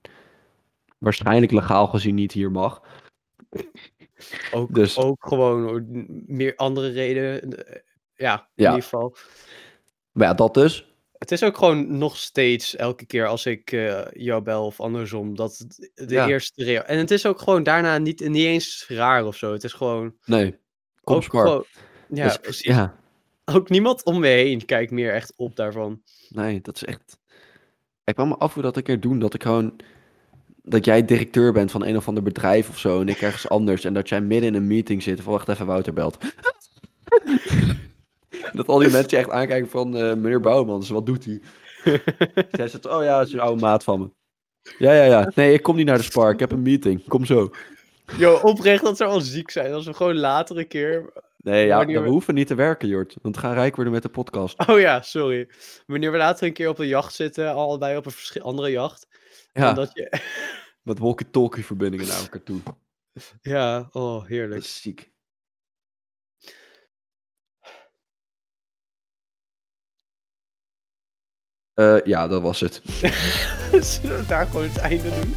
waarschijnlijk 1.01 1.53
legaal 1.53 1.87
gezien 1.87 2.15
niet 2.15 2.33
hier 2.33 2.51
mag. 2.51 2.83
Ook, 4.53 4.75
Dus- 4.75 4.97
ook 4.97 5.27
gewoon 5.27 5.85
meer 6.27 6.57
andere 6.57 6.89
redenen. 6.89 7.67
eh, 7.67 7.81
Ja, 8.15 8.35
in 8.55 8.65
Ja. 8.65 8.69
ieder 8.69 8.83
geval. 8.83 9.17
Maar 10.13 10.27
ja, 10.27 10.35
dat 10.35 10.55
dus. 10.55 10.95
Het 11.19 11.33
is 11.33 11.43
ook 11.43 11.57
gewoon 11.57 11.99
nog 11.99 12.17
steeds 12.17 12.77
elke 12.77 13.07
keer 13.07 13.27
als 13.27 13.47
ik 13.47 13.73
eh, 13.73 14.07
jou 14.13 14.43
bel 14.43 14.65
of 14.67 14.81
andersom, 14.81 15.37
dat 15.37 15.65
de 15.95 16.05
Ja. 16.07 16.29
eerste 16.29 16.65
rea- 16.65 16.83
En 16.83 16.99
het 16.99 17.11
is 17.11 17.27
ook 17.27 17.41
gewoon 17.41 17.63
daarna 17.63 17.99
niet, 17.99 18.21
niet 18.29 18.45
eens 18.45 18.85
raar 18.89 19.25
of 19.27 19.37
zo. 19.37 19.53
Het 19.53 19.65
is 19.65 19.73
gewoon. 19.73 20.15
Nee, 20.25 20.59
kom 21.05 21.23
gewoon 21.23 21.65
ja, 22.09 22.25
Dus, 22.25 22.37
precies. 22.37 22.65
ja, 22.67 22.99
Ook 23.45 23.69
niemand 23.69 24.05
om 24.05 24.21
me 24.21 24.27
heen 24.29 24.65
kijkt 24.65 24.91
meer 24.91 25.13
echt 25.13 25.33
op 25.37 25.57
daarvan. 25.57 26.03
nee, 26.29 26.61
dat 26.61 26.77
is 26.77 26.85
echt... 26.85 27.19
Ik 28.05 28.15
kwam 28.15 28.29
me 28.29 28.37
af 28.37 28.55
hoe 28.55 28.63
dat 28.63 28.77
een 28.77 28.83
keer 28.83 29.01
doen, 29.01 29.19
dat 29.19 29.35
ik 29.35 29.43
gewoon... 29.43 29.77
Dat 30.63 30.85
jij 30.85 31.05
directeur 31.05 31.53
bent 31.53 31.71
van 31.71 31.85
een 31.85 31.97
of 31.97 32.09
ander 32.09 32.23
bedrijf 32.23 32.69
of 32.69 32.79
zo 32.79 33.01
en 33.01 33.09
ik 33.09 33.21
ergens 33.21 33.49
anders. 33.49 33.85
En 33.85 33.95
dat 33.95 34.09
jij 34.09 34.21
midden 34.21 34.49
in 34.49 34.55
een 34.55 34.67
meeting 34.67 35.03
zit. 35.03 35.19
Of 35.19 35.25
wacht 35.25 35.49
even, 35.49 35.67
Wouter 35.67 35.93
belt. 35.93 36.19
dat 38.53 38.69
al 38.69 38.79
die 38.79 38.91
mensen 38.91 39.11
je 39.11 39.17
echt 39.17 39.31
aankijken 39.31 39.71
van... 39.71 39.97
eh, 39.97 40.15
meneer 40.15 40.41
Bouwmans, 40.41 40.89
wat 40.89 41.07
doet 41.07 41.25
hij? 41.25 41.41
Jij 42.51 42.69
zegt, 42.69 42.87
oh 42.87 43.03
ja, 43.03 43.19
dat 43.19 43.27
is 43.27 43.33
een 43.33 43.41
oude 43.41 43.61
maat 43.61 43.85
van 43.85 44.01
me. 44.01 44.11
Ja, 44.79 44.93
ja, 44.93 45.05
ja. 45.05 45.33
Nee, 45.35 45.53
ik 45.53 45.63
kom 45.63 45.77
niet 45.77 45.87
naar 45.87 45.97
de 45.97 46.03
spar. 46.03 46.31
Ik 46.31 46.41
heb 46.41 46.53
een 46.53 46.63
meeting. 46.63 47.09
Kom 47.09 47.25
zo. 47.25 47.51
Yo, 48.19 48.39
oprecht, 48.43 48.83
dat 48.83 48.97
zou 48.97 49.11
wel 49.11 49.21
ziek 49.21 49.51
zijn 49.51 49.73
als 49.73 49.87
we 49.87 49.95
gewoon 49.95 50.17
later 50.17 50.59
een 50.59 50.69
keer. 50.69 51.13
Nee, 51.37 51.67
ja, 51.67 51.77
Wanneer 51.77 52.03
we 52.03 52.09
hoeven 52.09 52.35
niet 52.35 52.47
te 52.47 52.55
werken, 52.55 52.89
Jort. 52.89 53.17
Want 53.23 53.35
we 53.35 53.41
gaan 53.41 53.55
rijk 53.55 53.75
worden 53.75 53.93
met 53.93 54.03
de 54.03 54.09
podcast. 54.09 54.69
Oh 54.69 54.81
ja, 54.81 55.03
sorry. 55.03 55.49
Wanneer 55.87 56.13
we 56.13 56.19
later 56.19 56.47
een 56.47 56.53
keer 56.53 56.69
op 56.69 56.79
een 56.79 56.87
jacht 56.87 57.15
zitten, 57.15 57.55
allebei 57.55 57.97
op 57.97 58.07
een 58.07 58.43
andere 58.43 58.71
jacht. 58.71 59.09
Ja, 59.53 59.69
En 59.69 59.75
dat 59.75 59.91
je... 59.93 60.21
met 60.83 60.99
walkie-talkie 60.99 61.65
verbindingen 61.65 62.07
naar 62.07 62.21
elkaar 62.21 62.43
toe. 62.43 62.61
ja, 63.43 63.89
oh, 63.93 64.19
Dat 64.21 64.27
heerlijk. 64.27 64.61
is 64.61 64.81
ziek. 64.81 65.13
Eh, 71.75 72.01
ja, 72.05 72.29
dat 72.29 72.43
was 72.43 72.61
het. 72.61 72.83
Zullen 73.87 74.19
we 74.19 74.25
daar 74.29 74.47
gewoon 74.47 74.69
het 74.69 74.79
einde 74.79 75.11
doen? 75.21 75.35